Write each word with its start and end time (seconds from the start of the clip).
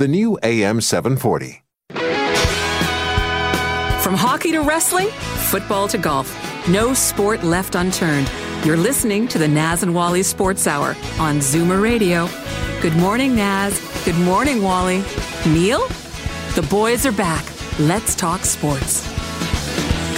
the 0.00 0.08
new 0.08 0.38
AM 0.42 0.80
740. 0.80 1.62
From 4.02 4.14
hockey 4.14 4.50
to 4.52 4.60
wrestling, 4.60 5.08
football 5.50 5.88
to 5.88 5.98
golf, 5.98 6.34
no 6.70 6.94
sport 6.94 7.44
left 7.44 7.74
unturned. 7.74 8.32
You're 8.64 8.78
listening 8.78 9.28
to 9.28 9.38
the 9.38 9.46
Naz 9.46 9.82
and 9.82 9.94
Wally 9.94 10.22
Sports 10.22 10.66
Hour 10.66 10.96
on 11.18 11.40
Zoomer 11.40 11.82
Radio. 11.82 12.30
Good 12.80 12.96
morning, 12.96 13.36
Naz. 13.36 13.78
Good 14.06 14.16
morning, 14.16 14.62
Wally. 14.62 15.04
Neil? 15.46 15.86
The 16.54 16.66
boys 16.70 17.04
are 17.04 17.12
back. 17.12 17.44
Let's 17.78 18.14
talk 18.14 18.46
sports. 18.46 19.19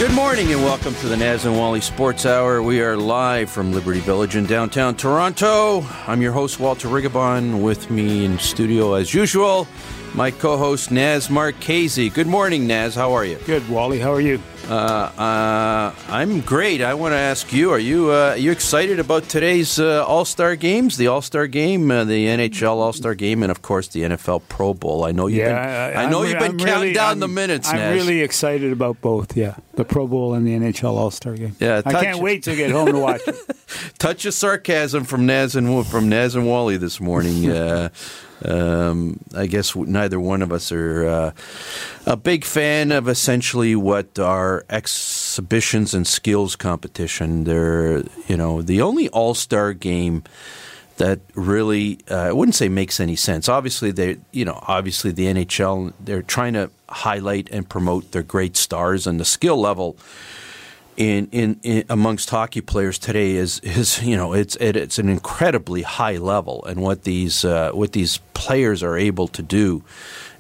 Good 0.02 0.14
morning 0.14 0.52
and 0.52 0.60
welcome 0.64 0.96
to 0.96 1.06
the 1.06 1.16
Naz 1.16 1.44
and 1.44 1.56
Wally 1.56 1.80
Sports 1.80 2.26
Hour. 2.26 2.60
We 2.60 2.82
are 2.82 2.96
live 2.96 3.48
from 3.48 3.72
Liberty 3.72 4.00
Village 4.00 4.34
in 4.34 4.46
downtown 4.46 4.96
Toronto. 4.96 5.86
I'm 6.08 6.20
your 6.20 6.32
host, 6.32 6.58
Walter 6.58 6.88
Rigobon. 6.88 7.62
With 7.62 7.88
me 7.88 8.24
in 8.24 8.36
studio, 8.40 8.94
as 8.94 9.14
usual, 9.14 9.68
my 10.12 10.32
co 10.32 10.56
host, 10.56 10.90
Naz 10.90 11.30
Marchese. 11.30 12.10
Good 12.10 12.26
morning, 12.26 12.66
Naz. 12.66 12.96
How 12.96 13.12
are 13.12 13.24
you? 13.24 13.36
Good, 13.46 13.66
Wally. 13.68 14.00
How 14.00 14.12
are 14.12 14.20
you? 14.20 14.42
Uh, 14.68 14.74
uh, 15.18 15.94
I'm 16.08 16.40
great. 16.40 16.82
I 16.82 16.94
want 16.94 17.12
to 17.12 17.18
ask 17.18 17.52
you: 17.52 17.70
Are 17.72 17.78
you 17.78 18.10
uh, 18.12 18.30
are 18.30 18.36
you 18.36 18.52
excited 18.52 18.98
about 19.00 19.28
today's 19.28 19.78
uh, 19.80 20.04
All 20.06 20.24
Star 20.24 20.54
games? 20.56 20.96
The 20.96 21.08
All 21.08 21.20
Star 21.20 21.46
game, 21.46 21.90
uh, 21.90 22.04
the 22.04 22.26
NHL 22.26 22.76
All 22.76 22.92
Star 22.92 23.14
game, 23.14 23.42
and 23.42 23.50
of 23.50 23.60
course 23.60 23.88
the 23.88 24.02
NFL 24.02 24.42
Pro 24.48 24.72
Bowl. 24.72 25.04
I 25.04 25.10
know 25.12 25.26
you've 25.26 25.38
yeah, 25.38 25.88
been, 25.90 25.98
I 25.98 26.08
know 26.10 26.22
I'm- 26.22 26.30
you've 26.30 26.38
been 26.38 26.50
I'm 26.52 26.58
counting 26.58 26.74
really- 26.82 26.92
down 26.94 27.08
I'm- 27.08 27.18
the 27.20 27.28
minutes. 27.28 27.68
I'm 27.68 27.76
Naz. 27.76 27.94
really 27.96 28.20
excited 28.20 28.72
about 28.72 29.00
both. 29.00 29.36
Yeah, 29.36 29.56
the 29.74 29.84
Pro 29.84 30.06
Bowl 30.06 30.32
and 30.34 30.46
the 30.46 30.52
NHL 30.54 30.96
All 30.96 31.10
Star 31.10 31.34
game. 31.34 31.56
Yeah, 31.58 31.82
I 31.84 31.92
can't 31.92 32.20
wait 32.20 32.44
to 32.44 32.54
get 32.54 32.70
home 32.70 32.92
to 32.92 32.98
watch 32.98 33.22
it. 33.26 33.36
touch 33.98 34.24
of 34.26 34.32
sarcasm 34.34 35.04
from 35.04 35.26
Naz 35.26 35.56
and 35.56 35.86
from 35.86 36.08
Naz 36.08 36.34
and 36.36 36.46
Wally 36.46 36.76
this 36.76 37.00
morning. 37.00 37.50
Uh, 37.62 37.88
um, 38.44 39.20
I 39.34 39.46
guess 39.46 39.74
neither 39.76 40.18
one 40.18 40.42
of 40.42 40.52
us 40.52 40.72
are 40.72 41.06
uh, 41.06 41.32
a 42.06 42.16
big 42.16 42.44
fan 42.44 42.92
of 42.92 43.08
essentially 43.08 43.74
what 43.76 44.18
are 44.18 44.64
exhibitions 44.70 45.94
and 45.94 46.06
skills 46.06 46.56
competition. 46.56 47.44
They're 47.44 48.04
you 48.26 48.36
know 48.36 48.62
the 48.62 48.82
only 48.82 49.08
All 49.10 49.34
Star 49.34 49.72
game 49.72 50.24
that 50.96 51.20
really 51.34 51.98
uh, 52.10 52.16
I 52.16 52.32
wouldn't 52.32 52.54
say 52.54 52.68
makes 52.68 53.00
any 53.00 53.16
sense. 53.16 53.48
Obviously, 53.48 53.90
they 53.90 54.18
you 54.30 54.44
know 54.44 54.62
obviously 54.66 55.12
the 55.12 55.26
NHL 55.26 55.92
they're 56.00 56.22
trying 56.22 56.54
to 56.54 56.70
highlight 56.88 57.48
and 57.50 57.68
promote 57.68 58.12
their 58.12 58.22
great 58.22 58.56
stars 58.56 59.06
and 59.06 59.18
the 59.18 59.24
skill 59.24 59.56
level 59.56 59.96
in, 60.96 61.28
in, 61.32 61.58
in 61.62 61.84
amongst 61.88 62.28
hockey 62.28 62.60
players 62.60 62.98
today 62.98 63.32
is 63.32 63.60
is 63.60 64.02
you 64.02 64.16
know 64.16 64.32
it's 64.32 64.56
it, 64.56 64.76
it's 64.76 64.98
an 64.98 65.08
incredibly 65.08 65.82
high 65.82 66.16
level 66.16 66.64
and 66.64 66.82
what 66.82 67.04
these 67.04 67.44
uh, 67.44 67.70
what 67.72 67.92
these 67.92 68.18
players 68.34 68.82
are 68.82 68.96
able 68.96 69.28
to 69.28 69.42
do 69.42 69.82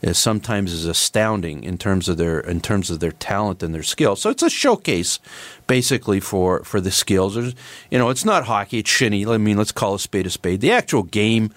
is 0.02 0.18
sometimes 0.18 0.72
is 0.72 0.84
astounding 0.84 1.62
in 1.64 1.78
terms 1.78 2.08
of 2.08 2.16
their 2.18 2.40
in 2.40 2.60
terms 2.60 2.90
of 2.90 3.00
their 3.00 3.12
talent 3.12 3.62
and 3.62 3.74
their 3.74 3.82
skill. 3.82 4.16
So 4.16 4.30
it's 4.30 4.42
a 4.42 4.50
showcase 4.50 5.18
basically 5.66 6.20
for 6.20 6.64
for 6.64 6.80
the 6.80 6.90
skills. 6.90 7.34
There's, 7.34 7.54
you 7.90 7.98
know, 7.98 8.10
it's 8.10 8.24
not 8.24 8.44
hockey, 8.44 8.80
it's 8.80 8.90
shinny. 8.90 9.26
I 9.26 9.38
mean, 9.38 9.56
let's 9.56 9.72
call 9.72 9.94
a 9.94 9.98
spade 9.98 10.26
a 10.26 10.30
spade. 10.30 10.60
The 10.60 10.72
actual 10.72 11.04
game 11.04 11.52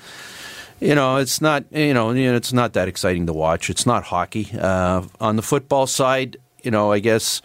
you 0.81 0.93
know, 0.93 1.17
it's 1.17 1.39
not 1.39 1.63
you 1.71 1.93
know, 1.93 2.11
it's 2.11 2.53
not 2.53 2.73
that 2.73 2.87
exciting 2.87 3.25
to 3.27 3.33
watch. 3.33 3.69
It's 3.69 3.85
not 3.85 4.03
hockey. 4.03 4.49
Uh, 4.57 5.03
on 5.21 5.37
the 5.37 5.41
football 5.41 5.87
side, 5.87 6.37
you 6.63 6.71
know, 6.71 6.91
I 6.91 6.99
guess 6.99 7.41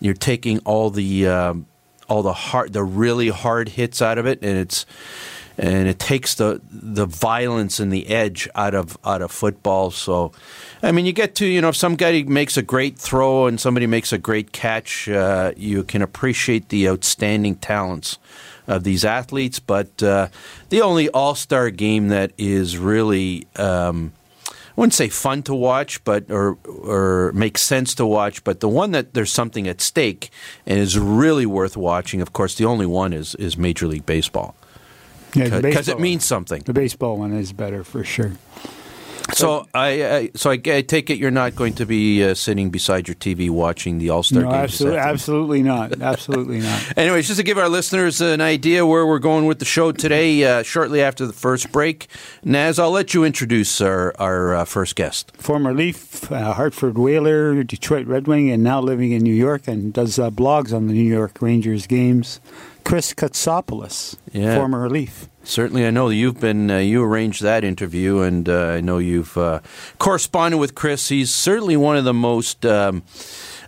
you're 0.00 0.14
taking 0.14 0.58
all 0.60 0.90
the 0.90 1.26
um, 1.26 1.66
all 2.08 2.22
the 2.22 2.32
hard, 2.32 2.72
the 2.72 2.84
really 2.84 3.28
hard 3.28 3.70
hits 3.70 4.02
out 4.02 4.18
of 4.18 4.26
it, 4.26 4.40
and 4.42 4.58
it's 4.58 4.86
and 5.56 5.86
it 5.88 5.98
takes 5.98 6.34
the 6.34 6.60
the 6.70 7.06
violence 7.06 7.78
and 7.78 7.92
the 7.92 8.08
edge 8.08 8.48
out 8.54 8.74
of 8.74 8.98
out 9.04 9.22
of 9.22 9.30
football. 9.30 9.90
So, 9.90 10.32
I 10.82 10.92
mean, 10.92 11.06
you 11.06 11.12
get 11.12 11.34
to 11.36 11.46
you 11.46 11.60
know, 11.60 11.68
if 11.68 11.76
some 11.76 11.96
guy 11.96 12.22
makes 12.22 12.56
a 12.56 12.62
great 12.62 12.98
throw 12.98 13.46
and 13.46 13.60
somebody 13.60 13.86
makes 13.86 14.12
a 14.12 14.18
great 14.18 14.52
catch, 14.52 15.08
uh, 15.08 15.52
you 15.56 15.84
can 15.84 16.02
appreciate 16.02 16.68
the 16.68 16.88
outstanding 16.88 17.56
talents 17.56 18.18
of 18.66 18.82
these 18.84 19.04
athletes. 19.04 19.60
But 19.60 20.02
uh, 20.02 20.28
the 20.70 20.82
only 20.82 21.08
All 21.10 21.34
Star 21.34 21.70
game 21.70 22.08
that 22.08 22.32
is 22.36 22.76
really 22.78 23.46
um, 23.56 24.12
I 24.76 24.80
wouldn't 24.80 24.94
say 24.94 25.08
fun 25.08 25.42
to 25.44 25.54
watch, 25.54 26.02
but 26.02 26.28
or 26.30 26.58
or 26.66 27.30
makes 27.32 27.62
sense 27.62 27.94
to 27.94 28.04
watch, 28.04 28.42
but 28.42 28.58
the 28.58 28.68
one 28.68 28.90
that 28.90 29.14
there's 29.14 29.30
something 29.32 29.68
at 29.68 29.80
stake 29.80 30.30
and 30.66 30.80
is 30.80 30.98
really 30.98 31.46
worth 31.46 31.76
watching. 31.76 32.20
Of 32.20 32.32
course, 32.32 32.56
the 32.56 32.64
only 32.64 32.86
one 32.86 33.12
is 33.12 33.36
is 33.36 33.56
Major 33.56 33.86
League 33.86 34.04
Baseball 34.04 34.56
Yeah, 35.34 35.60
because 35.60 35.88
it 35.88 36.00
means 36.00 36.24
something. 36.24 36.62
the 36.64 36.72
baseball 36.72 37.18
one 37.18 37.32
is 37.32 37.52
better 37.52 37.84
for 37.84 38.02
sure. 38.04 38.32
So 39.32 39.66
I, 39.74 39.88
I 40.16 40.30
so 40.34 40.50
I, 40.50 40.60
I 40.66 40.82
take 40.82 41.10
it 41.10 41.18
you're 41.18 41.30
not 41.30 41.56
going 41.56 41.72
to 41.74 41.86
be 41.86 42.22
uh, 42.22 42.34
sitting 42.34 42.70
beside 42.70 43.08
your 43.08 43.14
TV 43.16 43.50
watching 43.50 43.98
the 43.98 44.10
All 44.10 44.22
Star 44.22 44.42
No, 44.42 44.50
game. 44.50 44.60
absolutely, 44.60 44.98
absolutely 44.98 45.62
not. 45.62 46.00
Absolutely 46.00 46.60
not. 46.60 46.92
Anyways, 46.98 47.26
just 47.26 47.38
to 47.38 47.42
give 47.44 47.58
our 47.58 47.68
listeners 47.68 48.20
an 48.20 48.40
idea 48.40 48.86
where 48.86 49.06
we're 49.06 49.18
going 49.18 49.46
with 49.46 49.58
the 49.58 49.64
show 49.64 49.90
today, 49.92 50.44
uh, 50.44 50.62
shortly 50.62 51.02
after 51.02 51.26
the 51.26 51.32
first 51.32 51.72
break, 51.72 52.06
Naz, 52.44 52.78
I'll 52.78 52.90
let 52.90 53.14
you 53.14 53.24
introduce 53.24 53.80
our 53.80 54.14
our 54.18 54.54
uh, 54.54 54.64
first 54.64 54.94
guest. 54.94 55.32
Former 55.36 55.72
Leaf, 55.74 56.30
uh, 56.30 56.52
Hartford 56.52 56.96
Whaler, 56.98 57.64
Detroit 57.64 58.06
Red 58.06 58.26
Wing, 58.28 58.50
and 58.50 58.62
now 58.62 58.80
living 58.80 59.12
in 59.12 59.22
New 59.22 59.34
York 59.34 59.66
and 59.66 59.92
does 59.92 60.18
uh, 60.18 60.30
blogs 60.30 60.72
on 60.72 60.86
the 60.86 60.92
New 60.92 61.02
York 61.10 61.38
Rangers 61.40 61.86
games. 61.86 62.40
Chris 62.84 63.14
Kotsopoulos, 63.14 64.16
Yeah. 64.32 64.54
former 64.56 64.88
Leaf. 64.90 65.28
Certainly, 65.44 65.86
I 65.86 65.90
know 65.90 66.08
you've 66.08 66.40
been 66.40 66.70
uh, 66.70 66.78
you 66.78 67.02
arranged 67.04 67.42
that 67.42 67.64
interview, 67.64 68.20
and 68.20 68.48
uh, 68.48 68.68
I 68.68 68.80
know 68.80 68.96
you've 68.96 69.36
uh, 69.36 69.60
corresponded 69.98 70.58
with 70.58 70.74
Chris. 70.74 71.10
He's 71.10 71.34
certainly 71.34 71.76
one 71.76 71.98
of 71.98 72.04
the 72.04 72.14
most 72.14 72.64
um, 72.64 73.02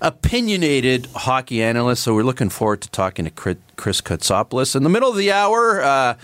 opinionated 0.01 1.07
hockey 1.15 1.63
analysts. 1.63 2.01
So 2.01 2.15
we're 2.15 2.23
looking 2.23 2.49
forward 2.49 2.81
to 2.81 2.91
talking 2.91 3.27
to 3.27 3.31
Chris 3.31 4.01
Kotsopoulos 4.01 4.75
in 4.75 4.85
the 4.85 4.89
middle 4.89 5.11
of 5.11 5.17
the 5.17 5.31
hour. 5.31 6.17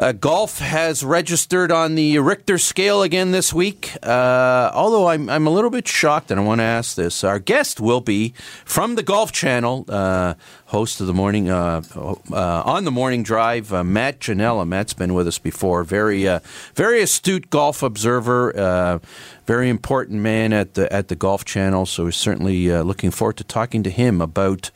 Uh, 0.00 0.12
golf 0.12 0.60
has 0.60 1.02
registered 1.02 1.72
on 1.72 1.96
the 1.96 2.20
Richter 2.20 2.56
scale 2.56 3.02
again 3.02 3.32
this 3.32 3.52
week. 3.52 3.96
Uh, 4.00 4.70
although 4.72 5.08
I'm, 5.08 5.28
I'm 5.28 5.46
a 5.48 5.50
little 5.50 5.70
bit 5.70 5.88
shocked, 5.88 6.30
and 6.30 6.38
I 6.38 6.44
want 6.44 6.60
to 6.60 6.64
ask 6.64 6.94
this. 6.94 7.24
Our 7.24 7.40
guest 7.40 7.80
will 7.80 8.00
be 8.00 8.32
from 8.64 8.94
the 8.94 9.02
Golf 9.02 9.32
Channel, 9.32 9.86
uh, 9.88 10.34
host 10.66 11.00
of 11.00 11.08
the 11.08 11.14
morning 11.14 11.50
uh, 11.50 11.82
uh, 11.96 12.62
on 12.64 12.84
the 12.84 12.92
morning 12.92 13.24
drive, 13.24 13.72
uh, 13.72 13.82
Matt 13.82 14.20
Ginella. 14.20 14.68
Matt's 14.68 14.94
been 14.94 15.14
with 15.14 15.26
us 15.26 15.38
before. 15.38 15.82
Very 15.82 16.28
uh, 16.28 16.40
very 16.76 17.02
astute 17.02 17.50
golf 17.50 17.82
observer. 17.82 18.56
Uh, 18.56 18.98
very 19.46 19.68
important 19.68 20.20
man 20.20 20.52
at 20.52 20.74
the 20.74 20.92
at 20.92 21.08
the 21.08 21.16
Golf 21.16 21.44
Channel. 21.44 21.86
So 21.86 22.04
we're 22.04 22.12
certainly 22.12 22.70
uh, 22.70 22.82
looking 22.82 23.10
forward 23.10 23.38
to 23.38 23.44
talking 23.44 23.82
to 23.82 23.90
him 23.90 24.20
about 24.20 24.70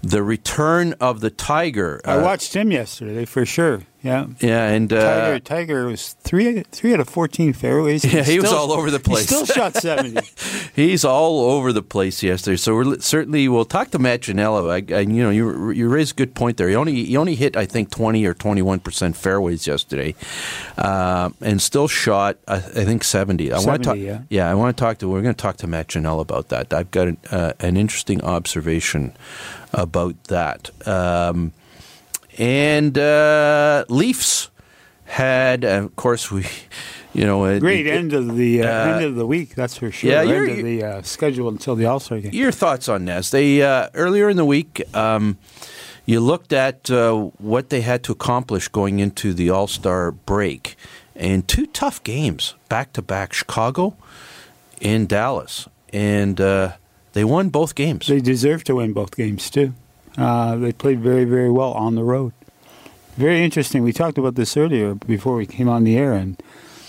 the 0.00 0.22
return 0.22 0.94
of 1.00 1.20
the 1.20 1.30
Tiger. 1.30 2.00
I 2.04 2.18
watched 2.18 2.54
him 2.54 2.70
yesterday 2.70 3.24
for 3.24 3.44
sure. 3.44 3.82
Yeah. 4.02 4.28
yeah, 4.40 4.68
and 4.68 4.90
uh, 4.90 5.02
Tiger, 5.02 5.40
Tiger 5.40 5.86
was 5.86 6.14
three 6.14 6.62
three 6.62 6.94
out 6.94 7.00
of 7.00 7.08
fourteen 7.08 7.52
fairways. 7.52 8.02
Yeah, 8.02 8.22
he 8.22 8.40
was 8.40 8.50
all 8.50 8.72
over 8.72 8.90
the 8.90 8.98
place. 8.98 9.28
He 9.28 9.44
still 9.44 9.44
shot 9.44 9.74
seventy. 9.82 10.26
He's 10.74 11.04
all 11.04 11.40
over 11.50 11.70
the 11.72 11.82
place 11.82 12.22
yesterday. 12.22 12.56
So 12.56 12.74
we're 12.74 12.98
certainly 13.00 13.46
we'll 13.48 13.66
talk 13.66 13.90
to 13.90 13.98
Matt 13.98 14.22
Ginella. 14.22 14.70
I, 14.70 14.96
I, 14.96 15.00
you 15.00 15.22
know, 15.22 15.28
you 15.28 15.70
you 15.70 15.88
raised 15.88 16.12
a 16.12 16.16
good 16.16 16.34
point 16.34 16.56
there. 16.56 16.70
He 16.70 16.76
only 16.76 17.04
he 17.04 17.16
only 17.18 17.34
hit 17.34 17.58
I 17.58 17.66
think 17.66 17.90
twenty 17.90 18.24
or 18.24 18.32
twenty 18.32 18.62
one 18.62 18.80
percent 18.80 19.16
fairways 19.16 19.66
yesterday, 19.66 20.14
uh, 20.78 21.28
and 21.42 21.60
still 21.60 21.86
shot 21.88 22.38
I, 22.48 22.56
I 22.56 22.60
think 22.60 23.04
seventy. 23.04 23.52
I 23.52 23.56
want 23.56 23.82
to 23.82 23.90
70, 23.90 24.06
talk. 24.06 24.22
yeah. 24.30 24.50
I 24.50 24.54
want 24.54 24.74
to 24.76 24.80
talk 24.80 24.96
to. 24.98 25.08
We're 25.10 25.22
going 25.22 25.34
to 25.34 25.42
talk 25.42 25.58
to 25.58 25.66
Matt 25.66 25.88
Ginella 25.88 26.22
about 26.22 26.48
that. 26.48 26.72
I've 26.72 26.90
got 26.90 27.08
an, 27.08 27.16
uh, 27.30 27.52
an 27.60 27.76
interesting 27.76 28.22
observation 28.24 29.12
about 29.74 30.24
that. 30.24 30.70
Um, 30.88 31.52
and 32.38 32.96
uh, 32.98 33.84
Leafs 33.88 34.50
had, 35.04 35.64
uh, 35.64 35.68
of 35.84 35.96
course, 35.96 36.30
we, 36.30 36.46
you 37.12 37.24
know, 37.24 37.44
it- 37.46 37.60
Great 37.60 37.86
it- 37.86 37.90
end 37.94 38.12
of 38.12 38.36
the 38.36 38.62
uh, 38.62 38.66
uh, 38.66 38.92
end 38.94 39.04
of 39.04 39.14
the 39.16 39.26
week, 39.26 39.54
that's 39.54 39.76
for 39.76 39.90
sure. 39.90 40.10
yeah, 40.10 40.20
end 40.22 40.50
of 40.50 40.64
the 40.64 40.82
uh, 40.84 41.02
schedule 41.02 41.48
until 41.48 41.74
the 41.76 41.86
All 41.86 42.00
Star 42.00 42.20
game. 42.20 42.32
Your 42.32 42.52
thoughts 42.52 42.88
on 42.88 43.04
Naz? 43.04 43.30
They 43.30 43.62
uh, 43.62 43.88
earlier 43.94 44.28
in 44.28 44.36
the 44.36 44.44
week, 44.44 44.82
um, 44.94 45.36
you 46.06 46.20
looked 46.20 46.52
at 46.52 46.90
uh, 46.90 47.14
what 47.38 47.70
they 47.70 47.80
had 47.82 48.02
to 48.04 48.12
accomplish 48.12 48.68
going 48.68 48.98
into 49.00 49.34
the 49.34 49.50
All 49.50 49.66
Star 49.66 50.10
break, 50.12 50.76
and 51.16 51.46
two 51.48 51.66
tough 51.66 52.02
games 52.04 52.54
back 52.68 52.92
to 52.94 53.02
back 53.02 53.32
Chicago 53.32 53.96
and 54.80 55.08
Dallas. 55.08 55.68
And 55.92 56.40
uh, 56.40 56.74
they 57.14 57.24
won 57.24 57.48
both 57.48 57.74
games. 57.74 58.06
They 58.06 58.20
deserve 58.20 58.62
to 58.64 58.76
win 58.76 58.92
both 58.92 59.16
games, 59.16 59.50
too. 59.50 59.74
Uh, 60.20 60.56
they 60.56 60.72
played 60.72 61.00
very, 61.00 61.24
very 61.24 61.50
well 61.50 61.72
on 61.72 61.94
the 61.94 62.04
road. 62.04 62.32
Very 63.16 63.42
interesting. 63.42 63.82
We 63.82 63.92
talked 63.92 64.18
about 64.18 64.34
this 64.34 64.56
earlier 64.56 64.94
before 64.94 65.34
we 65.36 65.46
came 65.46 65.68
on 65.68 65.84
the 65.84 65.96
air. 65.96 66.12
And 66.12 66.40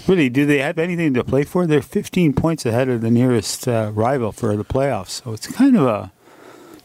really, 0.07 0.29
do 0.29 0.45
they 0.45 0.59
have 0.59 0.77
anything 0.77 1.13
to 1.13 1.23
play 1.23 1.43
for? 1.43 1.65
They're 1.65 1.81
15 1.81 2.33
points 2.33 2.65
ahead 2.65 2.89
of 2.89 3.01
the 3.01 3.09
nearest 3.09 3.67
uh, 3.67 3.91
rival 3.93 4.31
for 4.31 4.55
the 4.55 4.65
playoffs. 4.65 5.21
So 5.23 5.33
it's 5.33 5.47
kind 5.47 5.77
of 5.77 5.85
a 5.87 6.11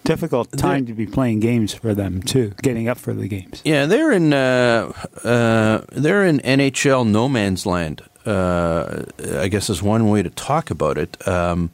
difficult 0.04 0.52
time 0.56 0.86
to 0.86 0.94
be 0.94 1.04
playing 1.04 1.40
games 1.40 1.74
for 1.74 1.92
them 1.92 2.22
too, 2.22 2.54
getting 2.62 2.88
up 2.88 2.96
for 2.96 3.12
the 3.12 3.26
games. 3.26 3.60
Yeah, 3.64 3.86
they're 3.86 4.12
in 4.12 4.32
uh, 4.32 4.92
uh, 5.24 5.82
they're 5.90 6.24
in 6.24 6.38
NHL 6.38 7.06
no 7.08 7.28
man's 7.28 7.66
land. 7.66 8.02
Uh, 8.24 9.04
I 9.38 9.48
guess 9.48 9.68
is 9.68 9.82
one 9.82 10.08
way 10.08 10.22
to 10.22 10.30
talk 10.30 10.70
about 10.70 10.96
it. 10.98 11.26
Um, 11.28 11.70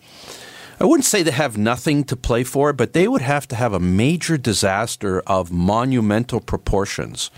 I 0.82 0.84
wouldn't 0.84 1.04
say 1.04 1.22
they 1.22 1.30
have 1.30 1.56
nothing 1.56 2.02
to 2.06 2.16
play 2.16 2.42
for, 2.42 2.72
but 2.72 2.92
they 2.92 3.06
would 3.06 3.22
have 3.22 3.46
to 3.48 3.54
have 3.54 3.72
a 3.72 3.78
major 3.78 4.36
disaster 4.36 5.20
of 5.28 5.52
monumental 5.52 6.40
proportions 6.40 7.30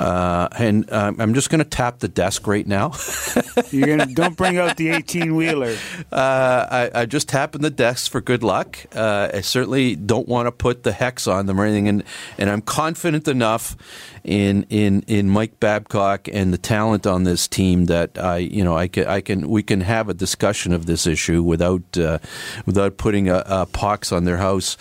uh, 0.00 0.48
and 0.58 0.90
uh, 0.90 1.12
I'm 1.18 1.34
just 1.34 1.50
going 1.50 1.58
to 1.58 1.68
tap 1.68 1.98
the 1.98 2.08
desk 2.08 2.46
right 2.46 2.66
now. 2.66 2.92
You're 3.70 3.86
gonna 3.86 4.06
don't 4.06 4.34
bring 4.34 4.56
out 4.56 4.78
the 4.78 4.88
18 4.88 5.36
wheeler. 5.36 5.76
Uh, 6.10 6.66
I, 6.70 6.90
I 6.94 7.06
just 7.06 7.28
tapping 7.28 7.60
the 7.60 7.70
desk 7.70 8.10
for 8.10 8.22
good 8.22 8.42
luck. 8.42 8.78
Uh, 8.94 9.28
I 9.34 9.42
certainly 9.42 9.96
don't 9.96 10.26
want 10.26 10.46
to 10.46 10.52
put 10.52 10.84
the 10.84 10.92
hex 10.92 11.26
on 11.26 11.44
them 11.44 11.60
or 11.60 11.64
anything, 11.66 11.86
and 11.88 12.02
and 12.38 12.48
I'm 12.48 12.62
confident 12.62 13.28
enough 13.28 13.76
in 14.24 14.64
in 14.70 15.02
in 15.06 15.28
Mike 15.28 15.60
Babcock 15.60 16.28
and 16.32 16.52
the 16.52 16.58
talent 16.58 17.06
on 17.06 17.24
this 17.24 17.46
team 17.46 17.84
that 17.86 18.16
I 18.18 18.38
you 18.38 18.64
know 18.64 18.76
I 18.76 18.88
can 18.88 19.06
I 19.06 19.20
can 19.20 19.48
we 19.50 19.62
can 19.62 19.82
have 19.82 20.08
a 20.08 20.14
discussion 20.14 20.72
of 20.72 20.86
this 20.86 21.06
issue 21.06 21.42
without 21.42 21.98
uh, 21.98 22.18
without 22.64 22.96
putting 22.96 23.28
a, 23.28 23.42
a 23.46 23.66
pox 23.66 24.12
on 24.12 24.24
their 24.24 24.38
house. 24.38 24.78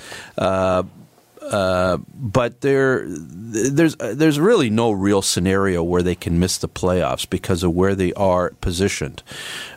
Uh, 1.50 1.98
but 2.14 2.62
there, 2.62 3.04
there's 3.08 3.96
there's 3.96 4.40
really 4.40 4.70
no 4.70 4.92
real 4.92 5.22
scenario 5.22 5.84
where 5.84 6.04
they 6.04 6.16
can 6.16 6.40
miss 6.40 6.58
the 6.58 6.70
playoffs 6.70 7.28
because 7.30 7.64
of 7.64 7.74
where 7.74 7.96
they 7.96 8.14
are 8.14 8.52
positioned. 8.62 9.24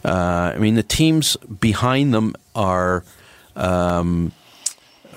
Uh, 0.05 0.53
I 0.55 0.59
mean, 0.59 0.75
the 0.75 0.83
teams 0.83 1.37
behind 1.37 2.15
them 2.15 2.35
are. 2.55 3.05
Um, 3.55 4.33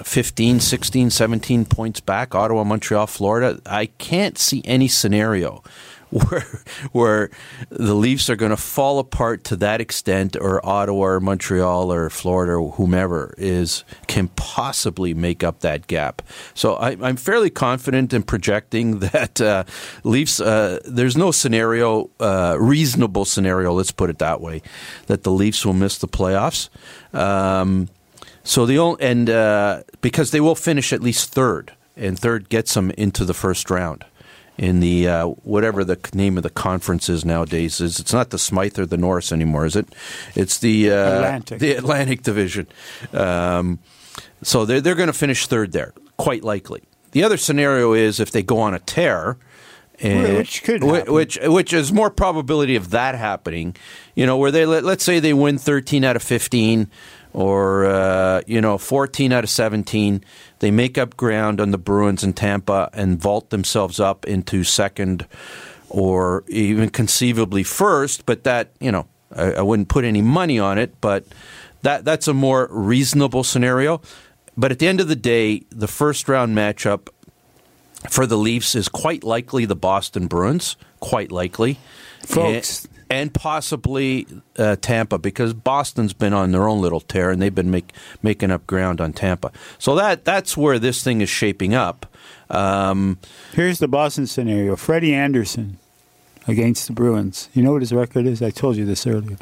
15, 0.04 0.60
16, 0.60 1.10
17 1.10 1.64
points 1.64 2.02
back, 2.02 2.36
Ottawa, 2.36 2.66
Montreal, 2.66 3.08
Florida. 3.08 3.62
I 3.66 3.86
can't 3.86 4.38
see 4.38 4.62
any 4.66 4.90
scenario 4.90 5.64
where 6.10 6.46
where 6.92 7.30
the 7.70 7.96
Leafs 7.96 8.30
are 8.30 8.36
going 8.36 8.52
to 8.52 8.58
fall 8.58 9.00
apart 9.00 9.44
to 9.46 9.56
that 9.58 9.82
extent, 9.82 10.36
or 10.36 10.66
Ottawa, 10.66 11.06
or 11.06 11.20
Montreal, 11.20 11.92
or 11.92 12.10
Florida, 12.10 12.54
or 12.54 12.72
whomever 12.74 13.34
is 13.38 13.84
can 14.08 14.28
possibly 14.30 15.14
make 15.14 15.44
up 15.44 15.62
that 15.62 15.88
gap. 15.88 16.22
So 16.54 16.76
I, 16.76 16.92
am 16.92 17.16
fairly 17.16 17.50
confident 17.50 18.14
in 18.14 18.24
projecting 18.24 19.00
that 19.12 19.42
uh, 19.42 19.64
Leafs. 20.04 20.40
Uh, 20.40 20.80
there's 20.86 21.18
no 21.18 21.32
scenario, 21.32 22.10
uh, 22.20 22.58
reasonable 22.60 23.26
scenario. 23.26 23.74
Let's 23.74 23.92
put 23.92 24.10
it 24.10 24.20
that 24.20 24.42
way, 24.42 24.62
that 25.08 25.24
the 25.24 25.32
Leafs 25.32 25.66
will 25.66 25.74
miss 25.74 25.98
the 25.98 26.08
playoffs. 26.08 26.70
Um, 27.14 27.90
so 28.44 28.68
the 28.68 28.78
only 28.78 29.04
and 29.04 29.30
uh, 29.30 29.84
because 30.02 30.30
they 30.32 30.42
will 30.42 30.56
finish 30.56 30.94
at 30.94 31.02
least 31.02 31.32
third, 31.32 31.74
and 31.98 32.20
third 32.20 32.50
gets 32.50 32.76
them 32.76 32.92
into 32.92 33.26
the 33.26 33.34
first 33.34 33.72
round 33.72 34.06
in 34.58 34.80
the 34.80 35.08
uh, 35.08 35.28
whatever 35.28 35.84
the 35.84 35.98
name 36.14 36.38
of 36.38 36.44
the 36.44 36.50
conference 36.50 37.10
is 37.10 37.26
nowadays. 37.26 37.82
Is 37.82 38.00
it's 38.00 38.14
not 38.14 38.30
the 38.30 38.40
Smythe 38.40 38.80
or 38.80 38.86
the 38.86 38.98
Norris 38.98 39.32
anymore, 39.32 39.66
is 39.66 39.76
it? 39.76 39.94
It's 40.36 40.58
the 40.60 40.92
uh, 40.92 41.16
Atlantic. 41.16 41.60
the 41.60 41.74
Atlantic 41.74 42.24
Division. 42.24 42.68
Um, 43.14 43.80
so 44.42 44.66
they're 44.66 44.82
they're 44.82 44.96
going 44.96 45.08
to 45.08 45.14
finish 45.14 45.48
third 45.48 45.72
there, 45.72 45.94
quite 46.18 46.44
likely. 46.44 46.84
The 47.12 47.24
other 47.24 47.38
scenario 47.38 47.94
is 47.94 48.20
if 48.20 48.32
they 48.32 48.44
go 48.44 48.60
on 48.60 48.74
a 48.74 48.80
tear. 48.80 49.38
And, 50.02 50.38
which 50.40 50.62
could 50.64 50.84
happen. 50.84 51.14
which 51.14 51.40
which 51.42 51.72
is 51.72 51.94
more 51.94 52.10
probability 52.10 52.76
of 52.76 52.90
that 52.90 53.16
happening, 53.16 53.78
you 54.14 54.26
know, 54.26 54.36
where 54.36 54.52
they 54.52 54.66
let, 54.66 54.84
let's 54.84 55.06
say 55.06 55.22
they 55.22 55.34
win 55.34 55.58
thirteen 55.58 56.04
out 56.04 56.18
of 56.18 56.22
fifteen, 56.22 56.92
or 57.36 57.86
uh, 57.86 58.42
you 58.48 58.62
know 58.62 58.78
14 58.78 59.32
out 59.32 59.44
of 59.44 59.50
17 59.50 60.24
they 60.60 60.72
make 60.72 60.98
up 60.98 61.18
ground 61.18 61.60
on 61.60 61.72
the 61.72 61.78
bruins 61.78 62.24
in 62.24 62.34
tampa 62.34 62.90
and 62.94 63.20
vault 63.20 63.50
themselves 63.50 64.00
up 64.00 64.26
into 64.26 64.64
second 64.64 65.28
or 65.90 66.44
even 66.48 66.90
conceivably 66.90 67.62
first 67.62 68.26
but 68.26 68.44
that 68.46 68.72
you 68.80 68.92
know 68.92 69.08
I, 69.36 69.54
I, 69.54 69.62
wouldn't 69.62 69.90
put 69.90 70.06
any 70.06 70.22
money 70.22 70.60
on 70.60 70.78
it 70.78 71.00
but 71.02 71.26
that 71.86 72.04
that's 72.04 72.28
a 72.28 72.34
more 72.34 72.68
reasonable 72.70 73.44
scenario. 73.44 74.02
But 74.58 74.72
at 74.72 74.80
the 74.80 74.88
end 74.88 75.00
of 75.00 75.08
the 75.08 75.16
day 75.16 75.64
the 75.70 75.88
first 75.88 76.28
round 76.28 76.58
matchup 76.58 77.08
for 78.10 78.26
the 78.26 78.38
leafs 78.38 78.76
is 78.76 78.90
quite 78.90 79.24
likely 79.24 79.66
the 79.66 79.76
boston 79.76 80.28
bruins 80.28 80.76
quite 81.00 81.32
likely. 81.32 81.80
Folks 82.26 82.88
and, 83.10 83.34
possibly 83.34 84.28
uh, 84.58 84.76
Tampa 84.82 85.18
because 85.18 85.54
Boston's 85.54 86.14
been 86.14 86.34
on 86.34 86.52
their 86.52 86.68
own 86.68 86.82
little 86.82 87.00
tear 87.02 87.30
and 87.30 87.42
they've 87.42 87.54
been 87.54 87.72
make, 87.72 87.92
making 88.22 88.52
up 88.52 88.66
ground 88.68 89.02
on 89.02 89.14
Tampa. 89.14 89.52
So 89.78 89.96
that 89.96 90.26
that's 90.26 90.56
where 90.56 90.80
this 90.80 91.04
thing 91.04 91.22
is 91.22 91.30
shaping 91.30 91.74
up. 91.74 92.06
Um, 92.50 93.20
Here's 93.54 93.80
the 93.80 93.88
Boston 93.88 94.28
scenario: 94.28 94.76
Freddie 94.76 95.14
Andersen 95.14 95.78
against 96.48 96.88
the 96.88 96.94
Bruins. 96.94 97.50
You 97.54 97.64
know 97.64 97.74
what 97.74 97.82
his 97.82 97.94
record 97.94 98.26
is? 98.26 98.42
I 98.42 98.52
told 98.52 98.76
you 98.76 98.86
this 98.86 99.06
earlier. 99.08 99.38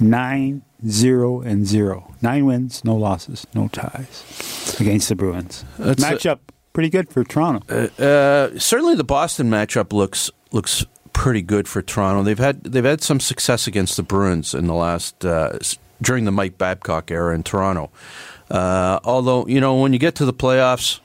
Nine 0.00 0.62
zero 0.86 1.40
and 1.40 1.66
zero. 1.66 2.14
Nine 2.22 2.46
wins, 2.46 2.84
no 2.84 2.94
losses, 2.94 3.46
no 3.54 3.68
ties 3.68 4.76
against 4.80 5.08
the 5.08 5.16
Bruins. 5.16 5.64
That's 5.78 6.02
matchup 6.02 6.36
a, 6.36 6.52
pretty 6.72 6.90
good 6.90 7.10
for 7.10 7.24
Toronto. 7.24 7.62
Uh, 7.68 8.02
uh, 8.02 8.58
certainly, 8.58 8.94
the 8.94 9.04
Boston 9.04 9.50
matchup 9.50 9.92
looks 9.92 10.30
looks 10.52 10.84
pretty 11.18 11.42
good 11.42 11.66
for 11.66 11.82
Toronto. 11.82 12.22
They've 12.22 12.38
had 12.38 12.62
they've 12.62 12.84
had 12.84 13.02
some 13.02 13.18
success 13.18 13.66
against 13.66 13.96
the 13.96 14.04
Bruins 14.04 14.54
in 14.54 14.68
the 14.68 14.74
last 14.74 15.24
uh, 15.24 15.58
during 16.00 16.24
the 16.24 16.30
Mike 16.30 16.56
Babcock 16.56 17.10
era 17.10 17.34
in 17.34 17.42
Toronto. 17.42 17.90
Uh, 18.48 19.00
although 19.02 19.44
you 19.48 19.60
know 19.60 19.74
when 19.74 19.92
you 19.92 19.98
get 19.98 20.14
to 20.14 20.24
the 20.24 20.32
playoffs, 20.32 21.00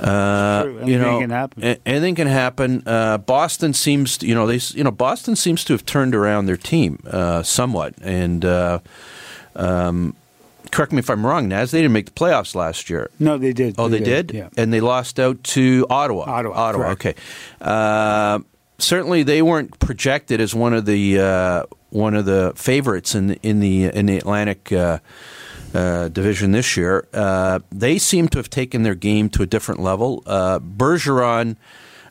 uh, 0.00 0.66
you 0.86 0.98
know 0.98 1.20
can 1.20 1.78
anything 1.84 2.14
can 2.14 2.28
happen. 2.28 2.82
Uh, 2.86 3.18
Boston 3.18 3.74
seems 3.74 4.16
to, 4.18 4.26
you 4.26 4.34
know 4.34 4.46
they 4.46 4.58
you 4.74 4.82
know 4.82 4.90
Boston 4.90 5.36
seems 5.36 5.64
to 5.64 5.74
have 5.74 5.84
turned 5.84 6.14
around 6.14 6.46
their 6.46 6.56
team 6.56 6.98
uh, 7.06 7.42
somewhat 7.42 7.94
and. 8.00 8.44
Uh, 8.44 8.78
um, 9.56 10.16
correct 10.72 10.90
me 10.90 10.98
if 10.98 11.08
I'm 11.08 11.24
wrong, 11.24 11.46
Naz. 11.46 11.70
They 11.70 11.78
didn't 11.80 11.92
make 11.92 12.06
the 12.06 12.12
playoffs 12.12 12.56
last 12.56 12.90
year. 12.90 13.08
No, 13.20 13.38
they 13.38 13.52
did. 13.52 13.76
Oh, 13.78 13.86
they, 13.86 13.98
they 13.98 14.04
did? 14.04 14.26
did? 14.26 14.36
Yeah. 14.36 14.48
And 14.56 14.72
they 14.72 14.80
lost 14.80 15.20
out 15.20 15.44
to 15.44 15.86
Ottawa. 15.88 16.24
Ottawa. 16.24 16.56
Ottawa. 16.56 16.84
Correct. 16.86 17.06
Okay. 17.06 17.22
Uh, 17.60 18.40
certainly 18.84 19.22
they 19.22 19.42
weren't 19.42 19.78
projected 19.78 20.40
as 20.40 20.54
one 20.54 20.74
of 20.74 20.84
the 20.84 21.18
uh, 21.18 21.64
one 21.90 22.14
of 22.14 22.24
the 22.24 22.52
favorites 22.54 23.14
in 23.14 23.34
in 23.42 23.60
the 23.60 23.84
in 23.86 24.06
the 24.06 24.18
Atlantic. 24.18 24.72
Uh, 24.72 24.98
uh, 25.74 26.08
division 26.08 26.52
this 26.52 26.76
year, 26.76 27.08
uh, 27.14 27.58
they 27.72 27.98
seem 27.98 28.28
to 28.28 28.38
have 28.38 28.48
taken 28.48 28.84
their 28.84 28.94
game 28.94 29.28
to 29.28 29.42
a 29.42 29.46
different 29.46 29.80
level. 29.80 30.22
Uh, 30.24 30.60
Bergeron, 30.60 31.56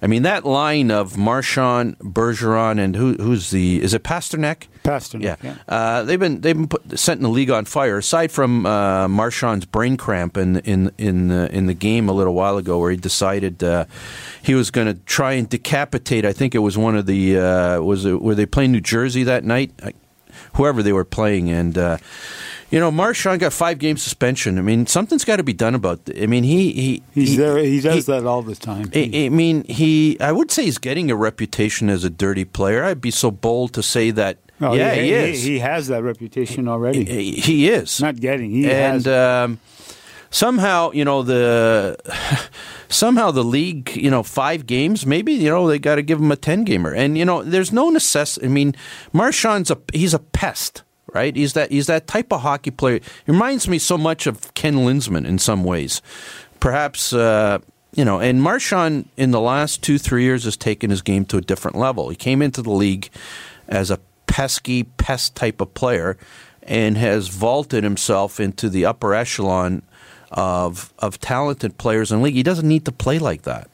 I 0.03 0.07
mean 0.07 0.23
that 0.23 0.45
line 0.45 0.91
of 0.91 1.17
Marchand, 1.17 1.97
Bergeron, 1.99 2.77
and 2.77 2.93
who, 2.93 3.13
who's 3.13 3.51
the 3.51 3.81
is 3.81 3.93
it 3.93 4.03
Pastrnak? 4.03 4.67
Pastrnak. 4.83 5.23
Yeah, 5.23 5.35
yeah. 5.41 5.55
Uh, 5.65 6.03
they've 6.03 6.19
been 6.19 6.41
they've 6.41 6.57
been 6.57 6.67
put, 6.67 6.99
setting 6.99 7.23
the 7.23 7.29
league 7.29 7.49
on 7.49 7.63
fire. 7.63 7.99
Aside 7.99 8.29
from 8.29 8.65
uh, 8.65 9.07
Marchand's 9.07 9.65
brain 9.65 9.95
cramp 9.95 10.35
in 10.35 10.57
in 10.57 10.91
in 10.97 11.29
the, 11.29 11.49
in 11.55 11.67
the 11.67 11.73
game 11.73 12.09
a 12.09 12.11
little 12.11 12.33
while 12.33 12.57
ago, 12.57 12.79
where 12.79 12.91
he 12.91 12.97
decided 12.97 13.63
uh, 13.63 13.85
he 14.41 14.55
was 14.55 14.71
going 14.71 14.87
to 14.87 14.95
try 15.05 15.33
and 15.33 15.47
decapitate. 15.47 16.25
I 16.25 16.33
think 16.33 16.53
it 16.53 16.59
was 16.59 16.77
one 16.77 16.97
of 16.97 17.05
the 17.05 17.37
uh, 17.37 17.79
was 17.79 18.03
it, 18.03 18.21
were 18.21 18.35
they 18.35 18.45
playing 18.45 18.73
New 18.73 18.81
Jersey 18.81 19.23
that 19.23 19.45
night? 19.45 19.71
whoever 20.55 20.83
they 20.83 20.93
were 20.93 21.05
playing, 21.05 21.49
and 21.49 21.77
uh, 21.77 21.97
you 22.73 22.79
know, 22.79 22.89
Marchand 22.89 23.39
got 23.39 23.53
five 23.53 23.77
game 23.77 23.97
suspension. 23.97 24.57
I 24.57 24.63
mean, 24.63 24.87
something's 24.87 25.23
got 25.23 25.35
to 25.35 25.43
be 25.43 25.53
done 25.53 25.75
about. 25.75 26.07
Th- 26.07 26.23
I 26.23 26.25
mean, 26.25 26.43
he 26.43 26.71
he 26.73 27.03
he's 27.13 27.29
he, 27.29 27.35
there. 27.35 27.59
He 27.59 27.79
does 27.79 28.07
he, 28.07 28.11
that 28.11 28.25
all 28.25 28.41
the 28.41 28.55
time. 28.55 28.89
I, 28.95 29.11
I, 29.13 29.29
mean, 29.29 29.63
he. 29.65 30.19
I 30.19 30.31
would 30.31 30.49
say 30.49 30.63
he's 30.63 30.79
getting 30.79 31.11
a 31.11 31.15
reputation 31.15 31.87
as 31.87 32.03
a 32.03 32.09
dirty 32.09 32.45
player. 32.45 32.83
I'd 32.83 32.99
be 32.99 33.11
so 33.11 33.29
bold 33.29 33.73
to 33.75 33.83
say 33.83 34.09
that. 34.09 34.39
Oh, 34.59 34.73
yeah, 34.73 34.95
he, 34.95 35.01
he, 35.01 35.13
is. 35.13 35.43
He, 35.43 35.59
has 35.59 35.85
that 35.89 36.01
reputation 36.01 36.67
already. 36.67 37.05
He, 37.05 37.33
he 37.33 37.69
is 37.69 38.01
not 38.01 38.15
getting. 38.15 38.49
He 38.49 38.71
and 38.71 39.07
um, 39.07 39.59
somehow, 40.31 40.89
you 40.93 41.05
know 41.05 41.21
the. 41.21 41.95
somehow 42.89 43.29
the 43.29 43.43
league, 43.43 43.95
you 43.95 44.09
know, 44.09 44.23
five 44.23 44.65
games, 44.65 45.05
maybe, 45.05 45.33
you 45.33 45.49
know, 45.49 45.67
they 45.67 45.79
got 45.79 45.95
to 45.95 46.03
give 46.03 46.19
him 46.19 46.31
a 46.31 46.35
10 46.35 46.63
gamer. 46.63 46.93
And, 46.93 47.17
you 47.17 47.25
know, 47.25 47.41
there's 47.41 47.71
no 47.71 47.89
necessity. 47.89 48.45
I 48.45 48.49
mean, 48.49 48.75
Marchand's 49.11 49.71
a, 49.71 49.79
he's 49.91 50.13
a 50.13 50.19
pest 50.19 50.83
right? 51.13 51.35
He's 51.35 51.53
that 51.53 51.71
he's 51.71 51.87
that 51.87 52.07
type 52.07 52.31
of 52.31 52.41
hockey 52.41 52.71
player. 52.71 52.99
He 53.25 53.31
reminds 53.31 53.67
me 53.67 53.77
so 53.77 53.97
much 53.97 54.27
of 54.27 54.53
Ken 54.53 54.85
Linseman 54.85 55.25
in 55.25 55.39
some 55.39 55.63
ways. 55.63 56.01
Perhaps 56.59 57.13
uh, 57.13 57.59
you 57.93 58.03
know, 58.03 58.19
and 58.19 58.41
Marchand 58.41 59.07
in 59.17 59.31
the 59.31 59.41
last 59.41 59.83
two 59.83 59.97
three 59.97 60.23
years 60.23 60.45
has 60.45 60.57
taken 60.57 60.89
his 60.89 61.01
game 61.01 61.25
to 61.25 61.37
a 61.37 61.41
different 61.41 61.77
level. 61.77 62.09
He 62.09 62.15
came 62.15 62.41
into 62.41 62.61
the 62.61 62.71
league 62.71 63.09
as 63.67 63.91
a 63.91 63.99
pesky 64.27 64.83
pest 64.83 65.35
type 65.35 65.61
of 65.61 65.73
player 65.73 66.17
and 66.63 66.97
has 66.97 67.27
vaulted 67.27 67.83
himself 67.83 68.39
into 68.39 68.69
the 68.69 68.85
upper 68.85 69.13
echelon 69.13 69.83
of 70.31 70.91
of 70.99 71.19
talented 71.19 71.77
players 71.77 72.11
in 72.11 72.17
the 72.17 72.23
league. 72.23 72.35
He 72.35 72.43
doesn't 72.43 72.67
need 72.67 72.85
to 72.85 72.91
play 72.91 73.19
like 73.19 73.43
that, 73.43 73.69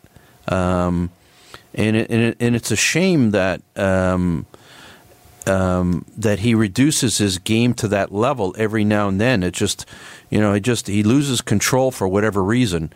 um, 0.50 1.10
and 1.74 1.96
it, 1.96 2.10
and, 2.10 2.22
it, 2.22 2.38
and 2.40 2.56
it's 2.56 2.72
a 2.72 2.76
shame 2.76 3.32
that. 3.32 3.62
Um, 3.76 4.46
um, 5.48 6.06
that 6.18 6.40
he 6.40 6.54
reduces 6.56 7.18
his 7.18 7.38
game 7.38 7.74
to 7.76 7.88
that 7.90 8.12
level 8.12 8.56
every 8.58 8.84
now 8.84 9.08
and 9.08 9.20
then. 9.20 9.44
It 9.44 9.54
just, 9.54 9.86
you 10.30 10.40
know, 10.40 10.54
it 10.54 10.62
just 10.62 10.88
he 10.88 11.04
loses 11.04 11.42
control 11.42 11.92
for 11.92 12.08
whatever 12.08 12.44
reason. 12.44 12.92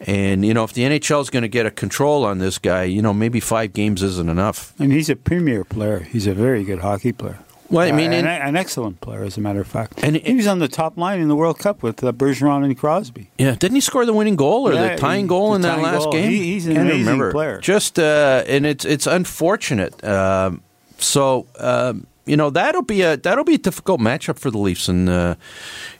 And 0.00 0.44
you 0.44 0.52
know, 0.52 0.64
if 0.64 0.72
the 0.72 0.82
NHL 0.82 1.20
is 1.22 1.30
going 1.30 1.42
to 1.42 1.48
get 1.48 1.66
a 1.66 1.70
control 1.70 2.24
on 2.24 2.38
this 2.38 2.58
guy, 2.58 2.82
you 2.84 3.00
know, 3.00 3.14
maybe 3.14 3.40
five 3.40 3.72
games 3.72 4.02
isn't 4.02 4.28
enough. 4.28 4.74
And 4.78 4.92
he's 4.92 5.08
a 5.08 5.16
premier 5.16 5.64
player. 5.64 6.00
He's 6.00 6.26
a 6.26 6.34
very 6.34 6.64
good 6.64 6.80
hockey 6.80 7.12
player. 7.12 7.38
Well, 7.70 7.88
I 7.88 7.92
mean, 7.92 8.12
uh, 8.12 8.16
an, 8.16 8.26
an 8.26 8.56
excellent 8.56 9.00
player, 9.00 9.24
as 9.24 9.38
a 9.38 9.40
matter 9.40 9.60
of 9.60 9.66
fact. 9.66 10.04
And 10.04 10.16
he 10.16 10.34
was 10.34 10.46
on 10.46 10.58
the 10.58 10.68
top 10.68 10.98
line 10.98 11.20
in 11.20 11.28
the 11.28 11.34
World 11.34 11.58
Cup 11.58 11.82
with 11.82 12.04
uh, 12.04 12.12
Bergeron 12.12 12.62
and 12.62 12.76
Crosby. 12.76 13.30
Yeah, 13.38 13.54
didn't 13.54 13.76
he 13.76 13.80
score 13.80 14.04
the 14.04 14.12
winning 14.12 14.36
goal 14.36 14.68
or 14.68 14.74
Yeah, 14.74 14.90
the 14.90 15.00
tying 15.00 15.24
he- 15.24 15.28
goal 15.28 15.50
the 15.50 15.54
in 15.56 15.62
that 15.62 15.80
last 15.80 16.02
goal. 16.04 16.12
game? 16.12 16.30
He- 16.30 16.52
he's 16.52 16.66
an 16.66 16.74
Can't 16.74 16.88
amazing 16.88 17.06
remember. 17.06 17.32
player. 17.32 17.58
Just 17.60 17.98
uh, 17.98 18.44
and 18.46 18.66
it's 18.66 18.84
it's 18.84 19.06
unfortunate. 19.06 20.04
Um, 20.04 20.60
so 21.04 21.46
um, 21.58 22.06
you 22.26 22.36
know 22.36 22.50
that'll 22.50 22.82
be 22.82 23.02
a 23.02 23.16
that'll 23.16 23.44
be 23.44 23.54
a 23.54 23.58
difficult 23.58 24.00
matchup 24.00 24.38
for 24.38 24.50
the 24.50 24.58
Leafs, 24.58 24.88
and 24.88 25.08
uh, 25.08 25.34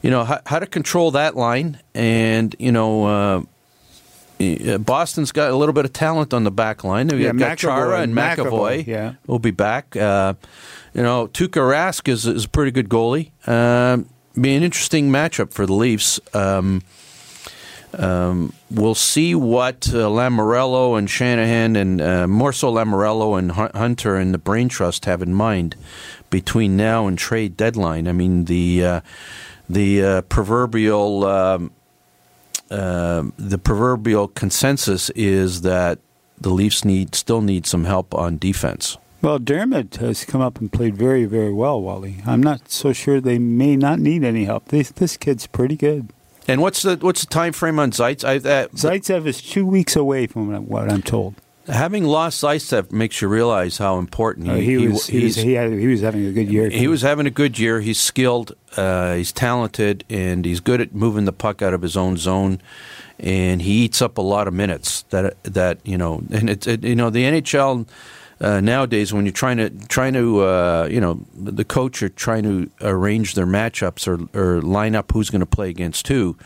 you 0.03 0.11
know 0.11 0.25
how, 0.25 0.41
how 0.47 0.59
to 0.59 0.67
control 0.67 1.11
that 1.13 1.37
line, 1.37 1.81
and 1.95 2.55
you 2.59 2.73
know. 2.73 3.05
Uh, 3.07 3.43
uh, 4.41 4.79
Boston's 4.79 5.31
got 5.31 5.51
a 5.53 5.57
little 5.57 5.73
bit 5.73 5.85
of 5.85 5.93
talent 5.93 6.35
on 6.35 6.43
the 6.43 6.51
back 6.51 6.83
line. 6.83 7.07
We've 7.07 7.21
Yeah, 7.21 7.33
got 7.33 7.57
Chara 7.57 8.01
and 8.01 8.13
McAvoy, 8.15 8.81
McAvoy. 8.83 8.87
yeah. 8.87 9.15
will 9.29 9.39
be 9.39 9.53
back. 9.53 9.95
Uh, 9.97 10.35
you 10.93 11.03
know, 11.05 11.29
Tuukka 11.29 11.61
Rask 11.63 12.09
is, 12.09 12.27
is 12.27 12.45
a 12.45 12.49
pretty 12.49 12.73
good 12.73 12.89
goalie. 12.89 13.31
Um, 13.49 14.07
be 14.39 14.57
an 14.57 14.65
interesting 14.65 15.09
matchup 15.09 15.53
for 15.53 15.67
the 15.67 15.73
Leafs. 15.73 16.19
Um, 16.35 16.83
um, 17.99 18.53
we'll 18.71 18.95
see 18.95 19.35
what 19.35 19.89
uh, 19.89 20.09
Lamoriello 20.09 20.99
and 20.99 21.09
Shanahan, 21.09 21.77
and 21.77 22.01
uh, 22.01 22.27
more 22.27 22.53
so 22.53 22.73
Lamoriello 22.73 23.39
and 23.39 23.53
Hunter 23.53 24.17
and 24.17 24.33
the 24.33 24.39
Brain 24.39 24.69
Trust 24.69 25.05
have 25.05 25.23
in 25.23 25.35
mind 25.35 25.77
between 26.31 26.77
now 26.77 27.07
and 27.07 27.19
trade 27.19 27.57
deadline. 27.57 28.09
I 28.09 28.13
mean, 28.13 28.45
the 28.45 28.85
uh, 28.85 29.01
the 29.69 30.03
uh, 30.03 30.23
proverbial 30.23 31.25
um, 31.25 31.71
uh, 32.71 33.25
the 33.37 33.59
proverbial 33.59 34.29
consensus 34.29 35.11
is 35.11 35.63
that 35.63 35.99
the 36.39 36.51
Leafs 36.51 36.85
need 36.85 37.15
still 37.15 37.41
need 37.41 37.67
some 37.67 37.85
help 37.85 38.15
on 38.15 38.39
defense. 38.39 38.99
Well, 39.23 39.39
Dermott 39.39 39.97
has 39.97 40.25
come 40.25 40.43
up 40.43 40.61
and 40.61 40.71
played 40.71 40.97
very, 40.97 41.25
very 41.25 41.53
well, 41.53 41.81
Wally. 41.81 42.17
I'm 42.27 42.43
not 42.43 42.71
so 42.71 42.93
sure 42.93 43.23
they 43.23 43.39
may 43.39 43.75
not 43.75 43.99
need 43.99 44.23
any 44.23 44.45
help. 44.45 44.69
This, 44.69 44.91
this 44.91 45.17
kid's 45.17 45.47
pretty 45.47 45.77
good. 45.77 46.11
And 46.47 46.61
what's 46.61 46.83
the 46.83 46.97
what's 46.97 47.23
the 47.23 47.27
time 47.27 47.53
frame 47.53 47.79
on? 47.79 47.91
I, 48.01 48.13
uh, 48.13 48.69
Zaitsev 48.69 49.27
is 49.27 49.41
two 49.41 49.65
weeks 49.67 49.97
away 49.97 50.27
from 50.27 50.67
what 50.67 50.91
I'm 50.93 51.03
told. 51.03 51.35
having 51.67 52.05
lost 52.05 52.43
Zaitsev 52.43 52.93
makes 52.93 53.23
you 53.23 53.29
realize 53.29 53.79
how 53.79 53.99
important 53.99 54.47
he, 54.49 54.53
Uh, 54.53 54.57
he, 54.57 54.89
was, 54.89 55.07
he, 55.07 55.25
was, 55.25 55.37
he, 55.37 55.53
had, 55.53 55.73
he 55.73 55.87
was 55.87 56.03
having 56.03 56.27
a 56.27 56.33
good 56.33 56.51
year. 56.53 56.69
He 56.69 56.87
was 56.89 57.01
having 57.03 57.27
a 57.27 57.31
good 57.31 57.59
year. 57.59 57.81
He's 57.81 57.99
skilled, 57.99 58.55
uh, 58.77 59.15
he's 59.15 59.33
talented, 59.33 60.05
and 60.11 60.45
he's 60.45 60.61
good 60.61 60.81
at 60.83 60.95
moving 60.95 61.25
the 61.25 61.33
puck 61.33 61.63
out 61.63 61.73
of 61.73 61.81
his 61.81 61.97
own 61.97 62.17
zone. 62.19 62.61
And 63.19 63.63
he 63.63 63.85
eats 63.85 64.03
up 64.03 64.19
a 64.19 64.23
lot 64.23 64.47
of 64.49 64.53
minutes. 64.55 65.03
That 65.11 65.43
that 65.45 65.79
you 65.85 65.97
know, 65.97 66.23
and 66.31 66.51
it's 66.51 66.67
it, 66.67 66.83
you 66.85 66.97
know 66.97 67.11
the 67.11 67.23
NHL 67.23 67.87
uh, 68.41 68.61
nowadays 68.61 69.13
when 69.13 69.25
you're 69.25 69.33
trying 69.33 69.57
to 69.57 69.71
trying 69.89 70.13
to 70.15 70.43
uh, 70.43 70.89
you 70.91 71.01
know 71.01 71.25
the 71.35 71.65
coach 71.65 72.03
are 72.03 72.09
trying 72.09 72.43
to 72.43 72.71
arrange 72.81 73.35
their 73.35 73.47
matchups 73.47 74.07
or, 74.09 74.29
or 74.39 74.61
line 74.63 74.95
up 74.95 75.13
who's 75.13 75.31
going 75.31 75.41
to 75.41 75.47
play 75.47 75.71
against 75.71 76.09
who. 76.09 76.37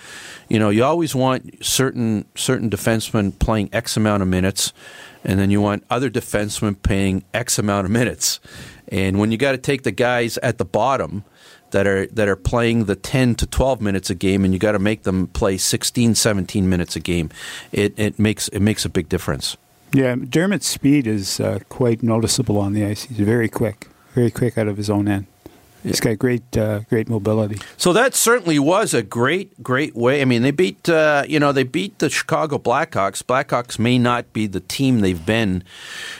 You 0.48 0.58
know, 0.58 0.70
you 0.70 0.84
always 0.84 1.14
want 1.14 1.64
certain 1.64 2.26
certain 2.34 2.70
defensemen 2.70 3.38
playing 3.38 3.70
X 3.72 3.96
amount 3.96 4.22
of 4.22 4.28
minutes, 4.28 4.72
and 5.24 5.38
then 5.38 5.50
you 5.50 5.60
want 5.60 5.84
other 5.90 6.10
defensemen 6.10 6.80
playing 6.82 7.24
X 7.32 7.58
amount 7.58 7.86
of 7.86 7.90
minutes. 7.90 8.40
And 8.90 9.18
when 9.18 9.30
you 9.30 9.38
got 9.38 9.52
to 9.52 9.58
take 9.58 9.82
the 9.82 9.92
guys 9.92 10.38
at 10.38 10.58
the 10.58 10.64
bottom 10.64 11.24
that 11.70 11.86
are 11.86 12.06
that 12.06 12.28
are 12.28 12.36
playing 12.36 12.84
the 12.84 12.96
10 12.96 13.34
to 13.36 13.46
12 13.46 13.80
minutes 13.80 14.10
a 14.10 14.14
game 14.14 14.44
and 14.44 14.52
you 14.52 14.58
got 14.58 14.72
to 14.72 14.78
make 14.78 15.02
them 15.02 15.26
play 15.28 15.56
16 15.56 16.14
17 16.14 16.68
minutes 16.68 16.96
a 16.96 17.00
game 17.00 17.30
it 17.72 17.92
it 17.98 18.18
makes 18.18 18.48
it 18.48 18.60
makes 18.60 18.86
a 18.86 18.88
big 18.88 19.08
difference 19.08 19.56
Yeah, 19.92 20.16
Dermott's 20.16 20.66
speed 20.66 21.06
is 21.06 21.40
uh, 21.40 21.60
quite 21.68 22.02
noticeable 22.02 22.58
on 22.58 22.74
the 22.74 22.84
ice. 22.84 23.04
He's 23.04 23.18
very 23.18 23.48
quick, 23.48 23.88
very 24.14 24.30
quick 24.30 24.58
out 24.58 24.68
of 24.68 24.76
his 24.76 24.90
own 24.90 25.08
end. 25.08 25.26
He's 25.82 26.00
got 26.00 26.18
great, 26.18 26.56
uh, 26.56 26.80
great 26.90 27.08
mobility. 27.08 27.58
so 27.76 27.92
that 27.92 28.14
certainly 28.14 28.58
was 28.58 28.92
a 28.92 29.02
great 29.02 29.62
great 29.62 29.94
way 29.94 30.20
i 30.20 30.24
mean 30.24 30.42
they 30.42 30.50
beat 30.50 30.88
uh, 30.88 31.22
you 31.28 31.38
know 31.38 31.52
they 31.52 31.62
beat 31.62 32.00
the 32.00 32.10
chicago 32.10 32.58
blackhawks 32.58 33.22
blackhawks 33.22 33.78
may 33.78 33.96
not 33.96 34.32
be 34.32 34.48
the 34.48 34.60
team 34.60 35.00
they've 35.00 35.24
been 35.24 35.62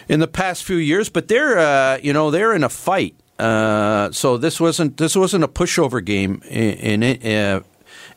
in 0.09 0.21
the 0.21 0.29
past 0.29 0.63
few 0.63 0.77
years 0.77 1.09
but 1.09 1.27
they're 1.27 1.59
uh, 1.59 1.99
you 2.01 2.13
know 2.13 2.31
they're 2.31 2.55
in 2.55 2.63
a 2.63 2.69
fight 2.69 3.17
uh, 3.41 4.11
so 4.13 4.37
this 4.37 4.61
wasn't 4.61 4.97
this 4.97 5.17
wasn't 5.17 5.43
a 5.43 5.49
pushover 5.49 6.03
game 6.03 6.41
in, 6.49 7.03
in 7.03 7.03
it 7.03 7.27
uh, 7.27 7.61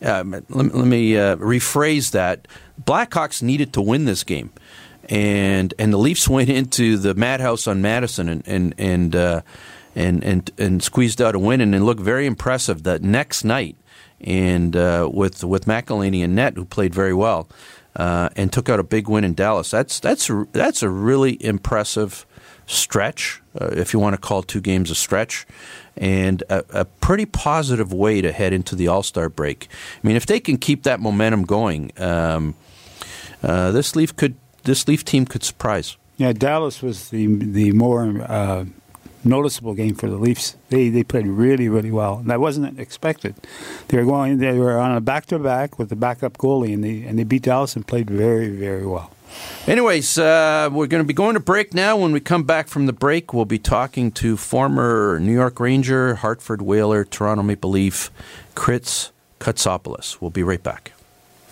um, 0.04 0.32
let, 0.32 0.76
let 0.76 0.88
me 0.88 1.18
uh, 1.18 1.36
rephrase 1.38 2.12
that. 2.12 2.48
Blackhawks 2.84 3.44
needed 3.44 3.74
to 3.74 3.82
win 3.82 4.06
this 4.06 4.24
game, 4.24 4.52
and 5.10 5.74
and 5.80 5.92
the 5.92 5.98
Leafs 5.98 6.28
went 6.28 6.50
into 6.50 6.98
the 6.98 7.14
madhouse 7.14 7.68
on 7.68 7.82
Madison 7.82 8.30
and 8.30 8.48
and 8.48 8.74
and 8.78 9.16
uh, 9.16 9.42
and, 9.96 10.24
and 10.24 10.52
and 10.58 10.84
squeezed 10.84 11.22
out 11.22 11.36
a 11.36 11.40
win 11.40 11.62
and 11.62 11.76
it 11.76 11.82
looked 11.82 12.02
very 12.02 12.26
impressive. 12.26 12.84
The 12.84 13.00
next 13.00 13.44
night, 13.44 13.76
and 14.22 14.76
uh, 14.76 15.10
with 15.12 15.44
with 15.44 15.66
McElhinney 15.66 16.24
and 16.24 16.36
Net, 16.36 16.56
who 16.56 16.66
played 16.66 16.94
very 16.94 17.14
well, 17.14 17.48
uh, 17.96 18.30
and 18.36 18.52
took 18.52 18.70
out 18.70 18.80
a 18.80 18.84
big 18.84 19.08
win 19.08 19.24
in 19.24 19.34
Dallas. 19.34 19.72
That's 19.72 20.00
that's 20.00 20.30
a, 20.30 20.48
that's 20.52 20.84
a 20.84 20.90
really 20.90 21.44
impressive 21.44 22.26
stretch, 22.68 23.42
uh, 23.60 23.68
if 23.68 23.94
you 23.94 24.00
want 24.00 24.14
to 24.14 24.22
call 24.22 24.44
two 24.44 24.62
games 24.62 24.90
a 24.92 24.96
stretch, 24.96 25.46
and 25.98 26.42
a, 26.50 26.64
a 26.70 26.86
pretty 26.86 27.26
positive 27.26 27.92
way 27.92 28.22
to 28.22 28.32
head 28.32 28.54
into 28.54 28.76
the 28.76 28.88
All 28.88 29.04
Star 29.04 29.30
break. 29.30 29.68
I 30.02 30.08
mean, 30.08 30.16
if 30.16 30.26
they 30.26 30.40
can 30.40 30.58
keep 30.58 30.84
that 30.84 31.00
momentum 31.00 31.44
going, 31.44 31.92
um, 31.98 32.56
uh, 33.44 33.72
this 33.72 33.96
Leaf 33.96 34.16
could 34.16 34.36
this 34.64 34.88
Leaf 34.88 35.04
team 35.04 35.26
could 35.26 35.44
surprise. 35.44 35.98
Yeah, 36.18 36.34
Dallas 36.34 36.82
was 36.82 37.10
the 37.10 37.28
the 37.28 37.72
more 37.72 38.22
uh, 38.28 38.66
noticeable 39.24 39.74
game 39.74 39.96
for 39.96 40.10
the 40.10 40.18
Leafs. 40.18 40.56
They 40.70 40.90
they 40.90 41.04
played 41.04 41.28
really 41.28 41.70
really 41.70 41.92
well. 41.92 42.20
And 42.20 42.30
that 42.30 42.40
wasn't 42.40 42.80
expected. 42.80 43.36
They 43.88 43.98
were 43.98 44.06
going. 44.06 44.38
They 44.38 44.58
were 44.58 44.78
on 44.78 44.96
a 44.96 45.02
back 45.02 45.26
to 45.28 45.40
back 45.40 45.80
with 45.80 45.90
the 45.90 45.96
backup 45.96 46.38
goalie, 46.38 46.74
and 46.74 46.84
they 46.84 47.04
and 47.04 47.18
they 47.18 47.24
beat 47.24 47.44
Dallas 47.44 47.76
and 47.76 47.86
played 47.88 48.10
very 48.10 48.50
very 48.50 48.86
well. 48.86 49.12
Anyways, 49.66 50.18
uh, 50.18 50.70
we're 50.72 50.88
going 50.88 51.04
to 51.04 51.08
be 51.08 51.14
going 51.14 51.36
to 51.36 51.40
break 51.40 51.74
now. 51.74 51.96
When 51.96 52.12
we 52.12 52.20
come 52.20 52.44
back 52.44 52.68
from 52.68 52.86
the 52.86 52.94
break, 52.94 53.34
we'll 53.34 53.46
be 53.46 53.60
talking 53.60 54.12
to 54.14 54.36
former 54.36 55.20
New 55.22 55.34
York 55.34 55.60
Ranger, 55.60 56.16
Hartford 56.16 56.62
Whaler, 56.62 57.06
Toronto 57.06 57.42
Maple 57.42 57.70
Leaf, 57.70 58.12
Kritz 58.56 59.12
Kotsopoulos. 59.40 60.20
We'll 60.20 60.32
be 60.32 60.44
right 60.44 60.62
back. 60.62 60.92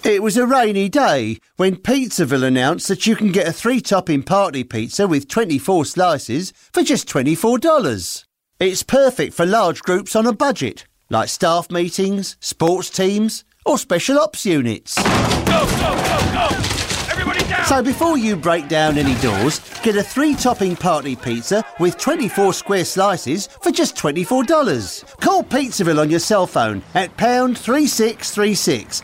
It 0.04 0.24
was 0.24 0.38
a 0.38 0.46
rainy 0.46 0.88
day 0.88 1.40
when 1.58 1.76
Pizzaville 1.76 2.44
announced 2.44 2.88
that 2.88 3.06
you 3.06 3.18
can 3.18 3.34
get 3.34 3.48
a 3.48 3.52
three 3.52 3.82
topping 3.82 4.24
party 4.24 4.64
pizza 4.64 5.06
with 5.06 5.28
24 5.28 5.84
slices 5.84 6.54
for 6.72 6.84
just 6.84 7.08
$24. 7.10 8.26
It's 8.62 8.84
perfect 8.84 9.34
for 9.34 9.46
large 9.46 9.82
groups 9.82 10.16
on 10.16 10.26
a 10.26 10.32
budget, 10.32 10.86
like 11.10 11.28
staff 11.28 11.70
meetings, 11.70 12.38
sports 12.40 12.90
teams, 12.90 13.44
or 13.66 13.78
special 13.78 14.20
ops 14.20 14.46
units. 14.46 14.96
Go, 14.96 15.04
go, 15.46 15.96
go, 15.96 16.50
go! 16.50 17.66
So 17.66 17.84
before 17.84 18.18
you 18.18 18.38
break 18.38 18.70
down 18.70 18.98
any 18.98 19.20
doors, 19.22 19.60
get 19.84 19.98
a 19.98 20.02
three 20.02 20.34
topping 20.34 20.78
party 20.78 21.16
pizza 21.18 21.64
with 21.78 21.98
24 21.98 22.54
square 22.54 22.86
slices 22.86 23.48
for 23.62 23.72
just 23.72 23.98
$24. 23.98 25.20
Call 25.20 25.44
Pizzaville 25.44 26.00
on 26.00 26.10
your 26.10 26.20
cell 26.20 26.48
phone 26.48 26.82
at 26.96 27.16
pound 27.18 27.58
3636 27.58 29.04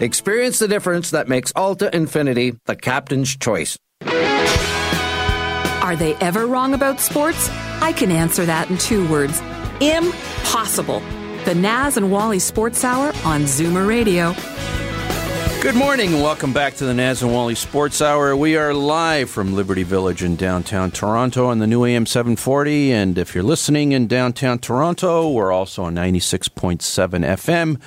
Experience 0.00 0.58
the 0.58 0.68
difference 0.68 1.12
that 1.12 1.26
makes 1.26 1.52
Alta 1.56 1.88
Infiniti 1.90 2.58
the 2.66 2.76
captain's 2.76 3.34
choice. 3.34 3.78
Are 5.82 5.96
they 5.96 6.14
ever 6.16 6.46
wrong 6.46 6.74
about 6.74 7.00
sports? 7.00 7.48
I 7.80 7.94
can 7.96 8.10
answer 8.10 8.44
that 8.44 8.68
in 8.68 8.76
two 8.76 9.08
words 9.08 9.40
impossible. 9.80 11.00
The 11.46 11.54
Naz 11.54 11.96
and 11.96 12.10
Wally 12.12 12.40
Sports 12.40 12.84
Hour 12.84 13.06
on 13.24 13.42
Zoomer 13.44 13.88
Radio. 13.88 14.34
Good 15.66 15.74
morning 15.74 16.14
and 16.14 16.22
welcome 16.22 16.52
back 16.52 16.76
to 16.76 16.84
the 16.84 16.94
Naz 16.94 17.24
and 17.24 17.32
Wally 17.32 17.56
Sports 17.56 18.00
Hour. 18.00 18.36
We 18.36 18.56
are 18.56 18.72
live 18.72 19.28
from 19.28 19.56
Liberty 19.56 19.82
Village 19.82 20.22
in 20.22 20.36
downtown 20.36 20.92
Toronto 20.92 21.48
on 21.48 21.58
the 21.58 21.66
new 21.66 21.84
AM 21.84 22.06
740. 22.06 22.92
And 22.92 23.18
if 23.18 23.34
you're 23.34 23.42
listening 23.42 23.90
in 23.90 24.06
downtown 24.06 24.60
Toronto, 24.60 25.28
we're 25.28 25.50
also 25.50 25.82
on 25.82 25.96
96.7 25.96 26.78
FM. 26.78 27.80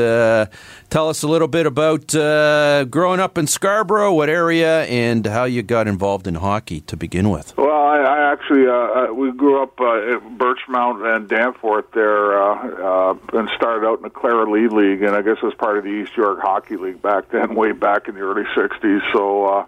Uh, 0.89 0.93
tell 0.93 1.10
us 1.10 1.24
a 1.24 1.27
little 1.27 1.48
bit 1.48 1.65
about 1.65 2.13
uh, 2.15 2.86
growing 2.86 3.19
up 3.19 3.38
in 3.38 3.48
Scarborough, 3.48 4.13
what 4.13 4.29
area, 4.29 4.86
and 4.86 5.25
how 5.25 5.43
you 5.46 5.62
got 5.62 5.88
involved 5.88 6.27
in 6.27 6.36
hockey 6.36 6.81
to 6.81 6.98
begin 6.98 7.29
with. 7.29 7.55
Well, 7.58 7.69
I, 7.69 8.00
I 8.00 8.31
actually 8.31 8.67
uh, 8.67 9.13
we 9.13 9.31
grew 9.31 9.62
up 9.62 9.79
uh, 9.79 10.15
at 10.15 10.22
Birchmount 10.37 11.16
and 11.16 11.27
Danforth 11.27 11.92
there, 11.94 12.42
uh, 12.42 13.11
uh, 13.11 13.37
and 13.37 13.50
started 13.55 13.87
out 13.87 13.98
in 13.98 14.03
the 14.03 14.09
Clara 14.09 14.50
Lee 14.50 14.68
League, 14.68 15.01
and 15.01 15.16
I 15.16 15.22
guess 15.22 15.37
it 15.37 15.44
was 15.44 15.55
part 15.55 15.77
of 15.77 15.83
the 15.83 15.90
East 15.90 16.16
York 16.16 16.40
Hockey 16.42 16.77
League 16.77 17.01
back 17.01 17.29
then, 17.31 17.55
way 17.61 17.72
back 17.72 18.07
in 18.07 18.16
the 18.16 18.22
early 18.22 18.44
'60s. 18.55 19.01
So. 19.13 19.46
Uh, 19.46 19.66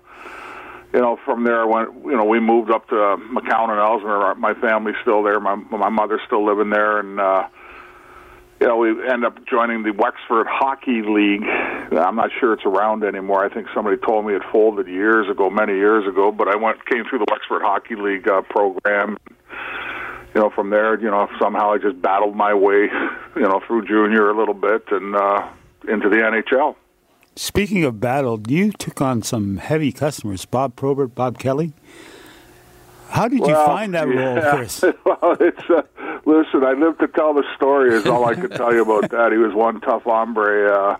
you 0.94 1.00
know, 1.00 1.18
from 1.24 1.46
there, 1.46 1.62
I 1.62 1.66
went. 1.66 2.04
You 2.04 2.18
know, 2.18 2.26
we 2.26 2.42
moved 2.42 2.70
up 2.70 2.90
to 2.90 2.96
McCowan 2.96 3.70
and 3.70 3.80
Ellesmere. 3.80 4.36
My 4.36 4.54
family's 4.56 4.98
still 5.02 5.24
there. 5.24 5.40
My 5.40 5.56
my 5.56 5.88
mother's 5.88 6.20
still 6.26 6.46
living 6.46 6.70
there, 6.70 7.00
and 7.00 7.18
uh, 7.18 7.48
you 8.62 8.68
know, 8.68 8.78
we 8.78 8.90
end 9.10 9.26
up 9.26 9.44
joining 9.48 9.82
the 9.82 9.92
Wexford 9.92 10.46
Hockey 10.48 11.02
League. 11.02 11.44
I'm 11.44 12.16
not 12.16 12.30
sure 12.40 12.54
it's 12.54 12.64
around 12.64 13.04
anymore. 13.04 13.44
I 13.44 13.52
think 13.52 13.68
somebody 13.74 13.98
told 13.98 14.28
me 14.28 14.36
it 14.36 14.44
folded 14.52 14.88
years 14.88 15.28
ago, 15.28 15.50
many 15.50 15.74
years 15.74 16.08
ago. 16.08 16.32
But 16.32 16.48
I 16.48 16.56
went 16.56 16.86
came 16.86 17.04
through 17.10 17.20
the 17.20 17.26
Wexford 17.32 17.64
Hockey 17.64 17.96
League 17.96 18.28
uh, 18.28 18.44
program. 18.44 19.18
You 20.36 20.42
know, 20.42 20.52
from 20.52 20.70
there, 20.70 20.98
you 21.02 21.10
know, 21.10 21.28
somehow 21.42 21.72
I 21.72 21.80
just 21.80 22.00
battled 22.04 22.36
my 22.36 22.54
way, 22.54 22.88
you 23.36 23.42
know, 23.42 23.62
through 23.66 23.88
junior 23.88 24.30
a 24.30 24.38
little 24.38 24.54
bit 24.54 24.84
and 24.92 25.16
uh, 25.16 25.50
into 25.90 26.08
the 26.08 26.18
NHL. 26.18 26.76
Speaking 27.36 27.84
of 27.84 28.00
battle, 28.00 28.40
you 28.48 28.72
took 28.74 29.02
on 29.02 29.24
some 29.24 29.58
heavy 29.58 29.92
customers, 29.92 30.46
Bob 30.46 30.76
Probert, 30.76 31.16
Bob 31.16 31.40
Kelly. 31.40 31.74
How 33.12 33.28
did 33.28 33.40
you 33.40 33.54
find 33.54 33.94
that 33.94 34.08
role. 34.08 34.56
Chris? 34.56 34.82
well, 35.06 35.36
it's 35.40 35.70
uh, 35.70 35.82
listen. 36.26 36.64
I 36.64 36.74
live 36.74 36.98
to 37.00 37.08
tell 37.10 37.34
the 37.34 37.44
story. 37.56 37.94
Is 37.94 38.06
all 38.06 38.26
I 38.26 38.36
can 38.36 38.50
tell 38.50 38.74
you 38.74 38.84
about 38.84 39.12
that. 39.12 39.32
He 39.34 39.38
was 39.38 39.54
one 39.54 39.82
tough 39.82 40.04
hombre. 40.04 40.72
Uh, 40.72 40.98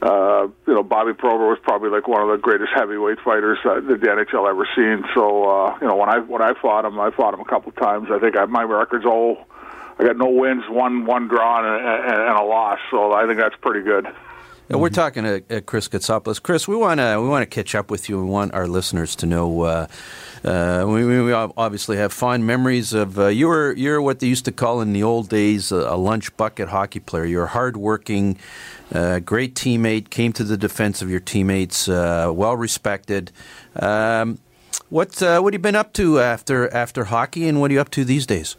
uh, 0.00 0.48
you 0.66 0.74
know, 0.74 0.82
Bobby 0.82 1.12
Probert 1.14 1.48
was 1.48 1.58
probably 1.62 1.90
like 1.90 2.06
one 2.06 2.22
of 2.22 2.28
the 2.28 2.36
greatest 2.36 2.70
heavyweight 2.74 3.18
fighters 3.24 3.58
uh, 3.64 3.80
that 3.80 4.00
the 4.00 4.06
NHL 4.06 4.48
ever 4.48 4.68
seen. 4.76 5.02
So, 5.14 5.48
uh, 5.50 5.78
you 5.80 5.88
know, 5.88 5.96
when 5.96 6.08
I 6.08 6.18
when 6.18 6.42
I 6.42 6.52
fought 6.60 6.84
him, 6.84 7.00
I 7.00 7.10
fought 7.10 7.34
him 7.34 7.40
a 7.40 7.44
couple 7.44 7.72
times. 7.72 8.08
I 8.12 8.18
think 8.18 8.36
I, 8.36 8.44
my 8.44 8.62
record's 8.62 9.06
all. 9.06 9.46
I 9.98 10.04
got 10.04 10.16
no 10.16 10.28
wins, 10.28 10.62
one 10.68 11.06
one 11.06 11.26
draw, 11.26 11.58
and, 11.58 11.84
and, 11.84 12.20
and 12.20 12.38
a 12.38 12.44
loss. 12.44 12.78
So 12.90 13.12
I 13.12 13.26
think 13.26 13.40
that's 13.40 13.56
pretty 13.60 13.80
good. 13.80 14.06
We're 14.70 14.90
talking 14.90 15.24
to 15.24 15.42
uh, 15.50 15.60
Chris 15.62 15.88
Kotsopoulos. 15.88 16.42
Chris, 16.42 16.68
we 16.68 16.76
want 16.76 17.00
to 17.00 17.18
we 17.22 17.26
want 17.26 17.42
to 17.42 17.46
catch 17.46 17.74
up 17.74 17.90
with 17.90 18.10
you. 18.10 18.22
We 18.22 18.28
want 18.28 18.52
our 18.52 18.66
listeners 18.66 19.16
to 19.16 19.26
know. 19.26 19.62
Uh, 19.62 19.86
uh, 20.44 20.84
we, 20.86 21.04
we 21.04 21.32
obviously 21.32 21.96
have 21.96 22.12
fond 22.12 22.46
memories 22.46 22.92
of 22.92 23.18
uh, 23.18 23.28
you 23.28 23.48
were 23.48 23.72
you're 23.72 24.02
what 24.02 24.20
they 24.20 24.26
used 24.26 24.44
to 24.44 24.52
call 24.52 24.82
in 24.82 24.92
the 24.92 25.02
old 25.02 25.30
days 25.30 25.72
a, 25.72 25.76
a 25.76 25.96
lunch 25.96 26.36
bucket 26.36 26.68
hockey 26.68 27.00
player. 27.00 27.24
You're 27.24 27.46
hardworking, 27.46 28.36
uh, 28.92 29.20
great 29.20 29.54
teammate. 29.54 30.10
Came 30.10 30.34
to 30.34 30.44
the 30.44 30.58
defense 30.58 31.00
of 31.00 31.10
your 31.10 31.20
teammates. 31.20 31.88
Uh, 31.88 32.30
well 32.34 32.54
respected. 32.54 33.32
Um, 33.74 34.38
what 34.90 35.22
uh, 35.22 35.40
what 35.40 35.54
have 35.54 35.60
you 35.60 35.62
been 35.62 35.76
up 35.76 35.94
to 35.94 36.20
after 36.20 36.72
after 36.74 37.04
hockey, 37.04 37.48
and 37.48 37.58
what 37.58 37.70
are 37.70 37.74
you 37.74 37.80
up 37.80 37.90
to 37.92 38.04
these 38.04 38.26
days? 38.26 38.56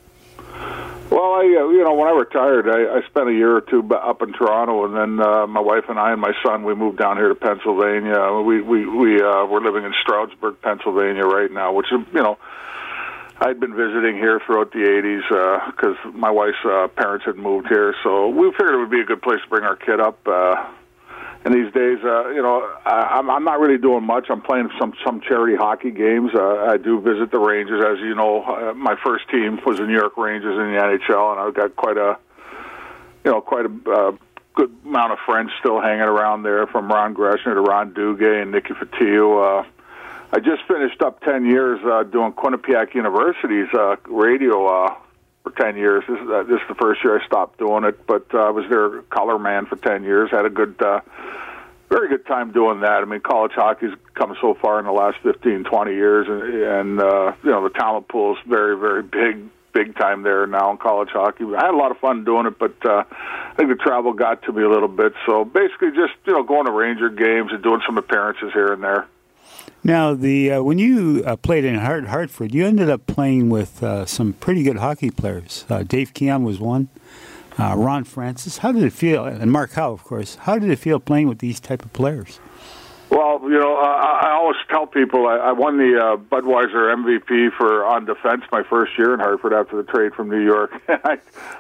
Well, 1.10 1.34
I 1.34 1.42
uh, 1.42 1.70
you 1.70 1.84
know 1.84 1.94
when 1.94 2.08
I 2.08 2.12
retired, 2.12 2.70
I, 2.70 2.98
I 2.98 3.02
spent 3.10 3.30
a 3.30 3.34
year 3.34 3.56
or 3.56 3.62
two 3.62 3.82
up 3.96 4.22
in 4.22 4.32
Toronto, 4.34 4.86
and 4.86 4.96
then 4.96 5.26
uh, 5.26 5.48
my 5.48 5.60
wife 5.60 5.86
and 5.90 5.98
I 5.98 6.12
and 6.12 6.22
my 6.22 6.34
son 6.46 6.64
we 6.64 6.76
moved 6.76 7.00
down 7.00 7.18
here 7.18 7.30
to 7.30 7.36
Pennsylvania. 7.36 8.42
We 8.46 8.62
we 8.62 8.86
we 8.86 9.22
uh, 9.22 9.46
we're 9.48 9.64
living 9.64 9.86
in 9.86 9.94
Stroudsburg, 10.04 10.62
Pennsylvania 10.62 11.24
right 11.24 11.52
now, 11.52 11.74
which 11.74 11.88
is 11.92 12.06
you 12.14 12.22
know 12.22 12.38
I'd 13.40 13.60
been 13.60 13.76
visiting 13.76 14.18
here 14.18 14.40
throughout 14.46 14.72
the 14.72 14.86
'80s 14.86 15.72
because 15.72 15.96
my 16.14 16.30
wife's 16.30 16.64
uh, 16.64 16.88
parents 16.90 17.26
had 17.26 17.38
moved 17.38 17.70
here, 17.70 17.96
so 18.04 18.30
we 18.30 18.52
figured 18.52 18.76
it 18.76 18.78
would 18.78 18.92
be 18.92 19.02
a 19.02 19.06
good 19.06 19.24
place 19.24 19.42
to 19.42 19.50
bring 19.50 19.64
our 19.64 19.78
kid 19.78 20.00
up. 20.00 20.20
Uh, 20.28 20.68
and 21.46 21.54
these 21.54 21.72
days, 21.74 22.00
uh, 22.04 22.30
you 22.30 22.42
know, 22.42 22.70
I, 22.86 23.18
I'm, 23.18 23.30
I'm 23.30 23.44
not 23.46 23.60
really 23.60 23.78
doing 23.78 24.04
much. 24.04 24.28
I'm 24.30 24.42
playing 24.42 24.70
some 24.78 24.94
some 25.06 25.22
charity 25.22 25.56
hockey 25.56 25.92
games. 25.92 26.32
Uh, 26.36 26.66
I 26.70 26.78
do 26.78 27.00
visit 27.00 27.32
the 27.32 27.40
Rangers, 27.40 27.84
as 27.84 28.00
you 28.00 28.14
know. 28.14 28.44
Uh, 28.44 28.74
my 28.74 28.96
first 29.04 29.30
team 29.30 29.60
was 29.66 29.78
the 29.78 29.86
New 29.86 29.94
York 29.94 30.18
Rangers 30.18 30.58
in 30.58 30.74
the 30.74 30.80
NHL, 30.80 31.32
and 31.32 31.40
I've 31.40 31.54
got 31.54 31.76
quite 31.78 31.98
a, 31.98 32.18
you 33.24 33.32
know, 33.32 33.40
quite 33.40 33.66
a 33.66 33.90
uh, 33.90 34.12
good 34.54 34.76
amount 34.86 35.14
of 35.14 35.20
friends 35.26 35.52
still 35.60 35.80
hanging 35.80 36.02
around 36.02 36.44
there, 36.44 36.68
from 36.68 36.90
Ron 36.90 37.16
Greschner 37.16 37.54
to 37.54 37.62
Ron 37.62 37.94
Duguay 37.94 38.42
and 38.42 38.52
Nicky 38.52 38.74
Fatillo. 38.74 39.62
Uh, 39.62 39.68
I 40.34 40.40
just 40.40 40.64
finished 40.68 41.02
up 41.02 41.22
ten 41.22 41.46
years 41.46 41.80
uh, 41.86 42.04
doing 42.04 42.34
Quinnipiac 42.34 42.94
University's 42.94 43.74
uh, 43.74 43.96
radio. 44.10 44.68
Uh, 44.68 44.96
for 45.50 45.64
10 45.64 45.78
years. 45.78 46.04
This 46.08 46.20
is, 46.20 46.30
uh, 46.30 46.44
this 46.44 46.62
is 46.62 46.68
the 46.68 46.76
first 46.76 47.04
year 47.04 47.20
I 47.20 47.26
stopped 47.26 47.60
doing 47.60 47.84
it, 47.84 48.06
but 48.08 48.26
uh, 48.34 48.40
I 48.40 48.50
was 48.50 48.66
their 48.70 49.02
color 49.04 49.40
man 49.40 49.66
for 49.66 49.76
10 49.76 50.04
years. 50.04 50.32
Had 50.32 50.46
a 50.46 50.50
good, 50.50 50.82
uh, 50.82 51.02
very 51.90 52.10
good 52.10 52.26
time 52.26 52.52
doing 52.52 52.82
that. 52.82 53.02
I 53.02 53.06
mean, 53.06 53.22
college 53.22 53.54
hockey's 53.54 53.94
come 54.14 54.36
so 54.42 54.54
far 54.54 54.80
in 54.80 54.86
the 54.86 54.92
last 54.92 55.18
15, 55.24 55.64
20 55.64 55.92
years, 55.92 56.28
and, 56.28 56.64
and 56.64 57.02
uh, 57.02 57.34
you 57.44 57.52
know, 57.52 57.64
the 57.64 57.72
talent 57.72 58.08
pool 58.08 58.34
is 58.34 58.40
very, 58.48 58.78
very 58.78 59.04
big, 59.04 59.50
big 59.74 59.96
time 59.98 60.24
there 60.24 60.46
now 60.48 60.72
in 60.72 60.78
college 60.78 61.10
hockey. 61.10 61.46
I 61.46 61.66
had 61.66 61.74
a 61.74 61.78
lot 61.78 61.92
of 61.92 61.98
fun 61.98 62.24
doing 62.24 62.46
it, 62.46 62.60
but 62.60 62.76
uh, 62.86 63.04
I 63.12 63.54
think 63.56 63.70
the 63.70 63.76
travel 63.76 64.14
got 64.14 64.44
to 64.44 64.54
me 64.54 64.64
a 64.64 64.70
little 64.70 64.88
bit. 64.88 65.14
So 65.26 65.46
basically, 65.46 65.90
just, 65.90 66.14
you 66.26 66.34
know, 66.34 66.44
going 66.44 66.66
to 66.66 66.72
Ranger 66.72 67.10
games 67.10 67.52
and 67.52 67.64
doing 67.64 67.82
some 67.86 67.98
appearances 67.98 68.52
here 68.54 68.72
and 68.74 68.84
there. 68.84 69.08
Now, 69.84 70.14
the 70.14 70.52
uh, 70.52 70.64
when 70.64 70.78
you 70.78 71.24
uh, 71.26 71.38
played 71.38 71.64
in 71.64 71.76
Hart- 71.76 72.08
Hartford, 72.08 72.54
you 72.54 72.66
ended 72.66 72.90
up 72.90 73.08
playing 73.08 73.50
with 73.50 73.82
uh, 73.82 74.06
some 74.06 74.34
pretty 74.34 74.64
good 74.64 74.78
hockey 74.78 75.10
players. 75.10 75.66
Uh, 75.70 75.84
Dave 75.84 76.14
Keon 76.14 76.44
was 76.44 76.60
one. 76.60 76.90
Uh, 77.58 77.76
Ron 77.76 78.04
Francis. 78.04 78.60
How 78.60 78.72
did 78.72 78.84
it 78.84 78.94
feel? 78.94 79.26
And 79.26 79.52
Mark 79.52 79.74
Howe, 79.74 79.92
of 79.92 80.04
course. 80.04 80.36
How 80.36 80.58
did 80.58 80.70
it 80.70 80.78
feel 80.78 81.00
playing 81.00 81.28
with 81.28 81.40
these 81.40 81.60
type 81.60 81.84
of 81.84 81.92
players? 81.92 82.40
Well, 83.10 83.40
you 83.44 83.58
know, 83.58 83.76
I, 83.76 84.28
I 84.28 84.32
always 84.34 84.58
tell 84.70 84.86
people 84.86 85.28
I, 85.28 85.38
I 85.38 85.52
won 85.52 85.78
the 85.78 85.98
uh, 85.98 86.18
Budweiser 86.18 86.94
MVP 86.96 87.52
for 87.58 87.84
on 87.84 88.06
defense 88.06 88.44
my 88.52 88.64
first 88.64 88.98
year 88.98 89.14
in 89.14 89.20
Hartford 89.20 89.52
after 89.52 89.78
the 89.78 89.84
trade 89.84 90.14
from 90.14 90.30
New 90.30 90.44
York. 90.44 90.72
I, 90.88 91.18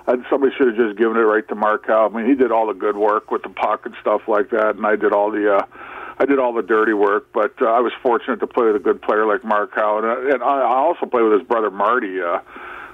I, 0.08 0.16
somebody 0.30 0.54
should 0.56 0.68
have 0.68 0.76
just 0.76 0.98
given 0.98 1.18
it 1.18 1.22
right 1.22 1.48
to 1.48 1.56
Mark 1.56 1.88
Howe. 1.88 2.08
I 2.08 2.16
mean, 2.16 2.30
he 2.30 2.36
did 2.36 2.52
all 2.52 2.68
the 2.68 2.74
good 2.74 2.98
work 2.98 3.32
with 3.32 3.44
the 3.44 3.50
puck 3.50 3.86
and 3.86 3.96
stuff 4.00 4.22
like 4.28 4.52
that, 4.52 4.76
and 4.76 4.86
I 4.86 4.96
did 4.96 5.14
all 5.14 5.32
the. 5.32 5.58
Uh, 5.58 5.66
I 6.20 6.26
did 6.26 6.38
all 6.38 6.54
the 6.54 6.62
dirty 6.62 6.94
work, 6.94 7.28
but 7.34 7.54
uh, 7.62 7.66
I 7.66 7.80
was 7.80 7.94
fortunate 8.04 8.42
to 8.42 8.48
play 8.48 8.68
with 8.68 8.76
a 8.76 8.80
good 8.80 9.02
player 9.02 9.26
like 9.26 9.46
Mark 9.46 9.72
Howe, 9.74 10.00
and, 10.00 10.34
and 10.34 10.44
I 10.44 10.64
also 10.64 11.06
played 11.06 11.24
with 11.24 11.40
his 11.40 11.48
brother 11.48 11.72
Marty. 11.72 12.22
Uh, 12.22 12.40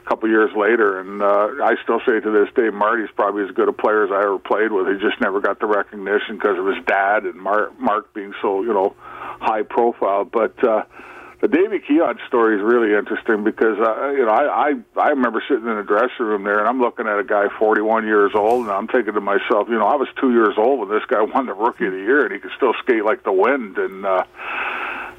a 0.05 0.07
couple 0.07 0.29
years 0.29 0.51
later, 0.55 0.99
and 0.99 1.19
uh, 1.19 1.65
I 1.65 1.73
still 1.81 1.99
say 2.05 2.19
to 2.19 2.29
this 2.29 2.53
day, 2.55 2.69
Marty's 2.69 3.09
probably 3.15 3.43
as 3.43 3.49
good 3.55 3.67
a 3.67 3.73
player 3.73 4.05
as 4.05 4.11
I 4.11 4.21
ever 4.21 4.37
played 4.37 4.71
with. 4.71 4.87
He 4.87 5.01
just 5.01 5.19
never 5.19 5.41
got 5.41 5.59
the 5.59 5.65
recognition 5.65 6.37
because 6.37 6.59
of 6.59 6.67
his 6.67 6.85
dad 6.85 7.25
and 7.25 7.33
Mark, 7.33 7.79
Mark 7.79 8.13
being 8.13 8.31
so 8.39 8.61
you 8.61 8.71
know 8.71 8.95
high 8.99 9.63
profile. 9.63 10.23
But 10.23 10.63
uh, 10.63 10.83
the 11.45 11.57
Davy 11.57 11.79
Keon 11.79 12.17
story 12.27 12.57
is 12.57 12.63
really 12.63 12.97
interesting 12.97 13.43
because 13.43 13.77
uh, 13.77 14.09
you 14.09 14.25
know 14.25 14.31
I, 14.31 14.73
I 14.97 14.99
I 14.99 15.09
remember 15.09 15.43
sitting 15.47 15.67
in 15.67 15.77
the 15.77 15.83
dressing 15.83 16.25
room 16.25 16.43
there, 16.43 16.57
and 16.57 16.67
I'm 16.67 16.81
looking 16.81 17.07
at 17.07 17.19
a 17.19 17.23
guy 17.23 17.45
41 17.59 18.07
years 18.07 18.31
old, 18.33 18.65
and 18.65 18.71
I'm 18.71 18.87
thinking 18.87 19.13
to 19.13 19.21
myself, 19.21 19.69
you 19.69 19.77
know, 19.77 19.85
I 19.85 19.95
was 19.95 20.07
two 20.19 20.31
years 20.31 20.55
old 20.57 20.79
when 20.79 20.89
this 20.89 21.05
guy 21.07 21.21
won 21.35 21.45
the 21.45 21.53
Rookie 21.53 21.85
of 21.85 21.93
the 21.93 21.99
Year, 21.99 22.25
and 22.25 22.33
he 22.33 22.39
could 22.39 22.51
still 22.57 22.73
skate 22.81 23.05
like 23.05 23.23
the 23.23 23.33
wind, 23.33 23.77
and. 23.77 24.05
uh 24.05 24.23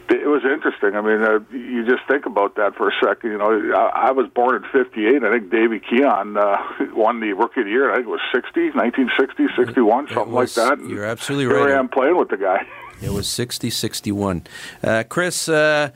it 0.08 0.28
was 0.28 0.42
interesting. 0.44 0.94
I 0.94 1.00
mean, 1.00 1.20
uh, 1.20 1.40
you 1.50 1.84
just 1.84 2.06
think 2.08 2.26
about 2.26 2.54
that 2.54 2.76
for 2.76 2.88
a 2.88 2.92
second. 3.04 3.32
You 3.32 3.38
know, 3.38 3.72
I, 3.74 4.06
I 4.06 4.10
was 4.12 4.28
born 4.28 4.54
in 4.54 4.62
'58. 4.70 5.24
I 5.24 5.32
think 5.32 5.50
Davy 5.50 5.80
Keon 5.80 6.36
uh, 6.36 6.58
won 6.94 7.18
the 7.18 7.32
Rookie 7.32 7.62
of 7.62 7.66
the 7.66 7.72
Year. 7.72 7.90
I 7.90 7.96
think 7.96 8.06
it 8.06 8.10
was 8.10 8.20
60, 8.32 8.70
1960, 8.70 9.48
61, 9.56 10.06
something 10.06 10.32
was, 10.32 10.56
like 10.56 10.78
that. 10.78 10.88
You're 10.88 11.04
absolutely 11.04 11.46
right. 11.46 11.66
Here 11.66 11.76
I 11.76 11.78
am 11.80 11.88
playing 11.88 12.16
with 12.16 12.28
the 12.28 12.36
guy. 12.36 12.64
It 13.02 13.10
was 13.10 13.28
60, 13.28 13.68
61. 13.70 14.46
Uh, 14.82 15.04
Chris, 15.08 15.48
uh, 15.48 15.90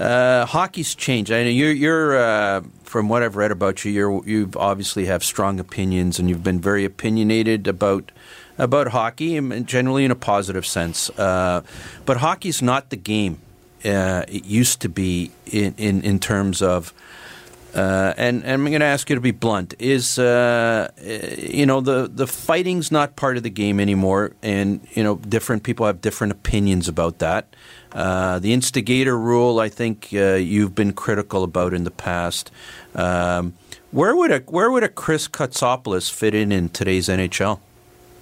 uh, 0.00 0.46
hockey's 0.46 0.94
changed. 0.94 1.30
I 1.30 1.44
know 1.44 1.50
you're, 1.50 1.72
you're 1.72 2.18
uh, 2.18 2.62
from 2.84 3.08
what 3.08 3.22
I've 3.22 3.36
read 3.36 3.50
about 3.50 3.84
you, 3.84 3.92
you 3.92 4.24
you 4.26 4.50
obviously 4.56 5.06
have 5.06 5.22
strong 5.22 5.60
opinions, 5.60 6.18
and 6.18 6.28
you've 6.28 6.44
been 6.44 6.60
very 6.60 6.84
opinionated 6.84 7.68
about 7.68 8.10
about 8.58 8.88
hockey, 8.88 9.36
and 9.36 9.66
generally 9.66 10.04
in 10.04 10.10
a 10.10 10.16
positive 10.16 10.66
sense. 10.66 11.10
Uh, 11.10 11.62
but 12.06 12.18
hockey's 12.18 12.62
not 12.62 12.90
the 12.90 12.96
game 12.96 13.40
uh, 13.84 14.24
it 14.28 14.44
used 14.44 14.80
to 14.82 14.88
be 14.88 15.30
in, 15.46 15.74
in, 15.76 16.02
in 16.02 16.18
terms 16.18 16.62
of. 16.62 16.92
Uh, 17.74 18.12
and, 18.16 18.42
and, 18.42 18.52
I'm 18.52 18.64
going 18.64 18.80
to 18.80 18.86
ask 18.86 19.08
you 19.08 19.14
to 19.14 19.20
be 19.20 19.30
blunt. 19.30 19.74
Is 19.78 20.18
uh, 20.18 20.90
you 21.38 21.64
know 21.66 21.80
the 21.80 22.10
the 22.12 22.26
fighting's 22.26 22.90
not 22.90 23.14
part 23.14 23.36
of 23.36 23.44
the 23.44 23.50
game 23.50 23.78
anymore, 23.78 24.32
and 24.42 24.84
you 24.94 25.04
know 25.04 25.14
different 25.16 25.62
people 25.62 25.86
have 25.86 26.00
different 26.00 26.32
opinions 26.32 26.88
about 26.88 27.20
that. 27.20 27.54
Uh, 27.92 28.38
the 28.38 28.52
instigator 28.52 29.18
rule, 29.18 29.58
I 29.58 29.68
think 29.68 30.08
uh, 30.12 30.34
you've 30.34 30.74
been 30.74 30.92
critical 30.92 31.42
about 31.42 31.74
in 31.74 31.84
the 31.84 31.90
past. 31.90 32.50
Um, 32.94 33.54
where 33.90 34.14
would 34.14 34.30
a 34.30 34.38
where 34.40 34.70
would 34.70 34.84
a 34.84 34.88
Chris 34.88 35.26
Kotsopoulos 35.26 36.10
fit 36.10 36.34
in 36.34 36.52
in 36.52 36.68
today's 36.68 37.08
NHL? 37.08 37.58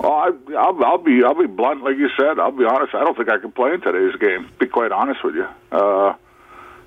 Oh, 0.00 0.12
I, 0.12 0.30
I'll, 0.56 0.84
I'll 0.84 0.98
be 0.98 1.22
I'll 1.24 1.34
be 1.34 1.46
blunt, 1.46 1.82
like 1.82 1.96
you 1.96 2.08
said. 2.16 2.38
I'll 2.38 2.52
be 2.52 2.64
honest. 2.64 2.94
I 2.94 3.04
don't 3.04 3.16
think 3.16 3.28
I 3.28 3.38
can 3.38 3.52
play 3.52 3.74
in 3.74 3.80
today's 3.80 4.16
game. 4.16 4.48
Be 4.58 4.66
quite 4.66 4.92
honest 4.92 5.22
with 5.22 5.34
you. 5.34 5.46
Uh, 5.70 6.14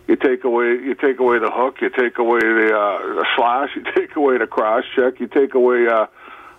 you 0.07 0.15
take 0.15 0.43
away 0.43 0.65
you 0.65 0.95
take 0.95 1.19
away 1.19 1.39
the 1.39 1.51
hook, 1.51 1.81
you 1.81 1.89
take 1.89 2.17
away 2.17 2.39
the, 2.39 2.75
uh, 2.75 3.15
the 3.15 3.25
slash, 3.35 3.69
you 3.75 3.83
take 3.95 4.15
away 4.15 4.37
the 4.37 4.47
cross 4.47 4.83
check, 4.95 5.19
you 5.19 5.27
take 5.27 5.53
away 5.53 5.87
uh, 5.87 6.07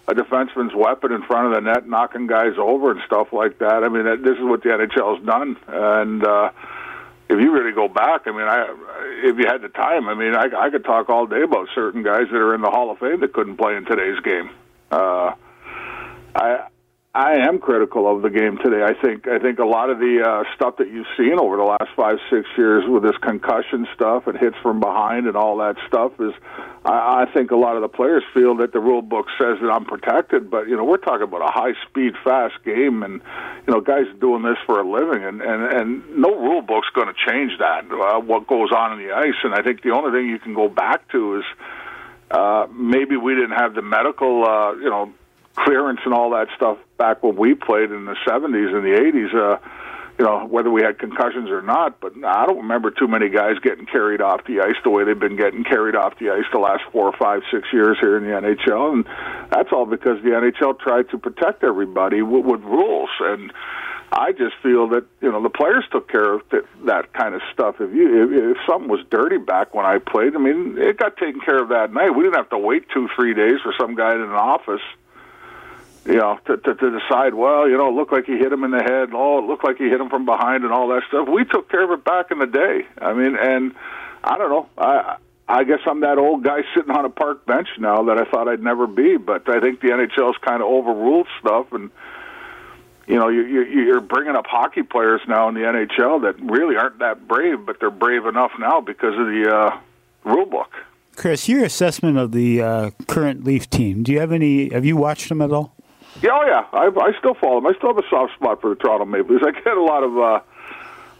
a 0.09 0.15
defenseman's 0.15 0.75
weapon 0.75 1.13
in 1.13 1.23
front 1.23 1.47
of 1.47 1.55
the 1.55 1.61
net, 1.61 1.89
knocking 1.89 2.27
guys 2.27 2.55
over 2.59 2.91
and 2.91 3.01
stuff 3.07 3.33
like 3.33 3.59
that. 3.59 3.85
I 3.85 3.89
mean, 3.89 4.05
that, 4.05 4.23
this 4.23 4.37
is 4.37 4.45
what 4.45 4.63
the 4.63 4.71
NHL's 4.71 5.25
done, 5.25 5.57
and. 5.69 6.25
uh 6.25 6.51
if 7.29 7.41
you 7.41 7.51
really 7.51 7.73
go 7.73 7.89
back, 7.89 8.23
I 8.27 8.31
mean, 8.31 8.43
I 8.43 8.67
if 9.25 9.39
you 9.39 9.47
had 9.47 9.63
the 9.63 9.69
time, 9.69 10.07
I 10.09 10.15
mean, 10.15 10.35
I, 10.35 10.49
I 10.55 10.69
could 10.69 10.85
talk 10.85 11.09
all 11.09 11.27
day 11.27 11.43
about 11.43 11.69
certain 11.75 12.03
guys 12.03 12.27
that 12.31 12.37
are 12.37 12.55
in 12.55 12.61
the 12.61 12.69
Hall 12.69 12.91
of 12.91 12.99
Fame 12.99 13.21
that 13.21 13.33
couldn't 13.33 13.57
play 13.57 13.75
in 13.75 13.87
today's 13.87 14.21
game. 14.21 14.51
Uh, 14.91 15.33
I 16.35 16.67
I 17.15 17.47
am 17.47 17.59
critical 17.59 18.11
of 18.11 18.23
the 18.23 18.31
game 18.31 18.57
today. 18.57 18.83
I 18.83 18.95
think 18.95 19.29
I 19.29 19.39
think 19.39 19.59
a 19.59 19.67
lot 19.67 19.91
of 19.91 19.99
the 19.99 20.25
uh, 20.25 20.45
stuff 20.57 20.79
that 20.79 20.89
you've 20.89 21.07
seen 21.19 21.39
over 21.39 21.59
the 21.59 21.63
last 21.63 21.91
five 21.95 22.17
six 22.31 22.49
years 22.57 22.85
with 22.89 23.03
this 23.03 23.19
concussion 23.21 23.87
stuff 23.95 24.29
and 24.29 24.39
hits 24.39 24.57
from 24.63 24.81
behind 24.81 25.27
and 25.27 25.37
all 25.37 25.59
that 25.59 25.77
stuff 25.87 26.13
is. 26.19 26.33
I, 26.87 27.29
I 27.29 27.33
think 27.35 27.51
a 27.51 27.57
lot 27.57 27.77
of 27.77 27.83
the 27.83 27.89
players 27.89 28.23
feel 28.33 28.57
that 28.57 28.73
the 28.73 28.81
rule 28.81 29.03
book 29.03 29.27
says 29.39 29.59
that 29.61 29.71
I'm 29.71 29.85
protected, 29.85 30.51
but 30.51 30.69
you 30.69 30.77
know 30.77 30.85
we're 30.85 30.97
talking 30.97 31.25
about 31.25 31.43
a 31.43 31.53
high 31.53 31.75
speed, 31.87 32.15
fast 32.25 32.55
game, 32.65 33.03
and 33.03 33.21
you 33.67 33.75
know 33.75 33.83
guys 33.83 34.07
doing 34.19 34.43
this 34.43 34.57
for 34.65 34.81
a 34.81 34.89
living, 34.89 35.23
and 35.23 35.43
and 35.43 35.65
and 35.65 36.17
no 36.17 36.35
rule 36.35 36.63
book's 36.63 36.89
going 36.95 37.09
to 37.09 37.31
change 37.31 37.53
that. 37.59 37.85
Uh, 37.93 38.21
what 38.21 38.47
goes 38.47 38.73
on 38.73 38.99
in 38.99 39.07
the 39.07 39.13
ice, 39.13 39.37
and 39.45 39.53
I 39.53 39.61
think 39.61 39.83
the 39.83 39.91
only 39.91 40.19
thing 40.19 40.31
you 40.31 40.39
can 40.39 40.55
go 40.55 40.69
back 40.69 41.11
to 41.13 41.41
is. 41.41 41.45
Uh, 42.31 42.67
maybe 42.73 43.15
we 43.15 43.35
didn't 43.35 43.51
have 43.51 43.75
the 43.75 43.83
medical, 43.83 44.43
uh, 44.49 44.73
you 44.77 44.89
know, 44.89 45.13
clearance 45.57 46.01
and 46.05 46.15
all 46.15 46.31
that 46.31 46.49
stuff 46.57 46.79
back 46.99 47.23
when 47.23 47.37
we 47.37 47.55
played 47.55 47.91
in 47.91 48.05
the 48.05 48.17
70s 48.27 48.75
and 48.75 48.85
the 48.85 48.99
80s. 48.99 49.35
Uh, 49.35 49.59
you 50.19 50.27
know, 50.27 50.45
whether 50.47 50.71
we 50.71 50.83
had 50.83 50.99
concussions 50.99 51.51
or 51.51 51.63
not, 51.63 52.01
but 52.01 52.13
I 52.25 52.47
don't 52.47 52.59
remember 52.59 52.91
too 52.91 53.09
many 53.09 53.29
guys 53.29 53.59
getting 53.63 53.87
carried 53.87 54.21
off 54.21 54.45
the 54.47 54.61
ice 54.61 54.77
the 54.85 54.91
way 54.91 55.05
they've 55.05 55.19
been 55.19 55.37
getting 55.37 55.65
carried 55.65 55.97
off 55.97 56.19
the 56.19 56.31
ice 56.31 56.45
the 56.53 56.59
last 56.59 56.83
four 56.93 57.09
or 57.09 57.17
five, 57.19 57.43
six 57.51 57.67
years 57.73 57.97
here 58.01 58.19
in 58.19 58.25
the 58.25 58.31
NHL, 58.31 58.93
and 58.93 59.05
that's 59.51 59.71
all 59.73 59.87
because 59.87 60.23
the 60.23 60.31
NHL 60.31 60.79
tried 60.79 61.09
to 61.11 61.19
protect 61.19 61.65
everybody 61.65 62.21
with, 62.21 62.45
with 62.45 62.61
rules. 62.61 63.09
And 63.21 63.53
I 64.13 64.33
just 64.33 64.55
feel 64.63 64.87
that 64.91 65.07
you 65.23 65.33
know 65.33 65.43
the 65.43 65.51
players 65.51 65.85
took 65.91 66.11
care 66.11 66.35
of 66.35 66.49
th- 66.51 66.65
that 66.85 67.15
kind 67.15 67.35
of 67.35 67.41
stuff. 67.53 67.77
If 67.81 67.95
you 67.95 68.23
if, 68.23 68.59
if 68.59 68.59
something 68.69 68.91
was 68.91 69.01
dirty 69.11 69.39
back 69.39 69.75
when 69.75 69.87
I 69.87 69.99
played, 69.99 70.37
I 70.37 70.39
mean, 70.39 70.77
it 70.77 70.99
got 70.99 71.17
taken 71.17 71.41
care 71.41 71.63
of 71.63 71.71
that 71.71 71.93
night. 71.93 72.11
We 72.11 72.23
didn't 72.23 72.37
have 72.37 72.51
to 72.51 72.59
wait 72.59 72.85
two, 72.93 73.09
three 73.17 73.33
days 73.33 73.61
for 73.63 73.73
some 73.81 73.95
guy 73.95 74.15
in 74.15 74.21
an 74.21 74.31
office 74.31 74.83
you 76.05 76.17
know, 76.17 76.39
to, 76.47 76.57
to, 76.57 76.75
to 76.75 76.99
decide, 76.99 77.35
well, 77.35 77.69
you 77.69 77.77
know, 77.77 77.89
it 77.89 77.95
looked 77.95 78.13
like 78.13 78.25
he 78.27 78.37
hit 78.37 78.53
him 78.53 78.65
in 78.65 78.71
the 78.73 78.83
head. 78.83 79.11
Oh, 79.13 79.39
it 79.39 79.47
looked 79.47 79.65
like 79.65 79.77
he 79.77 79.89
hit 79.89 80.01
him 80.01 80.09
from 80.09 80.25
behind 80.25 80.65
and 80.65 80.73
all 80.73 80.89
that 80.89 81.03
stuff. 81.09 81.29
We 81.29 81.45
took 81.45 81.71
care 81.71 81.85
of 81.85 81.91
it 81.91 82.05
back 82.05 82.31
in 82.31 82.39
the 82.39 82.47
day. 82.47 82.87
I 83.01 83.13
mean, 83.13 83.37
and 83.37 83.75
I 84.25 84.39
don't 84.39 84.51
know. 84.51 84.69
I 84.77 85.17
I 85.49 85.65
guess 85.65 85.81
I'm 85.87 86.01
that 86.01 86.19
old 86.19 86.43
guy 86.43 86.63
sitting 86.75 86.91
on 86.91 87.05
a 87.05 87.11
park 87.11 87.45
bench 87.47 87.69
now 87.79 88.05
that 88.05 88.19
I 88.19 88.25
thought 88.25 88.49
I'd 88.49 88.63
never 88.63 88.87
be. 88.87 89.17
But 89.17 89.49
I 89.49 89.61
think 89.61 89.81
the 89.81 89.89
NHL's 89.89 90.39
kind 90.39 90.63
of 90.63 90.69
overruled 90.69 91.29
stuff, 91.41 91.73
and 91.73 91.91
you 93.07 93.17
know, 93.17 93.29
you, 93.29 93.43
you, 93.43 93.63
you're 93.83 94.01
bringing 94.01 94.35
up 94.35 94.47
hockey 94.47 94.83
players 94.83 95.21
now 95.29 95.49
in 95.49 95.55
the 95.55 95.61
NHL 95.61 96.23
that 96.23 96.41
really 96.41 96.77
aren't 96.77 97.01
that 97.01 97.29
brave, 97.29 97.67
but 97.67 97.79
they're 97.81 97.91
brave 97.91 98.27
enough 98.27 98.53
now 98.59 98.81
because 98.81 99.13
of 99.19 99.27
the 99.27 99.55
uh, 99.55 99.81
rule 100.25 100.47
book. 100.47 100.71
Chris, 101.17 101.49
your 101.49 101.65
assessment 101.65 102.17
of 102.17 102.33
the 102.33 102.63
uh, 102.63 102.91
current 103.07 103.45
Leaf 103.45 103.69
team. 103.69 104.03
Do 104.03 104.13
you 104.13 104.21
have 104.21 104.33
any? 104.33 104.73
Have 104.73 104.85
you 104.85 104.97
watched 104.97 105.29
them 105.29 105.43
at 105.43 105.53
all? 105.53 105.77
Yeah, 106.21 106.31
oh 106.35 106.47
yeah, 106.47 106.67
I, 106.73 106.87
I 106.87 107.19
still 107.19 107.35
follow 107.35 107.61
them. 107.61 107.67
I 107.67 107.77
still 107.77 107.95
have 107.95 108.05
a 108.05 108.09
soft 108.09 108.35
spot 108.35 108.61
for 108.61 108.71
the 108.71 108.77
Toronto 108.77 109.07
Maple 109.07 109.35
Leafs. 109.35 109.47
I 109.49 109.53
get 109.53 109.77
a 109.77 109.83
lot 109.83 110.03
of, 110.03 110.19
uh, 110.19 110.41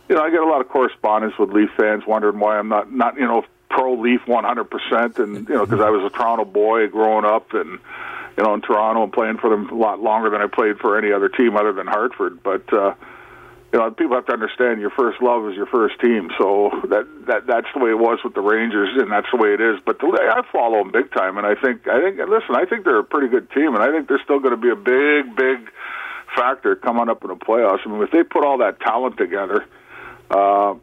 you 0.09 0.17
know, 0.17 0.23
I 0.23 0.31
get 0.31 0.41
a 0.41 0.47
lot 0.47 0.61
of 0.61 0.69
correspondence 0.69 1.39
with 1.39 1.51
Leaf 1.51 1.71
fans 1.77 2.05
wondering 2.07 2.39
why 2.39 2.59
I'm 2.59 2.69
not, 2.69 2.93
not, 2.93 3.17
you 3.17 3.27
know, 3.27 3.45
pro 3.73 3.95
Leaf 3.95 4.21
100, 4.27 4.65
percent 4.65 5.19
and 5.19 5.49
you 5.49 5.55
know, 5.55 5.65
because 5.65 5.81
I 5.81 5.91
was 5.91 6.05
a 6.05 6.15
Toronto 6.15 6.45
boy 6.45 6.89
growing 6.89 7.25
up 7.25 7.55
and 7.55 7.79
you 8.37 8.45
know 8.45 8.55
in 8.55 8.61
Toronto 8.61 9.03
and 9.03 9.13
playing 9.13 9.39
for 9.39 9.51
them 9.51 9.71
a 9.71 9.75
lot 9.75 10.01
longer 10.01 10.31
than 10.31 10.41
I 10.41 10.47
played 10.47 10.79
for 10.79 10.99
any 10.99 11.13
other 11.13 11.29
team 11.29 11.57
other 11.57 11.73
than 11.73 11.87
Hartford. 11.87 12.43
But 12.43 12.73
uh, 12.73 12.95
you 13.73 13.79
know, 13.79 13.91
people 13.91 14.15
have 14.17 14.27
to 14.27 14.35
understand 14.35 14.81
your 14.81 14.91
first 14.91 15.23
love 15.23 15.49
is 15.49 15.57
your 15.57 15.67
first 15.67 15.99
team. 15.99 16.29
So 16.39 16.71
that 16.91 17.09
that 17.27 17.47
that's 17.47 17.69
the 17.75 17.81
way 17.81 17.91
it 17.91 17.99
was 17.99 18.19
with 18.23 18.35
the 18.35 18.43
Rangers, 18.43 18.91
and 19.01 19.11
that's 19.11 19.29
the 19.33 19.39
way 19.39 19.55
it 19.55 19.61
is. 19.63 19.81
But 19.85 19.99
the, 19.99 20.07
I 20.13 20.43
follow 20.53 20.79
them 20.79 20.93
big 20.93 21.11
time, 21.13 21.39
and 21.39 21.47
I 21.47 21.55
think 21.55 21.89
I 21.89 22.01
think 22.01 22.19
listen, 22.19 22.55
I 22.55 22.67
think 22.67 22.85
they're 22.85 22.99
a 22.99 23.05
pretty 23.05 23.29
good 23.29 23.51
team, 23.51 23.75
and 23.75 23.83
I 23.83 23.91
think 23.91 24.09
they're 24.09 24.21
still 24.23 24.41
going 24.41 24.53
to 24.53 24.61
be 24.61 24.69
a 24.69 24.77
big 24.77 25.35
big 25.35 25.73
factor 26.37 26.77
coming 26.77 27.09
up 27.09 27.25
in 27.25 27.29
the 27.29 27.37
playoffs. 27.37 27.81
I 27.87 27.89
mean, 27.89 28.03
if 28.03 28.11
they 28.11 28.23
put 28.23 28.45
all 28.45 28.59
that 28.59 28.79
talent 28.81 29.17
together, 29.17 29.65
uh, 30.31 30.75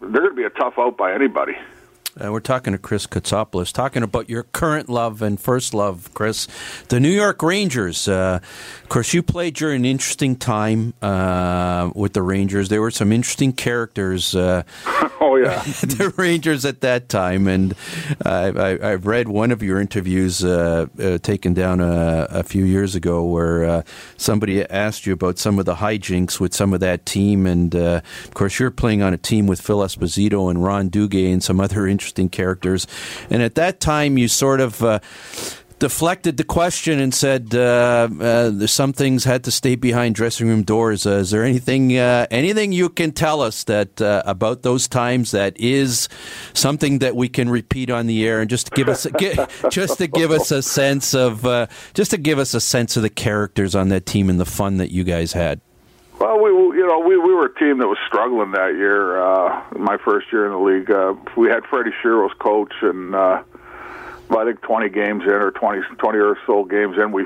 they're 0.00 0.26
going 0.26 0.34
to 0.34 0.36
be 0.36 0.44
a 0.44 0.50
tough 0.50 0.74
out 0.78 0.96
by 0.96 1.14
anybody. 1.14 1.54
Uh, 2.20 2.30
we're 2.30 2.40
talking 2.40 2.74
to 2.74 2.78
Chris 2.78 3.06
Kotsopoulos, 3.06 3.72
talking 3.72 4.02
about 4.02 4.28
your 4.28 4.42
current 4.42 4.90
love 4.90 5.22
and 5.22 5.40
first 5.40 5.72
love, 5.72 6.10
Chris, 6.12 6.46
the 6.88 7.00
New 7.00 7.08
York 7.08 7.42
Rangers. 7.42 8.06
Uh, 8.06 8.38
of 8.82 8.88
course, 8.90 9.14
you 9.14 9.22
played 9.22 9.54
during 9.54 9.76
an 9.76 9.84
interesting 9.86 10.36
time 10.36 10.92
uh, 11.00 11.90
with 11.94 12.12
the 12.12 12.20
Rangers. 12.20 12.68
There 12.68 12.82
were 12.82 12.90
some 12.90 13.12
interesting 13.12 13.54
characters. 13.54 14.34
Uh, 14.34 14.64
oh 15.22 15.36
yeah, 15.36 15.62
the 15.80 16.12
Rangers 16.18 16.66
at 16.66 16.82
that 16.82 17.08
time, 17.08 17.48
and 17.48 17.74
I, 18.26 18.76
have 18.82 19.06
read 19.06 19.28
one 19.28 19.50
of 19.50 19.62
your 19.62 19.80
interviews 19.80 20.44
uh, 20.44 20.88
uh, 21.02 21.16
taken 21.16 21.54
down 21.54 21.80
a, 21.80 22.26
a, 22.28 22.42
few 22.42 22.64
years 22.66 22.94
ago, 22.94 23.24
where 23.24 23.84
somebody 24.18 24.68
asked 24.68 25.06
you 25.06 25.14
about 25.14 25.38
some 25.38 25.58
of 25.58 25.64
the 25.64 25.76
hijinks 25.76 26.38
with 26.38 26.52
some 26.52 26.74
of 26.74 26.80
that 26.80 27.06
team, 27.06 27.46
and 27.46 27.74
of 27.74 28.34
course, 28.34 28.58
you're 28.58 28.70
playing 28.70 29.00
on 29.00 29.14
a 29.14 29.18
team 29.18 29.46
with 29.46 29.62
Phil 29.62 29.78
Esposito 29.78 30.50
and 30.50 30.62
Ron 30.62 30.90
Duguay 30.90 31.32
and 31.32 31.42
some 31.42 31.58
other 31.58 31.86
interesting 31.86 32.01
characters. 32.10 32.86
And 33.30 33.42
at 33.42 33.54
that 33.54 33.80
time, 33.80 34.18
you 34.18 34.28
sort 34.28 34.60
of 34.60 34.82
uh, 34.82 35.00
deflected 35.82 36.36
the 36.36 36.44
question 36.44 37.00
and 37.00 37.12
said 37.12 37.52
uh, 37.56 38.08
uh, 38.20 38.66
some 38.68 38.92
things 38.92 39.24
had 39.24 39.42
to 39.42 39.50
stay 39.50 39.74
behind 39.74 40.14
dressing 40.14 40.46
room 40.46 40.62
doors. 40.62 41.04
Uh, 41.04 41.14
is 41.14 41.32
there 41.32 41.42
anything 41.42 41.98
uh, 41.98 42.24
anything 42.30 42.70
you 42.70 42.88
can 42.88 43.10
tell 43.10 43.40
us 43.40 43.64
that 43.64 44.00
uh, 44.00 44.22
about 44.24 44.62
those 44.62 44.86
times 44.86 45.32
that 45.32 45.58
is 45.58 46.08
something 46.54 47.00
that 47.00 47.16
we 47.16 47.28
can 47.28 47.50
repeat 47.50 47.90
on 47.90 48.06
the 48.06 48.24
air 48.24 48.40
and 48.40 48.48
just 48.48 48.70
give 48.74 48.88
us 48.88 49.08
just 49.70 49.98
to 49.98 50.06
give 50.06 50.30
us 50.30 50.52
a 50.52 50.62
sense 50.62 51.14
of 51.14 51.44
uh, 51.44 51.66
just 51.94 52.12
to 52.12 52.16
give 52.16 52.38
us 52.38 52.54
a 52.54 52.60
sense 52.60 52.96
of 52.96 53.02
the 53.02 53.10
characters 53.10 53.74
on 53.74 53.88
that 53.88 54.06
team 54.06 54.30
and 54.30 54.38
the 54.38 54.46
fun 54.46 54.76
that 54.76 54.92
you 54.92 55.02
guys 55.02 55.32
had. 55.32 55.60
You 56.82 56.88
know 56.88 56.98
we 56.98 57.16
we 57.16 57.32
were 57.32 57.46
a 57.46 57.54
team 57.54 57.78
that 57.78 57.86
was 57.86 57.98
struggling 58.08 58.50
that 58.58 58.74
year. 58.74 59.16
Uh, 59.16 59.62
my 59.78 59.98
first 59.98 60.32
year 60.32 60.46
in 60.46 60.50
the 60.50 60.58
league, 60.58 60.90
uh, 60.90 61.14
we 61.36 61.48
had 61.48 61.64
Freddie 61.64 61.92
Shero 62.02 62.28
as 62.28 62.36
coach, 62.38 62.72
and 62.82 63.14
uh, 63.14 63.40
I 64.30 64.44
think 64.44 64.62
20 64.62 64.88
games 64.88 65.22
in 65.22 65.30
or 65.30 65.52
20 65.52 65.82
20 65.96 66.18
or 66.18 66.36
so 66.44 66.64
games 66.64 66.98
in, 66.98 67.12
we 67.12 67.22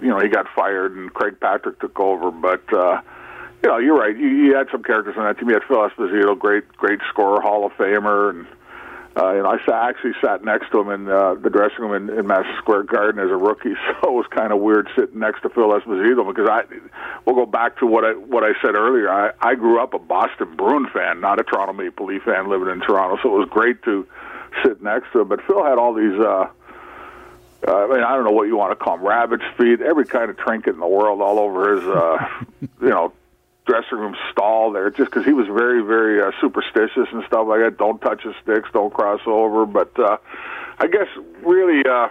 you 0.00 0.06
know 0.06 0.20
he 0.20 0.28
got 0.28 0.46
fired, 0.54 0.94
and 0.94 1.12
Craig 1.12 1.40
Patrick 1.40 1.80
took 1.80 1.98
over. 1.98 2.30
But 2.30 2.62
uh, 2.72 3.00
you 3.64 3.70
know, 3.70 3.78
you're 3.78 3.98
right. 3.98 4.16
You, 4.16 4.28
you 4.28 4.54
had 4.54 4.68
some 4.70 4.84
characters 4.84 5.16
on 5.18 5.24
that 5.24 5.36
team. 5.36 5.48
You 5.48 5.54
had 5.54 5.64
Phil 5.64 5.78
Esposito, 5.78 6.38
great 6.38 6.68
great 6.68 7.00
scorer, 7.08 7.40
Hall 7.40 7.66
of 7.66 7.72
Famer, 7.72 8.30
and 8.30 8.46
uh, 9.14 9.28
and 9.36 9.46
I 9.46 9.58
sat, 9.66 9.74
actually 9.74 10.12
sat 10.22 10.42
next 10.42 10.70
to 10.70 10.80
him 10.80 10.88
in 10.88 11.08
uh, 11.08 11.34
the 11.34 11.50
dressing 11.50 11.80
room 11.80 12.08
in, 12.08 12.18
in 12.18 12.26
Madison 12.26 12.54
Square 12.58 12.84
Garden 12.84 13.22
as 13.22 13.30
a 13.30 13.36
rookie, 13.36 13.74
so 14.02 14.08
it 14.08 14.12
was 14.12 14.26
kind 14.30 14.52
of 14.52 14.60
weird 14.60 14.88
sitting 14.96 15.18
next 15.18 15.42
to 15.42 15.50
Phil 15.50 15.68
Esposito 15.68 16.26
because 16.26 16.48
I, 16.48 16.62
we'll 17.26 17.36
go 17.36 17.46
back 17.46 17.78
to 17.80 17.86
what 17.86 18.04
I 18.04 18.12
what 18.12 18.42
I 18.42 18.52
said 18.62 18.74
earlier. 18.74 19.10
I, 19.10 19.32
I 19.40 19.54
grew 19.54 19.82
up 19.82 19.92
a 19.92 19.98
Boston 19.98 20.56
Bruin 20.56 20.88
fan, 20.88 21.20
not 21.20 21.38
a 21.38 21.44
Toronto 21.44 21.74
Maple 21.74 22.06
Leaf 22.06 22.22
fan, 22.22 22.48
living 22.48 22.68
in 22.68 22.80
Toronto, 22.80 23.18
so 23.22 23.34
it 23.36 23.38
was 23.38 23.48
great 23.50 23.82
to 23.82 24.06
sit 24.64 24.82
next 24.82 25.12
to 25.12 25.20
him. 25.20 25.28
But 25.28 25.42
Phil 25.46 25.62
had 25.62 25.78
all 25.78 25.94
these. 25.94 26.18
Uh, 26.18 26.48
uh, 27.66 27.76
I 27.76 27.86
mean, 27.86 28.02
I 28.02 28.16
don't 28.16 28.24
know 28.24 28.32
what 28.32 28.48
you 28.48 28.56
want 28.56 28.76
to 28.76 28.84
call 28.84 28.96
them, 28.96 29.06
rabbit's 29.06 29.44
feet, 29.56 29.80
every 29.80 30.04
kind 30.04 30.30
of 30.30 30.36
trinket 30.36 30.74
in 30.74 30.80
the 30.80 30.86
world 30.88 31.20
all 31.20 31.38
over 31.38 31.76
his, 31.76 31.84
uh, 31.84 32.28
you 32.80 32.88
know, 32.88 33.12
dressing 33.66 33.98
room 33.98 34.16
stall 34.30 34.72
there 34.72 34.90
just 34.90 35.10
because 35.10 35.24
he 35.24 35.32
was 35.32 35.46
very 35.46 35.82
very 35.82 36.20
uh, 36.20 36.30
superstitious 36.40 37.08
and 37.12 37.22
stuff 37.26 37.46
like 37.46 37.60
that. 37.60 37.78
Don't 37.78 38.00
touch 38.00 38.22
his 38.22 38.34
sticks 38.42 38.68
don't 38.72 38.92
cross 38.92 39.20
over. 39.26 39.66
But 39.66 39.98
uh 39.98 40.18
i 40.78 40.86
guess 40.86 41.08
really 41.44 41.82
uh 41.88 42.08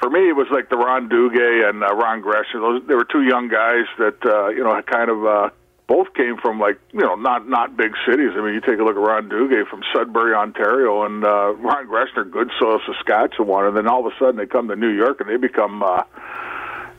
for 0.00 0.10
me 0.10 0.28
it 0.28 0.36
was 0.36 0.48
like 0.50 0.68
the 0.68 0.76
ron 0.76 1.08
duguay 1.08 1.68
and 1.68 1.82
uh, 1.82 1.94
ron 1.94 2.22
greschner 2.22 2.60
those 2.60 2.88
they 2.88 2.94
were 2.94 3.04
two 3.04 3.22
young 3.22 3.48
guys 3.48 3.86
that 3.98 4.24
uh 4.24 4.48
you 4.48 4.64
know 4.64 4.80
kind 4.82 5.10
of 5.10 5.24
uh 5.24 5.50
both 5.86 6.12
came 6.14 6.36
from 6.36 6.58
like 6.58 6.78
you 6.92 7.00
know 7.00 7.14
not 7.14 7.48
not 7.48 7.76
big 7.76 7.92
cities. 8.08 8.30
I 8.34 8.42
mean, 8.42 8.54
you 8.54 8.60
take 8.60 8.78
a 8.78 8.82
look 8.82 8.96
at 8.96 9.02
Ron 9.02 9.28
Duguay 9.28 9.66
from 9.68 9.82
Sudbury, 9.94 10.34
Ontario, 10.34 11.04
and 11.04 11.24
uh, 11.24 11.54
Ron 11.54 11.86
Greschner, 11.86 12.28
Goodsoil, 12.28 12.80
Saskatchewan, 12.86 13.66
and 13.66 13.76
then 13.76 13.86
all 13.86 14.04
of 14.04 14.12
a 14.12 14.16
sudden 14.18 14.36
they 14.36 14.46
come 14.46 14.68
to 14.68 14.76
New 14.76 14.90
York 14.90 15.20
and 15.20 15.30
they 15.30 15.36
become 15.36 15.82
uh, 15.82 16.02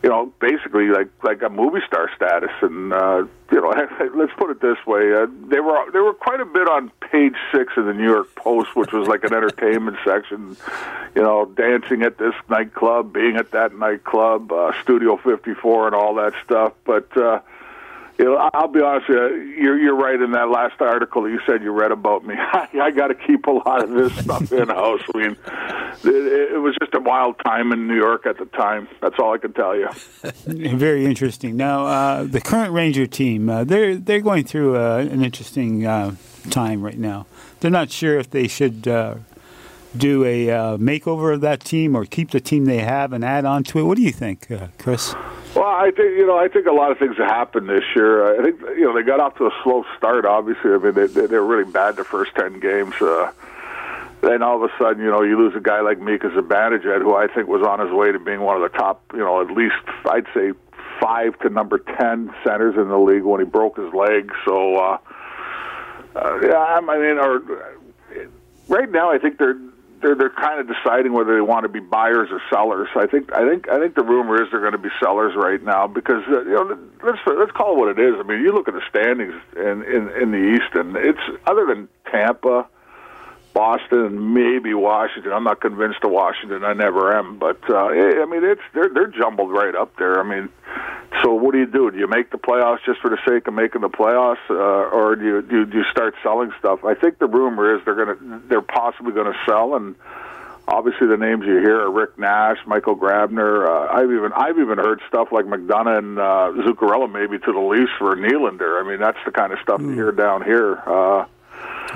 you 0.03 0.10
know, 0.10 0.31
basically 0.39 0.88
like 0.88 1.10
like 1.23 1.41
a 1.41 1.49
movie 1.49 1.81
star 1.88 2.10
status. 2.15 2.51
And 2.62 2.93
uh, 2.93 3.25
you 3.51 3.62
know, 3.62 3.69
let's 4.15 4.33
put 4.38 4.49
it 4.49 4.62
this 4.62 4.77
way: 4.86 5.13
uh, 5.13 5.27
they 5.47 5.60
were 5.60 5.91
they 5.91 5.99
were 5.99 6.13
quite 6.13 6.39
a 6.39 6.45
bit 6.45 6.67
on 6.67 6.91
page 7.12 7.36
six 7.51 7.73
of 7.77 7.86
the 7.86 7.93
New 7.93 8.05
York 8.05 8.33
Post, 8.36 8.75
which 8.75 8.91
was 8.91 9.07
like 9.07 9.23
an 9.23 9.33
entertainment 9.33 9.97
section. 10.05 10.55
You 11.15 11.23
know, 11.23 11.45
dancing 11.45 12.03
at 12.03 12.17
this 12.17 12.36
nightclub, 12.49 13.13
being 13.13 13.38
at 13.38 13.51
that 13.51 13.75
nightclub, 13.75 14.51
uh, 14.51 14.71
Studio 14.81 15.17
54, 15.17 15.88
and 15.88 15.95
all 15.95 16.15
that 16.15 16.33
stuff. 16.43 16.73
But 16.86 17.15
uh, 17.17 17.39
you 18.17 18.25
know, 18.25 18.49
I'll 18.53 18.67
be 18.67 18.82
honest 18.82 19.08
with 19.10 19.17
you. 19.17 19.38
You're, 19.62 19.80
you're 19.80 19.95
right 19.95 20.19
in 20.19 20.32
that 20.32 20.49
last 20.49 20.82
article 20.82 21.30
you 21.30 21.39
said 21.45 21.62
you 21.62 21.71
read 21.71 21.91
about 21.91 22.25
me. 22.25 22.36
I, 22.38 22.67
I 22.82 22.91
got 22.91 23.08
to 23.08 23.15
keep 23.15 23.45
a 23.45 23.51
lot 23.51 23.84
of 23.84 23.91
this 23.91 24.13
stuff 24.17 24.51
in 24.51 24.69
house. 24.69 25.01
I 25.13 25.17
mean, 25.17 25.38
it, 26.03 26.53
it 26.53 26.62
was 26.62 26.75
just 26.80 26.93
a 26.95 26.99
wild 26.99 27.36
time 27.45 27.71
in 27.71 27.88
New 27.88 27.95
York 27.95 28.25
at 28.25 28.38
the 28.38 28.45
time. 28.45 28.88
That's 29.01 29.15
all 29.19 29.34
I 29.34 29.38
can 29.38 29.53
tell 29.53 29.75
you. 29.75 29.88
Very 30.45 31.06
interesting. 31.06 31.58
Now, 31.58 31.86
uh, 31.86 32.23
the 32.23 32.41
current 32.41 32.73
Ranger 32.73 33.06
team, 33.06 33.49
uh, 33.49 33.63
they're 33.63 33.95
they're 33.95 34.21
going 34.21 34.45
through 34.45 34.77
uh, 34.77 34.97
an 34.97 35.23
interesting 35.23 35.86
uh, 35.86 36.15
time 36.49 36.82
right 36.82 36.97
now. 36.97 37.27
They're 37.60 37.71
not 37.71 37.91
sure 37.91 38.17
if 38.17 38.30
they 38.32 38.47
should 38.47 38.88
uh, 38.88 39.15
do 39.95 40.23
a 40.25 40.49
uh, 40.49 40.77
makeover 40.77 41.34
of 41.34 41.41
that 41.41 41.62
team 41.62 41.95
or 41.95 42.06
keep 42.06 42.32
the 42.32 42.39
team 42.39 42.65
they 42.65 42.80
have 42.80 43.13
and 43.13 43.23
add 43.23 43.45
on 43.45 43.63
to 43.65 43.80
it. 43.80 43.84
What 43.84 43.97
do 43.97 44.03
you 44.03 44.12
think, 44.12 44.51
Chris? 44.77 45.13
Well, 45.57 45.65
I 45.65 45.89
think 45.89 46.17
you 46.17 46.27
know, 46.27 46.37
I 46.37 46.49
think 46.49 46.67
a 46.67 46.71
lot 46.71 46.91
of 46.91 46.99
things 46.99 47.17
happened 47.17 47.67
this 47.67 47.83
year. 47.95 48.39
I 48.39 48.43
think 48.43 48.61
you 48.77 48.81
know 48.81 48.93
they 48.93 49.01
got 49.01 49.19
off 49.19 49.35
to 49.37 49.47
a 49.47 49.51
slow 49.63 49.85
start. 49.97 50.23
Obviously, 50.25 50.71
I 50.71 50.77
mean 50.77 50.93
they 50.93 51.07
they, 51.07 51.25
they 51.25 51.35
were 51.35 51.45
really 51.45 51.71
bad 51.71 51.95
the 51.95 52.03
first 52.03 52.35
ten 52.35 52.59
games. 52.59 52.93
Uh, 53.01 53.31
then 54.21 54.43
all 54.43 54.63
of 54.63 54.69
a 54.69 54.73
sudden, 54.77 55.03
you 55.03 55.09
know, 55.09 55.23
you 55.23 55.37
lose 55.37 55.55
a 55.55 55.59
guy 55.59 55.81
like 55.81 55.99
Mika 55.99 56.27
Zibanejad, 56.29 57.01
who 57.01 57.15
I 57.15 57.27
think 57.27 57.47
was 57.47 57.63
on 57.63 57.79
his 57.79 57.91
way 57.91 58.11
to 58.11 58.19
being 58.19 58.41
one 58.41 58.61
of 58.61 58.71
the 58.71 58.77
top, 58.77 59.03
you 59.13 59.19
know, 59.19 59.41
at 59.41 59.51
least 59.51 59.75
I'd 60.05 60.25
say 60.33 60.53
five 60.99 61.37
to 61.39 61.49
number 61.49 61.79
ten 61.79 62.33
centers 62.43 62.75
in 62.75 62.89
the 62.89 62.97
league 62.97 63.23
when 63.23 63.39
he 63.39 63.45
broke 63.45 63.77
his 63.77 63.91
leg. 63.93 64.31
So, 64.45 64.75
uh, 64.75 64.97
uh, 66.15 66.39
yeah, 66.41 66.57
I 66.57 66.81
mean, 66.81 67.17
or 67.17 67.41
right 68.67 68.89
now, 68.91 69.11
I 69.11 69.17
think 69.17 69.37
they're 69.37 69.57
they're 70.01 70.15
they're 70.15 70.29
kind 70.29 70.60
of 70.60 70.67
deciding 70.67 71.13
whether 71.13 71.33
they 71.33 71.41
want 71.41 71.63
to 71.63 71.69
be 71.69 71.79
buyers 71.79 72.29
or 72.31 72.41
sellers. 72.49 72.88
I 72.95 73.07
think 73.07 73.33
I 73.33 73.47
think 73.47 73.69
I 73.69 73.79
think 73.79 73.95
the 73.95 74.03
rumor 74.03 74.41
is 74.41 74.49
they're 74.51 74.62
going 74.62 74.73
to 74.73 74.77
be 74.77 74.89
sellers 75.01 75.33
right 75.36 75.62
now 75.62 75.88
because 75.88 76.23
uh, 76.27 76.41
you 76.43 76.53
know 76.53 76.77
let's 77.03 77.19
let's 77.25 77.51
call 77.51 77.73
it 77.73 77.77
what 77.77 77.89
it 77.89 77.99
is. 77.99 78.15
I 78.19 78.23
mean, 78.23 78.41
you 78.41 78.53
look 78.53 78.67
at 78.67 78.73
the 78.73 78.83
standings 78.89 79.33
in 79.55 79.83
in, 79.83 80.10
in 80.21 80.31
the 80.31 80.55
East, 80.55 80.75
and 80.75 80.95
it's 80.95 81.19
other 81.45 81.65
than 81.65 81.88
Tampa, 82.12 82.67
Boston, 83.57 84.35
maybe 84.35 84.75
Washington. 84.75 85.33
I'm 85.33 85.43
not 85.43 85.61
convinced 85.61 86.03
of 86.03 86.11
Washington. 86.11 86.63
I 86.63 86.73
never 86.73 87.17
am, 87.17 87.39
but 87.39 87.57
uh, 87.67 87.87
I 87.87 88.25
mean 88.29 88.43
it's 88.43 88.61
they're 88.75 88.89
they're 88.93 89.07
jumbled 89.07 89.51
right 89.51 89.73
up 89.73 89.95
there. 89.97 90.19
I 90.19 90.23
mean, 90.23 90.49
so 91.23 91.33
what 91.33 91.53
do 91.53 91.57
you 91.57 91.65
do? 91.65 91.89
Do 91.89 91.97
you 91.97 92.05
make 92.05 92.29
the 92.29 92.37
playoffs 92.37 92.85
just 92.85 93.01
for 93.01 93.09
the 93.09 93.17
sake 93.27 93.47
of 93.47 93.55
making 93.55 93.81
the 93.81 93.89
playoffs, 93.89 94.47
uh, 94.51 94.53
or 94.53 95.15
do 95.15 95.25
you, 95.25 95.41
do 95.41 95.59
you 95.59 95.65
do 95.65 95.77
you 95.79 95.85
start 95.89 96.13
selling 96.21 96.51
stuff? 96.59 96.85
I 96.85 96.93
think 96.93 97.17
the 97.17 97.25
rumor 97.25 97.75
is 97.75 97.83
they're 97.83 97.95
gonna 97.95 98.41
they're 98.47 98.61
possibly 98.61 99.11
going 99.11 99.33
to 99.33 99.39
sell, 99.47 99.73
and 99.73 99.95
obviously 100.67 101.07
the 101.07 101.17
names 101.17 101.43
you 101.43 101.57
hear 101.57 101.81
are 101.81 101.91
Rick 101.91 102.19
Nash, 102.19 102.57
Michael 102.67 102.95
Grabner. 102.95 103.65
Uh, 103.65 103.91
I've 103.91 104.11
even 104.11 104.33
I've 104.33 104.59
even 104.59 104.77
heard 104.77 105.01
stuff 105.07 105.29
like 105.31 105.45
McDonagh 105.45 105.97
and 105.97 106.19
uh, 106.19 106.53
Zuccarello 106.61 107.11
maybe 107.11 107.39
to 107.39 107.51
the 107.51 107.59
Leafs 107.59 107.91
for 107.97 108.15
Nylander. 108.15 108.79
I 108.79 108.87
mean 108.87 108.99
that's 108.99 109.17
the 109.25 109.31
kind 109.31 109.51
of 109.51 109.57
stuff 109.63 109.81
mm. 109.81 109.87
you 109.87 109.93
hear 109.93 110.11
down 110.11 110.43
here. 110.43 110.75
Uh, 110.85 111.25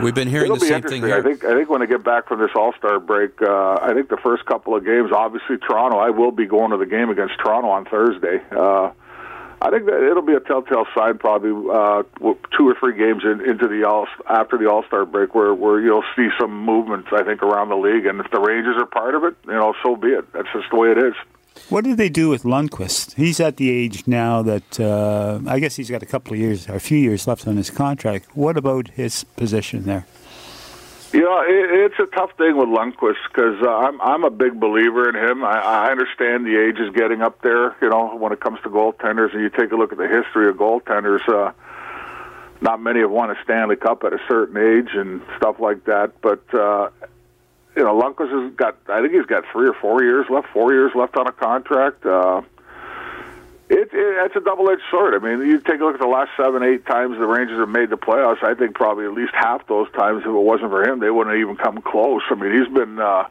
We've 0.01 0.15
been 0.15 0.27
hearing 0.27 0.45
It'll 0.45 0.57
the 0.57 0.65
same 0.65 0.81
thing 0.81 1.03
here. 1.03 1.15
I 1.15 1.21
think 1.21 1.43
I 1.43 1.53
think 1.53 1.69
when 1.69 1.81
I 1.81 1.85
get 1.85 2.03
back 2.03 2.27
from 2.27 2.39
this 2.39 2.51
All 2.55 2.73
Star 2.77 2.99
break, 2.99 3.41
uh, 3.41 3.79
I 3.81 3.93
think 3.93 4.09
the 4.09 4.17
first 4.17 4.45
couple 4.45 4.75
of 4.75 4.85
games, 4.85 5.11
obviously 5.11 5.57
Toronto. 5.57 5.97
I 5.97 6.09
will 6.09 6.31
be 6.31 6.45
going 6.45 6.71
to 6.71 6.77
the 6.77 6.85
game 6.85 7.09
against 7.09 7.35
Toronto 7.39 7.69
on 7.69 7.85
Thursday. 7.85 8.41
Uh, 8.51 8.91
I 9.63 9.69
think 9.69 9.85
that 9.85 10.01
it'll 10.01 10.23
be 10.23 10.33
a 10.33 10.39
telltale 10.39 10.87
sign, 10.95 11.19
probably 11.19 11.51
uh, 11.51 12.01
two 12.57 12.67
or 12.67 12.75
three 12.79 12.97
games 12.97 13.21
in, 13.23 13.47
into 13.47 13.67
the 13.67 13.83
all 13.87 14.07
after 14.27 14.57
the 14.57 14.69
All 14.69 14.83
Star 14.87 15.05
break, 15.05 15.35
where 15.35 15.53
where 15.53 15.79
you'll 15.79 16.05
see 16.15 16.29
some 16.39 16.65
movement. 16.65 17.05
I 17.11 17.23
think 17.23 17.43
around 17.43 17.69
the 17.69 17.77
league, 17.77 18.05
and 18.05 18.19
if 18.19 18.31
the 18.31 18.39
Rangers 18.39 18.77
are 18.77 18.87
part 18.87 19.13
of 19.13 19.23
it, 19.23 19.35
you 19.45 19.53
know, 19.53 19.75
so 19.83 19.95
be 19.95 20.09
it. 20.09 20.31
That's 20.33 20.47
just 20.53 20.69
the 20.71 20.77
way 20.77 20.91
it 20.91 20.97
is. 20.97 21.13
What 21.69 21.85
did 21.85 21.97
they 21.97 22.09
do 22.09 22.29
with 22.29 22.43
Lundqvist? 22.43 23.13
He's 23.13 23.39
at 23.39 23.57
the 23.57 23.69
age 23.69 24.05
now 24.05 24.41
that 24.41 24.79
uh, 24.79 25.39
I 25.47 25.59
guess 25.59 25.75
he's 25.75 25.89
got 25.89 26.03
a 26.03 26.05
couple 26.05 26.33
of 26.33 26.39
years, 26.39 26.67
or 26.67 26.75
a 26.75 26.79
few 26.79 26.97
years 26.97 27.27
left 27.27 27.47
on 27.47 27.57
his 27.57 27.69
contract. 27.69 28.27
What 28.35 28.57
about 28.57 28.89
his 28.89 29.23
position 29.23 29.83
there? 29.83 30.05
Yeah, 31.13 31.43
it, 31.45 31.91
it's 31.91 31.99
a 31.99 32.05
tough 32.15 32.31
thing 32.37 32.55
with 32.57 32.69
Lundqvist 32.69 33.17
because 33.27 33.61
uh, 33.61 33.69
I'm 33.69 34.01
I'm 34.01 34.23
a 34.23 34.29
big 34.29 34.59
believer 34.59 35.09
in 35.09 35.15
him. 35.15 35.43
I, 35.43 35.59
I 35.59 35.91
understand 35.91 36.45
the 36.45 36.57
age 36.57 36.77
is 36.79 36.93
getting 36.95 37.21
up 37.21 37.41
there. 37.41 37.75
You 37.81 37.89
know, 37.89 38.15
when 38.15 38.31
it 38.31 38.39
comes 38.39 38.59
to 38.63 38.69
goaltenders, 38.69 39.33
and 39.33 39.41
you 39.41 39.49
take 39.49 39.71
a 39.71 39.75
look 39.75 39.91
at 39.91 39.97
the 39.97 40.07
history 40.07 40.49
of 40.49 40.55
goaltenders. 40.55 41.27
Uh, 41.27 41.51
not 42.61 42.79
many 42.79 42.99
have 42.99 43.09
won 43.09 43.31
a 43.31 43.35
Stanley 43.43 43.75
Cup 43.75 44.03
at 44.03 44.13
a 44.13 44.19
certain 44.27 44.55
age 44.55 44.93
and 44.93 45.21
stuff 45.37 45.59
like 45.59 45.83
that. 45.85 46.21
But 46.21 46.41
uh, 46.53 46.89
you 47.75 47.83
know, 47.83 47.99
Lundqvist 47.99 48.31
has 48.31 48.53
got. 48.55 48.77
I 48.89 49.01
think 49.01 49.13
he's 49.13 49.25
got 49.25 49.43
three 49.51 49.67
or 49.67 49.73
four 49.73 50.03
years 50.03 50.25
left. 50.29 50.47
Four 50.53 50.73
years 50.73 50.91
left 50.95 51.15
on 51.17 51.27
a 51.27 51.31
contract. 51.31 52.05
Uh, 52.05 52.41
it, 53.69 53.89
it 53.93 54.25
it's 54.25 54.35
a 54.35 54.41
double 54.41 54.69
edged 54.69 54.81
sword. 54.91 55.13
I 55.15 55.19
mean, 55.19 55.47
you 55.47 55.59
take 55.59 55.79
a 55.79 55.85
look 55.85 55.93
at 55.95 56.01
the 56.01 56.07
last 56.07 56.31
seven, 56.35 56.63
eight 56.63 56.85
times 56.85 57.17
the 57.17 57.27
Rangers 57.27 57.59
have 57.59 57.69
made 57.69 57.89
the 57.89 57.97
playoffs. 57.97 58.43
I 58.43 58.53
think 58.53 58.75
probably 58.75 59.05
at 59.05 59.13
least 59.13 59.33
half 59.33 59.65
those 59.67 59.89
times, 59.91 60.21
if 60.21 60.27
it 60.27 60.31
wasn't 60.31 60.71
for 60.71 60.83
him, 60.87 60.99
they 60.99 61.09
wouldn't 61.09 61.37
even 61.37 61.55
come 61.55 61.81
close. 61.81 62.21
I 62.29 62.35
mean, 62.35 62.51
he's 62.57 62.73
been. 62.73 62.99
uh 62.99 63.25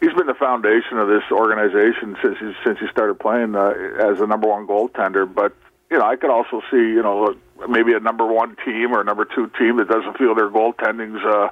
He's 0.00 0.12
been 0.12 0.26
the 0.26 0.34
foundation 0.34 0.98
of 0.98 1.08
this 1.08 1.22
organization 1.32 2.14
since 2.22 2.36
he, 2.38 2.52
since 2.62 2.78
he 2.78 2.88
started 2.88 3.18
playing 3.18 3.54
uh, 3.54 3.72
as 4.00 4.20
a 4.20 4.26
number 4.26 4.46
one 4.48 4.66
goaltender. 4.66 5.24
But 5.32 5.54
you 5.90 5.96
know, 5.96 6.04
I 6.04 6.16
could 6.16 6.28
also 6.28 6.60
see 6.70 6.76
you 6.76 7.02
know 7.02 7.34
maybe 7.70 7.94
a 7.94 8.00
number 8.00 8.26
one 8.26 8.54
team 8.66 8.92
or 8.92 9.00
a 9.00 9.04
number 9.04 9.24
two 9.24 9.50
team 9.58 9.78
that 9.78 9.88
doesn't 9.88 10.18
feel 10.18 10.34
their 10.34 10.50
goaltending's 10.50 11.24
uh, 11.24 11.48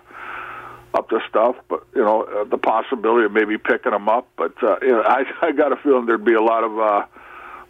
up 0.94 1.08
to 1.10 1.20
stuff. 1.28 1.56
But 1.68 1.86
you 1.94 2.02
know, 2.02 2.22
uh, 2.22 2.44
the 2.44 2.58
possibility 2.58 3.24
of 3.24 3.32
maybe 3.32 3.58
picking 3.58 3.92
them 3.92 4.08
up. 4.08 4.28
But 4.36 4.62
uh, 4.62 4.76
you 4.82 4.92
know, 4.92 5.02
I 5.06 5.24
I 5.40 5.52
got 5.52 5.72
a 5.72 5.76
feeling 5.76 6.06
there'd 6.06 6.24
be 6.24 6.34
a 6.34 6.42
lot 6.42 6.64
of. 6.64 6.78
Uh, 6.78 7.06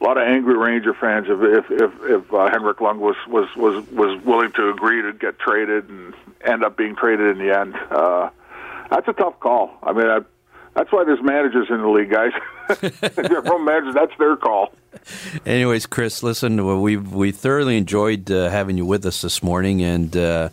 a 0.01 0.03
lot 0.03 0.17
of 0.17 0.27
angry 0.27 0.57
Ranger 0.57 0.95
fans 0.95 1.27
if 1.29 1.39
if 1.41 1.71
if, 1.71 1.93
if 2.03 2.35
uh, 2.35 2.51
Henrik 2.51 2.81
Lund 2.81 2.99
was, 2.99 3.15
was 3.29 3.49
was 3.55 3.87
was 3.93 4.21
willing 4.25 4.51
to 4.53 4.69
agree 4.71 5.01
to 5.01 5.13
get 5.13 5.39
traded 5.39 5.89
and 5.89 6.13
end 6.45 6.65
up 6.65 6.77
being 6.77 6.97
traded 6.97 7.37
in 7.37 7.47
the 7.47 7.57
end. 7.57 7.77
Uh, 7.89 8.31
that's 8.91 9.07
a 9.07 9.13
tough 9.13 9.39
call. 9.39 9.79
I 9.81 9.93
mean, 9.93 10.09
I, 10.09 10.21
that's 10.75 10.91
why 10.91 11.05
there's 11.05 11.23
managers 11.23 11.69
in 11.71 11.81
the 11.81 11.89
league, 11.89 12.11
guys. 12.11 12.33
From 13.47 13.65
managers, 13.65 13.95
that's 13.95 14.13
their 14.19 14.37
call. 14.37 14.73
Anyways, 15.47 15.87
Chris, 15.87 16.23
listen, 16.23 16.81
we 16.81 16.97
we 16.97 17.33
thoroughly 17.33 17.77
enjoyed 17.77 18.31
uh, 18.31 18.51
having 18.51 18.77
you 18.77 18.85
with 18.85 19.05
us 19.07 19.23
this 19.23 19.43
morning, 19.43 19.83
and 19.83 20.17
uh, 20.17 20.49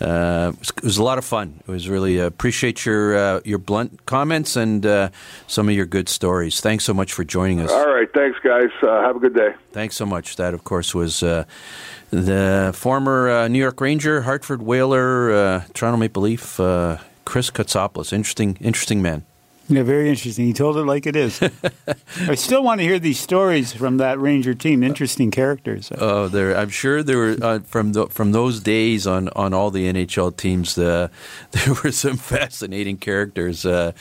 uh, 0.00 0.52
it 0.60 0.82
was 0.82 0.98
a 0.98 1.02
lot 1.02 1.18
of 1.18 1.24
fun. 1.24 1.60
It 1.66 1.70
was 1.70 1.88
really 1.88 2.20
uh, 2.20 2.26
appreciate 2.26 2.84
your 2.84 3.16
uh, 3.16 3.40
your 3.44 3.58
blunt 3.58 4.06
comments 4.06 4.56
and 4.56 4.84
uh, 4.84 5.10
some 5.46 5.68
of 5.68 5.74
your 5.74 5.86
good 5.86 6.08
stories. 6.08 6.60
Thanks 6.60 6.84
so 6.84 6.94
much 6.94 7.12
for 7.12 7.24
joining 7.24 7.60
us. 7.60 7.70
All 7.70 7.88
right, 7.88 8.12
thanks, 8.12 8.38
guys. 8.42 8.70
have 8.80 9.16
a 9.16 9.20
good 9.20 9.34
day. 9.34 9.54
Thanks 9.72 9.96
so 9.96 10.06
much. 10.06 10.36
That, 10.36 10.54
of 10.54 10.64
course, 10.64 10.94
was 10.94 11.20
the 11.20 12.72
former 12.74 13.48
New 13.48 13.58
York 13.58 13.80
Ranger, 13.80 14.22
Hartford 14.22 14.62
Whaler, 14.62 15.64
Toronto 15.74 15.96
Maple 15.96 16.22
Leaf, 16.22 16.56
Chris 16.56 17.50
Kotsopoulos. 17.50 18.12
Interesting, 18.12 18.56
interesting 18.60 19.02
man. 19.02 19.24
Yeah, 19.66 19.82
very 19.82 20.10
interesting. 20.10 20.44
He 20.44 20.52
told 20.52 20.76
it 20.76 20.84
like 20.84 21.06
it 21.06 21.16
is. 21.16 21.40
I 22.28 22.34
still 22.34 22.62
want 22.62 22.80
to 22.80 22.84
hear 22.84 22.98
these 22.98 23.18
stories 23.18 23.72
from 23.72 23.96
that 23.96 24.18
Ranger 24.18 24.52
team. 24.52 24.82
Interesting 24.82 25.30
characters. 25.30 25.90
Oh, 25.96 26.28
there! 26.28 26.54
I'm 26.54 26.68
sure 26.68 27.02
there 27.02 27.16
were 27.16 27.36
uh, 27.40 27.60
from 27.60 27.92
the, 27.92 28.06
from 28.08 28.32
those 28.32 28.60
days 28.60 29.06
on, 29.06 29.30
on 29.30 29.54
all 29.54 29.70
the 29.70 29.90
NHL 29.90 30.36
teams. 30.36 30.76
Uh, 30.76 31.08
there 31.52 31.74
were 31.82 31.92
some 31.92 32.18
fascinating 32.18 32.98
characters, 32.98 33.64
uh, 33.64 33.92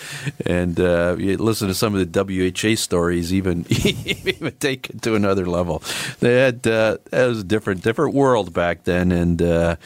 and 0.45 0.79
uh, 0.81 1.15
you 1.17 1.37
listen 1.37 1.69
to 1.69 1.73
some 1.73 1.95
of 1.95 2.11
the 2.11 2.51
WHA 2.51 2.75
stories, 2.75 3.33
even 3.33 3.65
even 3.69 4.51
take 4.59 4.89
it 4.89 5.01
to 5.03 5.15
another 5.15 5.45
level. 5.45 5.81
They 6.19 6.39
had 6.39 6.67
uh, 6.67 6.97
it 7.09 7.27
was 7.27 7.39
a 7.39 7.43
different 7.45 7.83
different 7.83 8.13
world 8.13 8.53
back 8.53 8.83
then, 8.83 9.13
and 9.13 9.41
uh, 9.41 9.77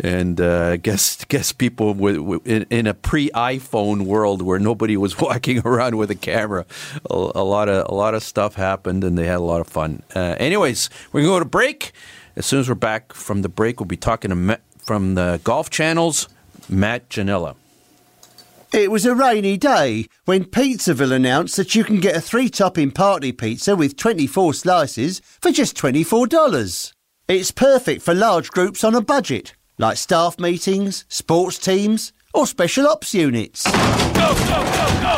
and 0.00 0.38
uh, 0.38 0.76
guess 0.76 1.24
guess 1.24 1.50
people 1.52 2.36
in, 2.44 2.66
in 2.68 2.86
a 2.86 2.92
pre 2.92 3.30
iPhone 3.30 4.02
world 4.02 4.42
where 4.42 4.58
nobody 4.58 4.98
was 4.98 5.13
walking 5.20 5.60
around 5.64 5.96
with 5.96 6.10
a 6.10 6.14
camera. 6.14 6.66
A, 7.10 7.14
a, 7.14 7.44
lot 7.44 7.68
of 7.68 7.88
a 7.90 7.94
lot 7.94 8.14
of 8.14 8.22
stuff 8.22 8.54
happened, 8.54 9.04
and 9.04 9.16
they 9.18 9.26
had 9.26 9.36
a 9.36 9.40
lot 9.40 9.60
of 9.60 9.66
fun. 9.68 10.02
Uh, 10.14 10.36
anyways, 10.38 10.90
we're 11.12 11.22
gonna 11.22 11.34
go 11.34 11.38
to 11.40 11.44
break. 11.44 11.92
As 12.36 12.46
soon 12.46 12.60
as 12.60 12.68
we're 12.68 12.74
back 12.74 13.12
from 13.12 13.42
the 13.42 13.48
break, 13.48 13.78
we'll 13.78 13.86
be 13.86 13.96
talking 13.96 14.30
to 14.30 14.34
Matt, 14.34 14.60
from 14.84 15.14
the 15.14 15.40
Golf 15.44 15.70
Channel's 15.70 16.28
Matt 16.68 17.08
Ginella. 17.08 17.56
It 18.72 18.90
was 18.90 19.06
a 19.06 19.14
rainy 19.14 19.56
day 19.56 20.08
when 20.24 20.46
Pizzaville 20.46 21.12
announced 21.12 21.56
that 21.56 21.76
you 21.76 21.84
can 21.84 22.00
get 22.00 22.16
a 22.16 22.20
three 22.20 22.48
topping 22.48 22.90
party 22.90 23.30
pizza 23.30 23.76
with 23.76 23.96
24 23.96 24.52
slices 24.52 25.20
for 25.40 25.52
just 25.52 25.76
$24. 25.76 26.92
It's 27.28 27.52
perfect 27.52 28.02
for 28.02 28.14
large 28.14 28.50
groups 28.50 28.82
on 28.82 28.96
a 28.96 29.00
budget, 29.00 29.54
like 29.78 29.96
staff 29.96 30.40
meetings, 30.40 31.04
sports 31.08 31.56
teams, 31.58 32.12
or 32.34 32.46
special 32.46 32.86
ops 32.86 33.14
units. 33.14 33.64
Go, 33.64 34.34
go, 34.34 34.64
go, 34.64 34.86
go! 35.00 35.16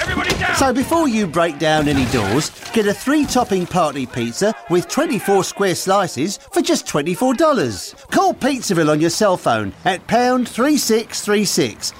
Everybody 0.00 0.30
down! 0.30 0.56
So 0.56 0.72
before 0.72 1.08
you 1.08 1.26
break 1.26 1.58
down 1.58 1.86
any 1.86 2.06
doors, 2.06 2.50
get 2.72 2.86
a 2.86 2.94
three 2.94 3.24
topping 3.26 3.66
party 3.66 4.06
pizza 4.06 4.54
with 4.70 4.88
24 4.88 5.44
square 5.44 5.74
slices 5.74 6.38
for 6.52 6.62
just 6.62 6.86
$24. 6.86 8.10
Call 8.10 8.34
Pizzaville 8.34 8.90
on 8.90 9.00
your 9.00 9.10
cell 9.10 9.36
phone 9.36 9.72
at 9.84 10.06
pound 10.06 10.48
3636. 10.48 11.92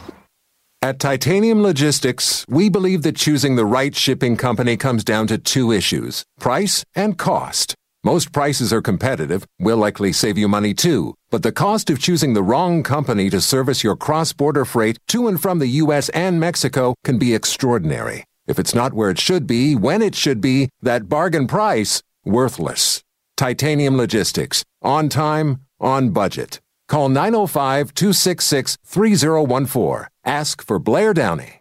At 0.83 0.99
Titanium 1.01 1.63
Logistics, 1.63 2.45
we 2.49 2.69
believe 2.69 3.03
that 3.03 3.17
choosing 3.17 3.57
the 3.57 3.65
right 3.65 3.95
shipping 3.95 4.37
company 4.37 4.77
comes 4.77 5.05
down 5.05 5.27
to 5.29 5.39
two 5.39 5.73
issues 5.73 6.25
price 6.39 6.85
and 6.95 7.17
cost. 7.17 7.76
Most 8.07 8.31
prices 8.31 8.73
are 8.73 8.81
competitive, 8.81 9.49
will 9.59 9.79
likely 9.79 10.13
save 10.13 10.39
you 10.39 10.47
money 10.47 10.73
too, 10.73 11.15
but 11.29 11.43
the 11.43 11.51
cost 11.51 11.91
of 11.91 11.99
choosing 11.99 12.35
the 12.35 12.43
wrong 12.51 12.85
company 12.85 13.29
to 13.31 13.41
service 13.41 13.83
your 13.83 13.97
cross 13.97 14.33
border 14.33 14.65
freight 14.65 14.97
to 15.09 15.27
and 15.27 15.43
from 15.43 15.59
the 15.59 15.83
U.S. 15.83 16.09
and 16.11 16.39
Mexico 16.39 16.95
can 17.03 17.19
be 17.19 17.35
extraordinary. 17.35 18.23
If 18.47 18.61
it's 18.61 18.77
not 18.77 18.95
where 18.95 19.11
it 19.11 19.19
should 19.19 19.45
be, 19.45 19.75
when 19.75 20.03
it 20.03 20.15
should 20.15 20.41
be, 20.41 20.69
that 20.81 21.09
bargain 21.09 21.49
price, 21.49 22.01
worthless. 22.25 23.03
Titanium 23.37 23.97
Logistics. 23.97 24.63
On 24.83 25.09
time, 25.09 25.63
on 25.81 26.11
budget. 26.11 26.61
Call 26.87 27.09
905 27.09 27.93
266 27.93 28.79
3014. 28.87 30.07
Ask 30.25 30.63
for 30.63 30.79
Blair 30.79 31.13
Downey. 31.13 31.61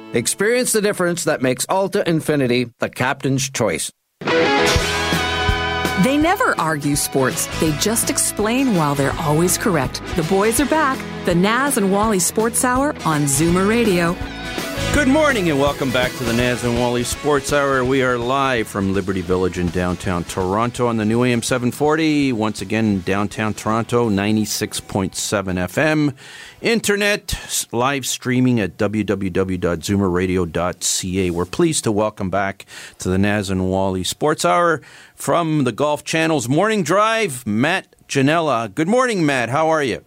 Experience 0.13 0.73
the 0.73 0.81
difference 0.81 1.23
that 1.23 1.41
makes 1.41 1.65
Alta 1.69 2.03
Infiniti 2.05 2.73
the 2.79 2.89
captain's 2.89 3.49
choice. 3.49 3.91
They 6.03 6.17
never 6.17 6.59
argue 6.59 6.97
sports, 6.97 7.47
they 7.61 7.71
just 7.77 8.09
explain 8.09 8.75
while 8.75 8.93
they're 8.93 9.15
always 9.19 9.57
correct. 9.57 10.01
The 10.17 10.23
boys 10.23 10.59
are 10.59 10.65
back. 10.65 10.97
The 11.25 11.35
Naz 11.35 11.77
and 11.77 11.91
Wally 11.93 12.19
Sports 12.19 12.65
Hour 12.65 12.89
on 13.05 13.21
Zoomer 13.21 13.69
Radio. 13.69 14.13
Good 14.93 15.07
morning 15.07 15.49
and 15.49 15.57
welcome 15.57 15.89
back 15.89 16.11
to 16.17 16.25
the 16.25 16.33
Naz 16.33 16.65
and 16.65 16.77
Wally 16.77 17.05
Sports 17.05 17.53
Hour. 17.53 17.85
We 17.85 18.03
are 18.03 18.17
live 18.17 18.67
from 18.67 18.93
Liberty 18.93 19.21
Village 19.21 19.57
in 19.57 19.69
downtown 19.69 20.25
Toronto 20.25 20.87
on 20.87 20.97
the 20.97 21.05
new 21.05 21.23
AM 21.23 21.41
740. 21.41 22.33
Once 22.33 22.61
again, 22.61 22.99
downtown 22.99 23.53
Toronto, 23.53 24.09
96.7 24.09 25.13
FM. 25.13 26.13
Internet 26.61 27.67
live 27.71 28.05
streaming 28.05 28.59
at 28.59 28.75
www.zoomerradio.ca. 28.77 31.31
We're 31.31 31.45
pleased 31.45 31.83
to 31.85 31.91
welcome 31.91 32.29
back 32.29 32.65
to 32.99 33.07
the 33.09 33.17
Naz 33.17 33.49
and 33.49 33.71
Wally 33.71 34.03
Sports 34.03 34.43
Hour 34.43 34.81
from 35.15 35.63
the 35.63 35.71
Golf 35.71 36.03
Channel's 36.03 36.49
Morning 36.49 36.83
Drive, 36.83 37.47
Matt 37.47 37.95
Ginella. 38.09 38.75
Good 38.75 38.89
morning, 38.89 39.25
Matt. 39.25 39.47
How 39.49 39.69
are 39.69 39.81
you? 39.81 40.03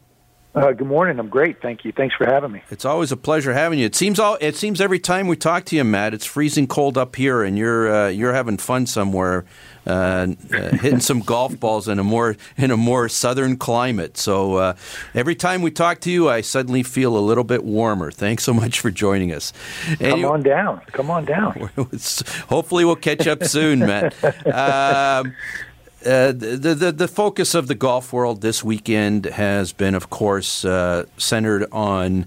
Uh, 0.55 0.71
good 0.71 0.87
morning. 0.87 1.19
I'm 1.19 1.29
great. 1.29 1.61
Thank 1.61 1.85
you. 1.85 1.91
Thanks 1.91 2.15
for 2.15 2.27
having 2.27 2.53
me. 2.53 2.63
It's 2.71 2.85
always 2.85 3.11
a 3.11 3.17
pleasure 3.17 3.53
having 3.53 3.81
you. 3.81 3.87
It 3.87 3.97
seems 3.97 4.21
all 4.21 4.39
it 4.41 4.55
seems 4.55 4.81
every 4.81 5.01
time 5.01 5.27
we 5.27 5.35
talk 5.37 5.65
to 5.67 5.77
you, 5.77 5.83
Matt, 5.83 6.15
it's 6.15 6.25
freezing 6.25 6.69
cold 6.69 6.97
up 6.97 7.17
here, 7.17 7.43
and 7.43 7.59
you're 7.59 7.93
uh, 7.93 8.09
you're 8.09 8.33
having 8.33 8.59
fun 8.59 8.87
somewhere, 8.87 9.45
uh, 9.85 9.91
uh 9.91 10.77
hitting 10.77 11.01
some 11.01 11.21
golf 11.27 11.59
balls 11.59 11.89
in 11.89 11.99
a 11.99 12.05
more 12.05 12.37
in 12.57 12.71
a 12.71 12.77
more 12.77 13.09
southern 13.09 13.57
climate. 13.57 14.17
So 14.17 14.55
uh, 14.55 14.77
every 15.13 15.35
time 15.35 15.61
we 15.61 15.73
talk 15.73 16.01
to 16.03 16.11
you, 16.11 16.29
I 16.29 16.41
suddenly 16.41 16.85
feel 16.85 17.17
a 17.17 17.19
little 17.19 17.45
bit 17.45 17.65
warmer. 17.65 18.13
Thanks 18.13 18.45
so 18.45 18.55
much 18.55 18.79
for 18.79 18.93
joining 18.93 19.33
us. 19.33 19.53
Come 19.99 20.25
on 20.25 20.45
down. 20.45 20.81
Come 20.93 21.11
on 21.11 21.25
down. 21.25 21.69
hopefully, 22.49 22.85
we'll 22.85 22.95
catch 22.95 23.27
up 23.27 23.43
soon, 23.43 23.81
Matt. 23.81 24.15
Uh, 26.05 26.33
the, 26.33 26.75
the, 26.75 26.93
the 26.93 27.09
focus 27.09 27.55
of 27.55 27.67
the 27.67 27.75
golf 27.75 28.13
world 28.13 28.43
this 28.43 28.63
weekend 28.63 29.25
has 29.25 29.73
been, 29.73 29.95
of 29.95 30.11
course, 30.11 30.63
uh, 30.65 31.07
centered 31.17 31.67
on 31.73 32.27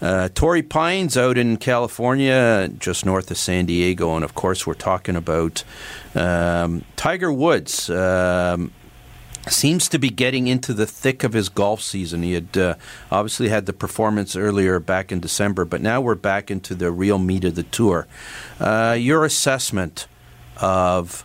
uh, 0.00 0.30
Torrey 0.34 0.62
Pines 0.62 1.14
out 1.16 1.36
in 1.36 1.58
California, 1.58 2.70
just 2.78 3.04
north 3.04 3.30
of 3.30 3.36
San 3.36 3.66
Diego, 3.66 4.14
and 4.14 4.24
of 4.24 4.34
course, 4.34 4.66
we're 4.66 4.72
talking 4.72 5.14
about 5.14 5.62
um, 6.14 6.84
Tiger 6.96 7.30
Woods. 7.30 7.90
Um, 7.90 8.72
seems 9.46 9.88
to 9.88 9.98
be 9.98 10.08
getting 10.08 10.46
into 10.46 10.72
the 10.72 10.86
thick 10.86 11.22
of 11.22 11.32
his 11.34 11.48
golf 11.48 11.82
season. 11.82 12.22
He 12.22 12.32
had 12.32 12.56
uh, 12.56 12.74
obviously 13.10 13.48
had 13.48 13.66
the 13.66 13.72
performance 13.72 14.36
earlier 14.36 14.78
back 14.80 15.12
in 15.12 15.20
December, 15.20 15.64
but 15.64 15.82
now 15.82 16.00
we're 16.00 16.14
back 16.14 16.50
into 16.50 16.74
the 16.74 16.90
real 16.90 17.18
meat 17.18 17.44
of 17.44 17.54
the 17.54 17.62
tour. 17.62 18.06
Uh, 18.58 18.96
your 18.98 19.24
assessment 19.24 20.06
of 20.60 21.24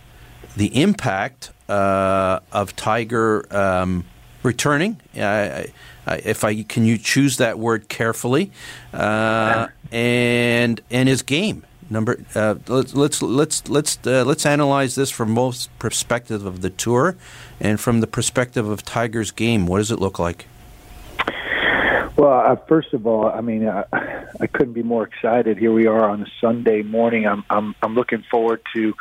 the 0.56 0.82
impact 0.82 1.52
uh, 1.70 2.40
of 2.52 2.76
Tiger 2.76 3.46
um, 3.56 4.06
returning? 4.44 5.00
if 5.14 6.44
I 6.44 6.64
can, 6.64 6.86
you 6.86 6.98
choose 6.98 7.38
that 7.38 7.60
word 7.60 7.90
carefully, 7.90 8.52
uh, 8.94 9.68
and 9.92 10.82
and 10.90 11.10
his 11.10 11.22
game. 11.22 11.66
Number, 11.90 12.24
uh, 12.34 12.56
let's 12.68 12.94
let's 12.94 13.22
let's 13.22 13.68
let's 13.70 14.00
uh, 14.06 14.24
let's 14.26 14.46
analyze 14.46 14.96
this 14.96 15.12
from 15.12 15.36
both 15.36 15.68
perspective 15.80 16.46
of 16.46 16.62
the 16.62 16.70
tour, 16.70 17.16
and 17.60 17.80
from 17.80 18.02
the 18.02 18.08
perspective 18.08 18.68
of 18.68 18.84
Tiger's 18.84 19.32
game. 19.32 19.68
What 19.68 19.78
does 19.78 19.92
it 19.92 20.00
look 20.00 20.18
like? 20.18 20.48
Well, 22.16 22.32
uh, 22.32 22.56
first 22.68 22.94
of 22.94 23.08
all, 23.08 23.28
I 23.28 23.42
mean, 23.42 23.66
uh, 23.66 23.84
I 24.40 24.48
couldn't 24.48 24.74
be 24.74 24.84
more 24.84 25.04
excited. 25.04 25.58
Here 25.58 25.72
we 25.72 25.88
are 25.88 26.10
on 26.10 26.22
a 26.22 26.28
Sunday 26.40 26.82
morning. 26.84 27.28
I'm 27.28 27.44
I'm 27.50 27.76
I'm 27.82 27.96
looking 27.96 28.24
forward 28.30 28.62
to 28.76 28.94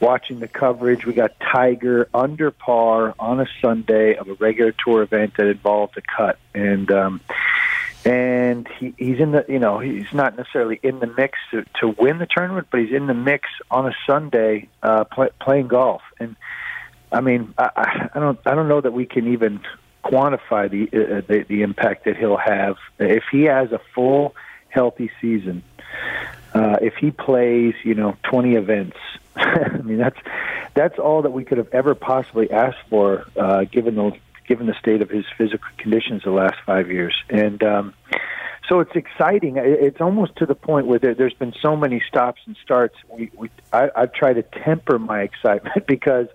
watching 0.00 0.40
the 0.40 0.48
coverage. 0.48 1.06
We 1.06 1.12
got 1.12 1.32
Tiger 1.40 2.08
under 2.12 2.50
par 2.50 3.14
on 3.18 3.40
a 3.40 3.46
Sunday 3.60 4.16
of 4.16 4.28
a 4.28 4.34
regular 4.34 4.72
tour 4.72 5.02
event 5.02 5.34
that 5.36 5.46
involved 5.46 5.96
a 5.96 6.02
cut, 6.02 6.38
and 6.54 6.90
um, 6.90 7.20
and 8.04 8.68
he, 8.78 8.94
he's 8.96 9.18
in 9.18 9.32
the 9.32 9.44
you 9.48 9.58
know 9.58 9.78
he's 9.78 10.12
not 10.12 10.36
necessarily 10.36 10.78
in 10.82 11.00
the 11.00 11.06
mix 11.06 11.38
to, 11.50 11.64
to 11.80 11.88
win 11.88 12.18
the 12.18 12.26
tournament, 12.26 12.68
but 12.70 12.80
he's 12.80 12.92
in 12.92 13.06
the 13.06 13.14
mix 13.14 13.48
on 13.70 13.86
a 13.86 13.92
Sunday 14.06 14.68
uh, 14.82 15.04
play, 15.04 15.28
playing 15.40 15.68
golf. 15.68 16.02
And 16.20 16.36
I 17.10 17.20
mean, 17.20 17.54
I, 17.58 18.10
I 18.14 18.20
don't 18.20 18.38
I 18.46 18.54
don't 18.54 18.68
know 18.68 18.80
that 18.80 18.92
we 18.92 19.06
can 19.06 19.32
even 19.32 19.60
quantify 20.04 20.70
the, 20.70 20.84
uh, 20.86 21.20
the 21.26 21.44
the 21.48 21.62
impact 21.62 22.04
that 22.04 22.16
he'll 22.16 22.36
have 22.36 22.76
if 22.98 23.24
he 23.30 23.42
has 23.42 23.72
a 23.72 23.80
full 23.94 24.34
healthy 24.68 25.10
season. 25.20 25.62
Uh, 26.54 26.78
if 26.80 26.94
he 26.94 27.10
plays, 27.10 27.74
you 27.82 27.94
know, 27.94 28.16
20 28.24 28.54
events, 28.54 28.96
I 29.76 29.78
mean 29.82 29.98
that's 29.98 30.18
that's 30.74 30.98
all 30.98 31.22
that 31.22 31.30
we 31.30 31.44
could 31.44 31.58
have 31.58 31.68
ever 31.72 31.94
possibly 31.94 32.50
asked 32.50 32.78
for, 32.88 33.26
uh, 33.36 33.64
given 33.64 33.94
the 33.94 34.12
given 34.46 34.66
the 34.66 34.74
state 34.74 35.02
of 35.02 35.10
his 35.10 35.24
physical 35.36 35.68
conditions 35.78 36.22
the 36.24 36.30
last 36.30 36.56
five 36.64 36.90
years. 36.90 37.14
And 37.28 37.62
um, 37.62 37.94
so 38.68 38.80
it's 38.80 38.94
exciting. 38.94 39.56
It's 39.56 40.00
almost 40.00 40.36
to 40.36 40.46
the 40.46 40.54
point 40.54 40.86
where 40.86 40.98
there, 40.98 41.14
there's 41.14 41.34
been 41.34 41.54
so 41.60 41.76
many 41.76 42.02
stops 42.06 42.40
and 42.46 42.56
starts. 42.62 42.96
We, 43.08 43.30
we 43.36 43.50
I, 43.72 43.90
I've 43.94 44.12
tried 44.12 44.34
to 44.34 44.42
temper 44.42 44.98
my 44.98 45.22
excitement 45.28 45.86
because 45.86 46.28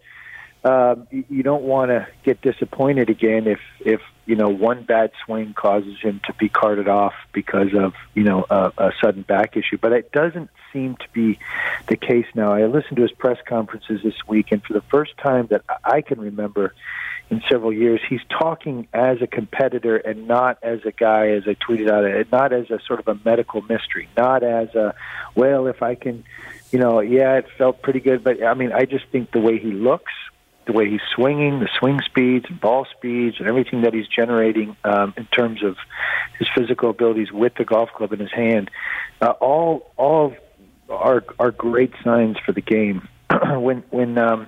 um, 0.64 1.08
you 1.12 1.44
don't 1.44 1.64
want 1.64 1.90
to 1.90 2.08
get 2.24 2.42
disappointed 2.42 3.10
again 3.10 3.48
if 3.48 3.60
if 3.80 4.02
you 4.26 4.36
know 4.36 4.50
one 4.50 4.84
bad 4.84 5.12
swing 5.26 5.54
causes 5.54 6.00
him 6.00 6.22
to 6.26 6.34
be 6.34 6.50
carted 6.50 6.88
off 6.88 7.14
because 7.34 7.74
of 7.74 7.94
you 8.14 8.24
know 8.24 8.46
a, 8.50 8.72
a 8.78 8.92
sudden 9.02 9.24
back 9.24 9.58
issue. 9.58 9.78
But 9.78 9.94
it 9.94 10.12
doesn't 10.12 10.50
seem 10.72 10.98
to 10.98 11.06
be 11.14 11.40
the 11.88 11.98
case 11.98 12.28
now. 12.36 12.54
I 12.54 12.66
listened 12.68 12.98
to 12.98 13.02
his 13.02 13.12
press 13.12 13.40
conferences 13.48 14.02
this 14.04 14.16
week, 14.28 14.52
and 14.52 14.64
for 14.64 14.74
the 14.74 14.82
first 14.82 15.18
time 15.18 15.48
that 15.48 15.64
I 15.84 16.02
can 16.02 16.22
remember, 16.22 16.74
in 17.32 17.42
several 17.50 17.74
years. 17.74 18.02
He's 18.08 18.22
talking 18.30 18.88
as 18.94 19.22
a 19.22 19.28
competitor 19.28 19.96
and 19.96 20.28
not 20.28 20.60
as 20.62 20.82
a 20.86 20.92
guy, 20.92 21.30
as 21.30 21.44
I 21.48 21.56
tweeted 21.56 21.90
out, 21.90 22.32
not 22.32 22.52
as 22.52 22.70
a 22.70 22.80
sort 22.86 23.00
of 23.00 23.08
a 23.08 23.20
medical 23.26 23.62
mystery, 23.62 24.10
not 24.16 24.44
as 24.44 24.76
a, 24.76 24.94
well, 25.34 25.66
if 25.68 25.82
I 25.82 25.96
can, 25.96 26.26
you 26.72 26.80
know, 26.80 27.00
yeah, 27.00 27.38
it 27.38 27.46
felt 27.58 27.82
pretty 27.82 28.02
good. 28.02 28.24
But 28.24 28.44
I 28.44 28.54
mean, 28.54 28.74
I 28.74 28.84
just 28.84 29.06
think 29.12 29.32
the 29.32 29.40
way 29.40 29.58
he 29.58 29.72
looks, 29.72 30.12
the 30.66 30.74
way 30.74 30.90
he's 30.90 31.02
swinging, 31.16 31.60
the 31.60 31.70
swing 31.80 32.00
speeds 32.06 32.46
and 32.50 32.60
ball 32.60 32.86
speeds 32.98 33.38
and 33.40 33.48
everything 33.48 33.82
that 33.82 33.94
he's 33.94 34.08
generating 34.08 34.76
um, 34.84 35.14
in 35.18 35.26
terms 35.26 35.64
of 35.64 35.78
his 36.38 36.48
physical 36.56 36.90
abilities 36.90 37.32
with 37.32 37.54
the 37.56 37.66
golf 37.66 37.90
club 37.92 38.14
in 38.14 38.20
his 38.20 38.32
hand, 38.32 38.70
uh, 39.22 39.32
all, 39.42 39.92
all 39.98 40.36
are, 40.90 41.24
are 41.40 41.52
great 41.52 41.94
signs 42.04 42.38
for 42.46 42.52
the 42.52 42.62
game. 42.62 43.08
when, 43.58 43.84
when, 43.90 44.18
um, 44.18 44.48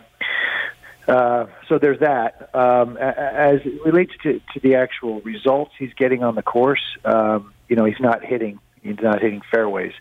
uh, 1.08 1.46
so 1.68 1.80
there's 1.80 2.00
that. 2.00 2.50
Um, 2.56 2.98
as 2.98 3.60
it 3.66 3.84
relates 3.86 4.14
to, 4.24 4.40
to 4.54 4.60
the 4.62 4.76
actual 4.76 5.22
results 5.22 5.74
he's 5.78 5.94
getting 5.94 6.24
on 6.24 6.36
the 6.36 6.42
course, 6.42 6.82
um, 7.04 7.54
you 7.68 7.76
know, 7.76 7.86
he's 7.86 8.00
not 8.00 8.24
hitting. 8.24 8.60
He's 8.82 9.00
not 9.02 9.22
hitting 9.22 9.42
fairways. 9.52 9.94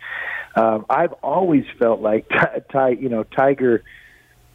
Um, 0.54 0.84
I've 0.90 1.12
always 1.14 1.64
felt 1.78 2.00
like 2.00 2.28
Ty, 2.72 2.90
you 2.90 3.08
know, 3.08 3.24
Tiger. 3.24 3.82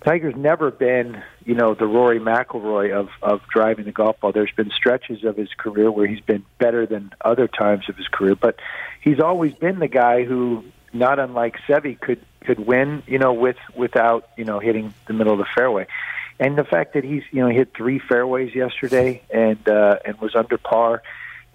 Tiger's 0.03 0.35
never 0.35 0.71
been, 0.71 1.21
you 1.43 1.55
know, 1.55 1.73
the 1.73 1.87
Rory 1.87 2.19
McIlroy 2.19 2.93
of 2.93 3.09
of 3.21 3.41
driving 3.49 3.85
the 3.85 3.91
golf 3.91 4.19
ball. 4.19 4.31
There's 4.31 4.51
been 4.51 4.69
stretches 4.69 5.23
of 5.23 5.35
his 5.35 5.49
career 5.57 5.91
where 5.91 6.07
he's 6.07 6.21
been 6.21 6.45
better 6.59 6.85
than 6.85 7.11
other 7.23 7.47
times 7.47 7.89
of 7.89 7.97
his 7.97 8.07
career, 8.07 8.35
but 8.35 8.57
he's 9.01 9.19
always 9.19 9.53
been 9.53 9.79
the 9.79 9.87
guy 9.87 10.23
who, 10.23 10.63
not 10.93 11.19
unlike 11.19 11.57
Seve, 11.67 11.99
could 11.99 12.21
could 12.41 12.59
win, 12.59 13.03
you 13.07 13.17
know, 13.17 13.33
with 13.33 13.57
without 13.75 14.29
you 14.37 14.45
know 14.45 14.59
hitting 14.59 14.93
the 15.07 15.13
middle 15.13 15.33
of 15.33 15.39
the 15.39 15.47
fairway 15.55 15.87
and 16.39 16.57
the 16.57 16.63
fact 16.63 16.93
that 16.93 17.03
he's 17.03 17.23
you 17.31 17.41
know 17.41 17.49
hit 17.49 17.73
three 17.75 17.99
fairways 17.99 18.53
yesterday 18.53 19.21
and 19.33 19.67
uh, 19.67 19.97
and 20.05 20.19
was 20.19 20.35
under 20.35 20.57
par. 20.57 21.01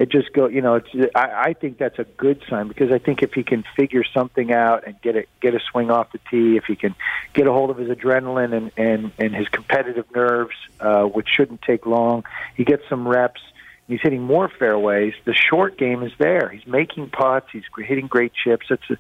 It 0.03 0.11
just 0.11 0.33
go, 0.33 0.49
you 0.49 0.63
know. 0.63 0.75
It's, 0.75 0.89
I, 1.15 1.51
I 1.51 1.53
think 1.53 1.79
that's 1.79 2.01
a 2.01 2.03
good 2.03 2.43
sign 2.51 2.67
because 2.67 2.91
I 2.91 2.99
think 2.99 3.23
if 3.23 3.35
he 3.35 3.45
can 3.45 3.63
figure 3.77 4.03
something 4.03 4.53
out 4.53 4.85
and 4.85 5.01
get 5.01 5.15
a 5.15 5.27
get 5.41 5.55
a 5.55 5.61
swing 5.71 5.93
off 5.93 6.11
the 6.11 6.19
tee, 6.29 6.57
if 6.57 6.65
he 6.65 6.75
can 6.75 6.97
get 7.35 7.47
a 7.47 7.53
hold 7.53 7.71
of 7.71 7.77
his 7.77 7.89
adrenaline 7.89 8.53
and 8.53 8.73
and 8.77 9.13
and 9.21 9.33
his 9.33 9.47
competitive 9.47 10.07
nerves, 10.13 10.57
uh, 10.81 11.05
which 11.05 11.29
shouldn't 11.29 11.63
take 11.63 11.87
long, 11.87 12.25
he 12.57 12.65
gets 12.65 12.83
some 12.89 13.07
reps. 13.07 13.41
He's 13.87 14.01
hitting 14.03 14.23
more 14.23 14.49
fairways. 14.49 15.15
The 15.25 15.35
short 15.35 15.79
game 15.79 16.03
is 16.03 16.11
there. 16.19 16.49
He's 16.49 16.67
making 16.67 17.11
putts. 17.11 17.47
He's 17.53 17.63
hitting 17.79 18.09
great 18.09 18.33
chips. 18.35 18.67
It's 18.71 18.91
a, 18.91 18.97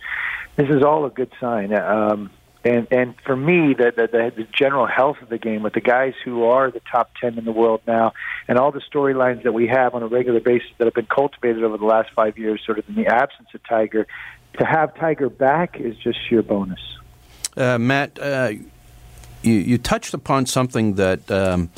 this 0.55 0.68
is 0.70 0.84
all 0.84 1.05
a 1.05 1.11
good 1.11 1.32
sign. 1.40 1.74
Um, 1.74 2.30
and 2.64 2.86
and 2.90 3.14
for 3.24 3.36
me, 3.36 3.74
the, 3.74 3.92
the 3.96 4.32
the 4.36 4.46
general 4.56 4.86
health 4.86 5.16
of 5.22 5.28
the 5.28 5.38
game 5.38 5.62
with 5.62 5.72
the 5.72 5.80
guys 5.80 6.14
who 6.24 6.44
are 6.44 6.70
the 6.70 6.80
top 6.90 7.10
ten 7.20 7.38
in 7.38 7.44
the 7.44 7.52
world 7.52 7.80
now, 7.86 8.12
and 8.48 8.58
all 8.58 8.72
the 8.72 8.80
storylines 8.80 9.42
that 9.42 9.52
we 9.52 9.66
have 9.66 9.94
on 9.94 10.02
a 10.02 10.06
regular 10.06 10.40
basis 10.40 10.68
that 10.78 10.84
have 10.84 10.94
been 10.94 11.06
cultivated 11.06 11.64
over 11.64 11.76
the 11.76 11.84
last 11.84 12.10
five 12.14 12.38
years, 12.38 12.60
sort 12.64 12.78
of 12.78 12.88
in 12.88 12.94
the 12.94 13.06
absence 13.06 13.48
of 13.54 13.62
Tiger, 13.64 14.06
to 14.58 14.64
have 14.64 14.94
Tiger 14.96 15.28
back 15.28 15.80
is 15.80 15.96
just 15.96 16.18
sheer 16.28 16.42
bonus. 16.42 16.80
Uh, 17.56 17.78
Matt, 17.78 18.18
uh, 18.20 18.52
you 19.42 19.54
you 19.54 19.78
touched 19.78 20.14
upon 20.14 20.46
something 20.46 20.94
that. 20.94 21.30
Um, 21.30 21.70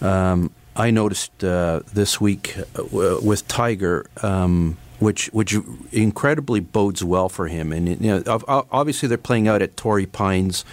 um, 0.00 0.50
I 0.74 0.90
noticed 0.90 1.44
uh, 1.44 1.80
this 1.92 2.18
week 2.18 2.56
uh, 2.58 2.84
with 3.22 3.46
Tiger. 3.46 4.06
Um, 4.22 4.78
which 5.02 5.26
which 5.32 5.56
incredibly 5.90 6.60
bodes 6.60 7.02
well 7.02 7.28
for 7.28 7.48
him. 7.48 7.72
And 7.72 7.88
you 7.88 8.22
know, 8.24 8.42
obviously 8.48 9.08
they're 9.08 9.18
playing 9.18 9.48
out 9.48 9.62
at 9.62 9.76
Torrey 9.76 10.06
Pines, 10.06 10.64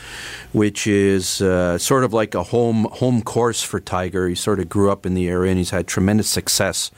which 0.53 0.87
is 0.87 1.41
uh, 1.41 1.77
sort 1.77 2.03
of 2.03 2.13
like 2.13 2.35
a 2.35 2.43
home 2.43 2.85
home 2.85 3.21
course 3.21 3.63
for 3.63 3.79
Tiger. 3.79 4.27
He 4.27 4.35
sort 4.35 4.59
of 4.59 4.69
grew 4.69 4.91
up 4.91 5.05
in 5.05 5.13
the 5.13 5.27
area, 5.27 5.51
and 5.51 5.57
he's 5.57 5.71
had 5.71 5.87
tremendous 5.87 6.29
success 6.29 6.91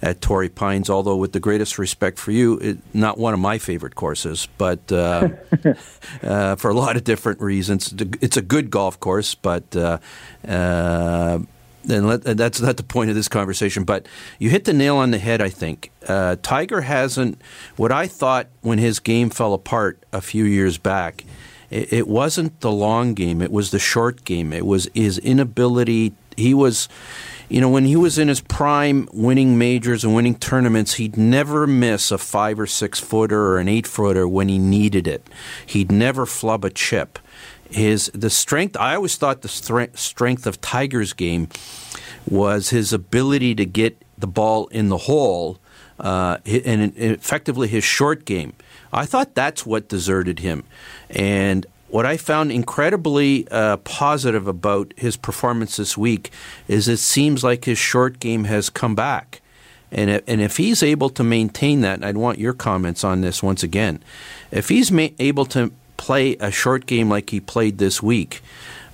at 0.00 0.20
Torrey 0.20 0.48
Pines. 0.48 0.90
Although, 0.90 1.16
with 1.16 1.32
the 1.32 1.40
greatest 1.40 1.78
respect 1.78 2.18
for 2.18 2.32
you, 2.32 2.58
it, 2.58 2.78
not 2.94 3.18
one 3.18 3.34
of 3.34 3.40
my 3.40 3.58
favorite 3.58 3.94
courses, 3.94 4.48
but 4.58 4.90
uh, 4.90 5.28
uh, 6.22 6.56
for 6.56 6.70
a 6.70 6.74
lot 6.74 6.96
of 6.96 7.04
different 7.04 7.40
reasons, 7.40 7.94
it's 8.20 8.36
a 8.36 8.42
good 8.42 8.70
golf 8.70 8.98
course, 8.98 9.34
but. 9.34 9.76
Uh, 9.76 9.98
uh, 10.46 11.38
and, 11.88 12.06
let, 12.06 12.26
and 12.26 12.38
that's 12.38 12.60
not 12.60 12.76
the 12.76 12.82
point 12.82 13.10
of 13.10 13.16
this 13.16 13.28
conversation, 13.28 13.84
but 13.84 14.06
you 14.38 14.50
hit 14.50 14.64
the 14.64 14.72
nail 14.72 14.96
on 14.96 15.10
the 15.10 15.18
head, 15.18 15.40
I 15.40 15.48
think. 15.48 15.90
Uh, 16.06 16.36
Tiger 16.42 16.82
hasn't, 16.82 17.40
what 17.76 17.92
I 17.92 18.06
thought 18.06 18.48
when 18.60 18.78
his 18.78 18.98
game 18.98 19.30
fell 19.30 19.54
apart 19.54 20.02
a 20.12 20.20
few 20.20 20.44
years 20.44 20.78
back, 20.78 21.24
it, 21.70 21.92
it 21.92 22.08
wasn't 22.08 22.60
the 22.60 22.72
long 22.72 23.14
game, 23.14 23.42
it 23.42 23.50
was 23.50 23.70
the 23.70 23.78
short 23.78 24.24
game. 24.24 24.52
It 24.52 24.66
was 24.66 24.88
his 24.94 25.18
inability. 25.18 26.12
He 26.36 26.54
was, 26.54 26.88
you 27.48 27.60
know, 27.60 27.68
when 27.68 27.84
he 27.84 27.96
was 27.96 28.18
in 28.18 28.28
his 28.28 28.40
prime 28.40 29.08
winning 29.12 29.58
majors 29.58 30.04
and 30.04 30.14
winning 30.14 30.36
tournaments, 30.36 30.94
he'd 30.94 31.16
never 31.16 31.66
miss 31.66 32.10
a 32.10 32.18
five 32.18 32.58
or 32.58 32.66
six 32.66 33.00
footer 33.00 33.48
or 33.48 33.58
an 33.58 33.68
eight 33.68 33.86
footer 33.86 34.26
when 34.26 34.48
he 34.48 34.58
needed 34.58 35.06
it. 35.06 35.26
He'd 35.66 35.92
never 35.92 36.24
flub 36.26 36.64
a 36.64 36.70
chip 36.70 37.18
his 37.72 38.10
the 38.14 38.30
strength. 38.30 38.76
I 38.76 38.94
always 38.94 39.16
thought 39.16 39.42
the 39.42 39.48
strength, 39.48 39.98
strength 39.98 40.46
of 40.46 40.60
Tiger's 40.60 41.12
game 41.12 41.48
was 42.28 42.70
his 42.70 42.92
ability 42.92 43.54
to 43.56 43.64
get 43.64 44.00
the 44.16 44.26
ball 44.26 44.66
in 44.68 44.88
the 44.88 44.98
hole, 44.98 45.58
uh, 45.98 46.38
and 46.44 46.96
effectively 46.96 47.68
his 47.68 47.84
short 47.84 48.24
game. 48.24 48.52
I 48.92 49.06
thought 49.06 49.34
that's 49.34 49.64
what 49.64 49.88
deserted 49.88 50.40
him, 50.40 50.64
and 51.10 51.66
what 51.88 52.06
I 52.06 52.16
found 52.16 52.50
incredibly 52.50 53.46
uh, 53.50 53.76
positive 53.78 54.48
about 54.48 54.94
his 54.96 55.18
performance 55.18 55.76
this 55.76 55.96
week 55.96 56.30
is 56.66 56.88
it 56.88 56.96
seems 56.96 57.44
like 57.44 57.66
his 57.66 57.78
short 57.78 58.18
game 58.18 58.44
has 58.44 58.70
come 58.70 58.94
back. 58.94 59.42
And 59.90 60.08
if, 60.08 60.22
and 60.26 60.40
if 60.40 60.56
he's 60.56 60.82
able 60.82 61.10
to 61.10 61.22
maintain 61.22 61.82
that, 61.82 61.96
and 61.96 62.04
I'd 62.06 62.16
want 62.16 62.38
your 62.38 62.54
comments 62.54 63.04
on 63.04 63.20
this 63.20 63.42
once 63.42 63.62
again, 63.62 64.02
if 64.50 64.70
he's 64.70 64.90
ma- 64.90 65.08
able 65.18 65.44
to 65.46 65.70
play 66.02 66.34
a 66.40 66.50
short 66.50 66.86
game 66.86 67.08
like 67.08 67.30
he 67.30 67.38
played 67.38 67.78
this 67.78 68.02
week, 68.02 68.42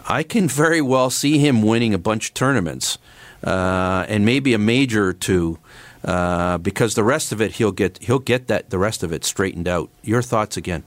I 0.07 0.23
can 0.23 0.47
very 0.47 0.83
well 0.83 1.09
see 1.09 1.39
him 1.39 1.63
winning 1.63 1.95
a 1.95 1.99
bunch 1.99 2.29
of 2.29 2.35
tournaments 2.35 2.99
uh, 3.43 4.05
and 4.09 4.27
maybe 4.27 4.53
a 4.53 4.59
major 4.59 5.09
or 5.09 5.15
two. 5.15 5.59
Uh, 6.05 6.59
because 6.59 6.95
the 6.95 7.03
rest 7.03 7.33
of 7.33 7.41
it 7.41 7.53
he'll 7.53 7.73
get 7.73 7.99
he'll 7.99 8.21
get 8.21 8.47
that 8.47 8.71
the 8.71 8.79
rest 8.79 9.03
of 9.03 9.11
it 9.11 9.25
straightened 9.25 9.67
out. 9.67 9.89
Your 10.03 10.23
thoughts 10.23 10.57
again? 10.57 10.85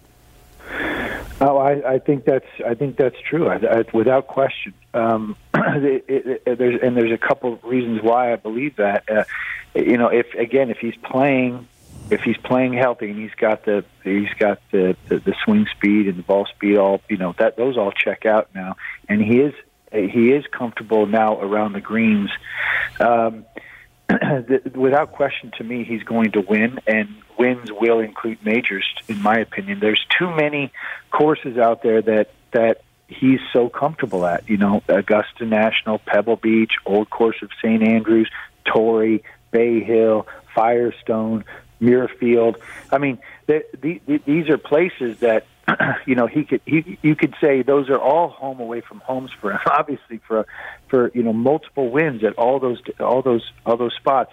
Oh, 1.41 1.57
I, 1.57 1.95
I 1.95 1.99
think 1.99 2.23
that's 2.23 2.45
I 2.65 2.75
think 2.75 2.97
that's 2.97 3.19
true, 3.19 3.47
I, 3.47 3.55
I, 3.55 3.83
without 3.91 4.27
question. 4.27 4.73
Um, 4.93 5.35
it, 5.55 6.05
it, 6.07 6.43
it, 6.45 6.57
there's 6.57 6.79
and 6.81 6.95
there's 6.95 7.11
a 7.11 7.17
couple 7.17 7.51
of 7.51 7.63
reasons 7.63 8.01
why 8.01 8.31
I 8.31 8.35
believe 8.35 8.75
that. 8.75 9.09
Uh, 9.09 9.23
you 9.73 9.97
know, 9.97 10.07
if 10.07 10.33
again, 10.35 10.69
if 10.69 10.77
he's 10.77 10.95
playing, 10.97 11.67
if 12.11 12.21
he's 12.21 12.37
playing 12.37 12.73
healthy 12.73 13.09
and 13.09 13.19
he's 13.19 13.33
got 13.35 13.63
the 13.63 13.85
he's 14.03 14.29
got 14.37 14.59
the, 14.71 14.95
the 15.07 15.19
the 15.19 15.33
swing 15.43 15.65
speed 15.75 16.07
and 16.07 16.17
the 16.17 16.23
ball 16.23 16.45
speed, 16.45 16.77
all 16.77 17.01
you 17.09 17.17
know 17.17 17.33
that 17.39 17.55
those 17.55 17.77
all 17.77 17.91
check 17.91 18.25
out 18.25 18.49
now, 18.53 18.75
and 19.07 19.21
he 19.21 19.39
is 19.39 19.53
he 19.91 20.31
is 20.31 20.45
comfortable 20.51 21.05
now 21.05 21.39
around 21.39 21.73
the 21.73 21.81
greens. 21.81 22.29
Um, 22.99 23.45
without 24.75 25.13
question, 25.13 25.51
to 25.57 25.63
me, 25.63 25.85
he's 25.85 26.03
going 26.03 26.31
to 26.31 26.41
win, 26.41 26.79
and 26.85 27.07
wins 27.39 27.71
will 27.71 27.99
include 27.99 28.43
majors. 28.43 28.85
In 29.07 29.21
my 29.21 29.37
opinion, 29.37 29.79
there's 29.79 30.05
too 30.19 30.29
many 30.35 30.71
courses 31.11 31.57
out 31.57 31.81
there 31.81 32.01
that 32.01 32.31
that 32.51 32.81
he's 33.07 33.39
so 33.53 33.69
comfortable 33.69 34.25
at. 34.25 34.49
You 34.49 34.57
know, 34.57 34.83
Augusta 34.89 35.45
National, 35.45 35.97
Pebble 35.99 36.35
Beach, 36.35 36.73
Old 36.85 37.09
Course 37.09 37.41
of 37.41 37.51
St 37.61 37.81
Andrews, 37.81 38.29
Torrey, 38.65 39.23
Bay 39.51 39.81
Hill, 39.81 40.27
Firestone, 40.53 41.45
Muirfield. 41.81 42.57
I 42.91 42.97
mean, 42.97 43.17
the, 43.47 43.65
the, 43.81 44.01
these 44.25 44.49
are 44.49 44.57
places 44.57 45.19
that 45.19 45.45
you 46.05 46.15
know 46.15 46.27
he 46.27 46.43
could 46.43 46.61
he 46.65 46.97
you 47.01 47.15
could 47.15 47.35
say 47.39 47.61
those 47.61 47.89
are 47.89 47.99
all 47.99 48.29
home 48.29 48.59
away 48.59 48.81
from 48.81 48.99
homes 48.99 49.31
for 49.31 49.51
him 49.51 49.59
obviously 49.65 50.17
for 50.27 50.47
for 50.87 51.11
you 51.13 51.23
know 51.23 51.33
multiple 51.33 51.89
wins 51.89 52.23
at 52.23 52.33
all 52.37 52.59
those 52.59 52.81
all 52.99 53.21
those 53.21 53.51
all 53.65 53.77
those 53.77 53.93
spots 53.93 54.31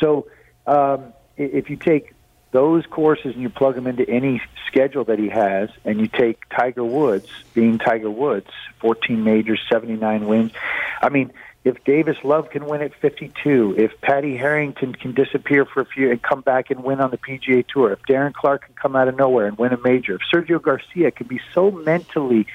so 0.00 0.26
um 0.66 1.12
if 1.36 1.70
you 1.70 1.76
take 1.76 2.14
those 2.50 2.86
courses 2.86 3.34
and 3.34 3.42
you 3.42 3.50
plug 3.50 3.74
them 3.74 3.86
into 3.86 4.08
any 4.08 4.40
schedule 4.66 5.04
that 5.04 5.18
he 5.18 5.28
has 5.28 5.68
and 5.84 6.00
you 6.00 6.08
take 6.08 6.48
Tiger 6.48 6.84
Woods 6.84 7.28
being 7.54 7.78
Tiger 7.78 8.10
Woods 8.10 8.50
14 8.80 9.22
majors 9.22 9.60
79 9.70 10.26
wins 10.26 10.52
I 11.00 11.08
mean 11.08 11.32
if 11.64 11.82
Davis 11.84 12.16
Love 12.24 12.50
can 12.50 12.66
win 12.66 12.82
at 12.82 12.94
52, 12.94 13.74
if 13.76 14.00
Paddy 14.00 14.36
Harrington 14.36 14.94
can 14.94 15.12
disappear 15.12 15.64
for 15.64 15.80
a 15.80 15.84
few 15.84 16.10
and 16.10 16.22
come 16.22 16.40
back 16.40 16.70
and 16.70 16.82
win 16.82 17.00
on 17.00 17.10
the 17.10 17.18
PGA 17.18 17.66
Tour, 17.66 17.92
if 17.92 18.02
Darren 18.02 18.32
Clarke 18.32 18.66
can 18.66 18.74
come 18.74 18.96
out 18.96 19.08
of 19.08 19.16
nowhere 19.16 19.46
and 19.46 19.58
win 19.58 19.72
a 19.72 19.78
major, 19.78 20.14
if 20.14 20.20
Sergio 20.32 20.62
Garcia 20.62 21.10
can 21.10 21.26
be 21.26 21.40
so 21.52 21.70
mentally, 21.70 22.46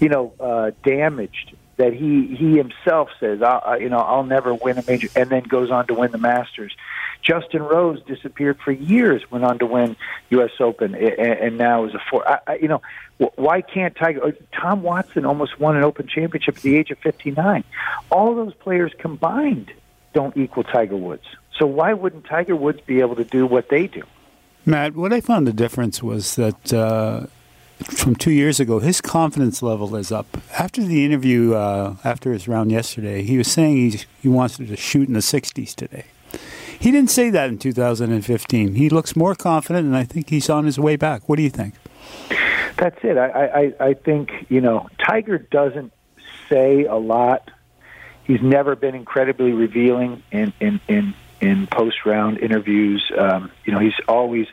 you 0.00 0.08
know, 0.08 0.32
uh, 0.40 0.70
damaged 0.84 1.54
that 1.76 1.92
he 1.92 2.34
he 2.34 2.56
himself 2.56 3.10
says, 3.20 3.42
I, 3.42 3.78
you 3.80 3.88
know, 3.88 3.98
I'll 3.98 4.24
never 4.24 4.54
win 4.54 4.78
a 4.78 4.84
major, 4.86 5.08
and 5.14 5.28
then 5.28 5.42
goes 5.42 5.70
on 5.70 5.86
to 5.88 5.94
win 5.94 6.10
the 6.10 6.18
Masters. 6.18 6.74
Justin 7.22 7.62
Rose 7.62 8.02
disappeared 8.04 8.58
for 8.64 8.70
years, 8.70 9.30
went 9.30 9.44
on 9.44 9.58
to 9.58 9.66
win 9.66 9.96
U.S. 10.30 10.52
Open, 10.60 10.94
and, 10.94 11.18
and 11.18 11.58
now 11.58 11.84
is 11.84 11.94
a 11.94 12.00
four. 12.10 12.26
I, 12.28 12.38
I, 12.46 12.54
you 12.56 12.68
know, 12.68 12.80
why 13.34 13.60
can't 13.60 13.94
Tiger? 13.96 14.24
Uh, 14.24 14.32
Tom 14.52 14.82
Watson 14.82 15.26
almost 15.26 15.58
won 15.58 15.76
an 15.76 15.84
Open 15.84 16.06
championship 16.06 16.56
at 16.56 16.62
the 16.62 16.76
age 16.76 16.90
of 16.90 16.98
59. 16.98 17.64
All 18.10 18.34
those 18.34 18.54
players 18.54 18.92
combined 18.98 19.72
don't 20.12 20.36
equal 20.36 20.64
Tiger 20.64 20.96
Woods. 20.96 21.24
So 21.58 21.66
why 21.66 21.92
wouldn't 21.92 22.24
Tiger 22.24 22.56
Woods 22.56 22.80
be 22.86 23.00
able 23.00 23.16
to 23.16 23.24
do 23.24 23.46
what 23.46 23.68
they 23.68 23.86
do? 23.86 24.02
Matt, 24.64 24.96
what 24.96 25.12
I 25.12 25.20
found 25.20 25.46
the 25.46 25.52
difference 25.52 26.02
was 26.02 26.36
that 26.36 26.72
uh, 26.72 27.26
from 27.84 28.16
two 28.16 28.30
years 28.30 28.58
ago, 28.58 28.78
his 28.78 29.00
confidence 29.00 29.62
level 29.62 29.94
is 29.96 30.10
up. 30.10 30.26
After 30.58 30.82
the 30.82 31.04
interview, 31.04 31.54
uh, 31.54 31.96
after 32.04 32.32
his 32.32 32.48
round 32.48 32.72
yesterday, 32.72 33.22
he 33.22 33.36
was 33.36 33.50
saying 33.50 33.76
he's, 33.76 34.06
he 34.22 34.28
wants 34.28 34.56
to 34.56 34.76
shoot 34.76 35.08
in 35.08 35.14
the 35.14 35.20
60s 35.20 35.74
today. 35.74 36.06
He 36.78 36.90
didn't 36.90 37.10
say 37.10 37.30
that 37.30 37.48
in 37.48 37.58
2015. 37.58 38.74
He 38.74 38.88
looks 38.90 39.16
more 39.16 39.34
confident, 39.34 39.86
and 39.86 39.96
I 39.96 40.04
think 40.04 40.30
he's 40.30 40.50
on 40.50 40.64
his 40.64 40.78
way 40.78 40.96
back. 40.96 41.28
What 41.28 41.36
do 41.36 41.42
you 41.42 41.50
think? 41.50 41.74
That's 42.76 42.98
it. 43.02 43.16
I, 43.16 43.46
I, 43.46 43.74
I 43.88 43.94
think, 43.94 44.46
you 44.48 44.60
know, 44.60 44.88
Tiger 44.98 45.38
doesn't 45.38 45.92
say 46.48 46.84
a 46.84 46.96
lot. 46.96 47.50
He's 48.24 48.42
never 48.42 48.76
been 48.76 48.94
incredibly 48.94 49.52
revealing 49.52 50.22
in, 50.30 50.52
in, 50.60 50.80
in, 50.88 51.14
in 51.40 51.66
post 51.66 52.06
round 52.06 52.38
interviews. 52.38 53.10
Um, 53.16 53.50
you 53.64 53.72
know, 53.72 53.78
he's 53.78 53.98
always, 54.08 54.46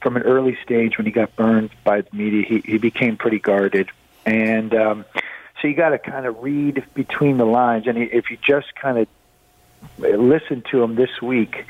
from 0.00 0.16
an 0.16 0.22
early 0.22 0.56
stage 0.62 0.96
when 0.96 1.06
he 1.06 1.12
got 1.12 1.34
burned 1.36 1.70
by 1.84 2.02
the 2.02 2.16
media, 2.16 2.44
he, 2.46 2.60
he 2.60 2.78
became 2.78 3.16
pretty 3.16 3.38
guarded. 3.38 3.90
And 4.26 4.74
um, 4.74 5.04
so 5.60 5.68
you 5.68 5.74
got 5.74 5.90
to 5.90 5.98
kind 5.98 6.26
of 6.26 6.42
read 6.42 6.84
between 6.94 7.36
the 7.36 7.46
lines. 7.46 7.86
And 7.86 7.98
if 7.98 8.30
you 8.30 8.38
just 8.46 8.74
kind 8.74 8.98
of 8.98 9.08
listen 9.98 10.62
to 10.70 10.82
him 10.82 10.94
this 10.94 11.22
week, 11.22 11.66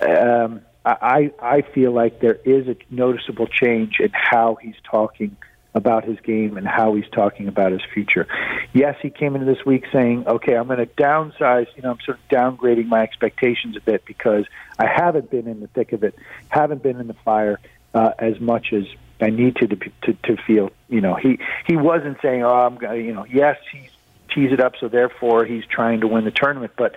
um, 0.00 0.62
I 0.84 1.32
I 1.40 1.62
feel 1.62 1.92
like 1.92 2.20
there 2.20 2.38
is 2.44 2.68
a 2.68 2.76
noticeable 2.88 3.46
change 3.46 4.00
in 4.00 4.10
how 4.12 4.56
he's 4.60 4.76
talking 4.84 5.36
about 5.78 6.04
his 6.04 6.20
game 6.20 6.58
and 6.58 6.66
how 6.66 6.94
he's 6.94 7.08
talking 7.10 7.48
about 7.48 7.72
his 7.72 7.80
future. 7.94 8.26
Yes, 8.74 8.96
he 9.00 9.08
came 9.08 9.34
into 9.34 9.46
this 9.46 9.64
week 9.64 9.84
saying, 9.90 10.26
"Okay, 10.26 10.54
I'm 10.54 10.66
going 10.66 10.78
to 10.78 10.86
downsize. 10.86 11.66
You 11.76 11.82
know, 11.82 11.92
I'm 11.92 12.00
sort 12.04 12.18
of 12.18 12.28
downgrading 12.28 12.86
my 12.88 13.02
expectations 13.02 13.76
a 13.76 13.80
bit 13.80 14.04
because 14.04 14.44
I 14.78 14.86
haven't 14.86 15.30
been 15.30 15.48
in 15.48 15.60
the 15.60 15.68
thick 15.68 15.92
of 15.92 16.04
it, 16.04 16.14
haven't 16.48 16.82
been 16.82 17.00
in 17.00 17.06
the 17.06 17.16
fire 17.24 17.58
uh, 17.94 18.10
as 18.18 18.38
much 18.38 18.74
as 18.74 18.84
I 19.20 19.30
need 19.30 19.56
to, 19.56 19.68
to 19.68 19.76
to 19.76 20.12
to 20.12 20.36
feel." 20.46 20.70
You 20.90 21.00
know, 21.00 21.14
he 21.14 21.38
he 21.66 21.76
wasn't 21.76 22.18
saying, 22.20 22.42
"Oh, 22.42 22.52
I'm 22.52 22.76
going." 22.76 23.00
To, 23.00 23.06
you 23.06 23.14
know, 23.14 23.24
yes, 23.24 23.56
he's 23.72 23.90
tees 24.34 24.52
it 24.52 24.60
up, 24.60 24.74
so 24.78 24.88
therefore 24.88 25.44
he's 25.44 25.64
trying 25.66 26.00
to 26.00 26.06
win 26.06 26.24
the 26.24 26.30
tournament, 26.30 26.72
but 26.76 26.94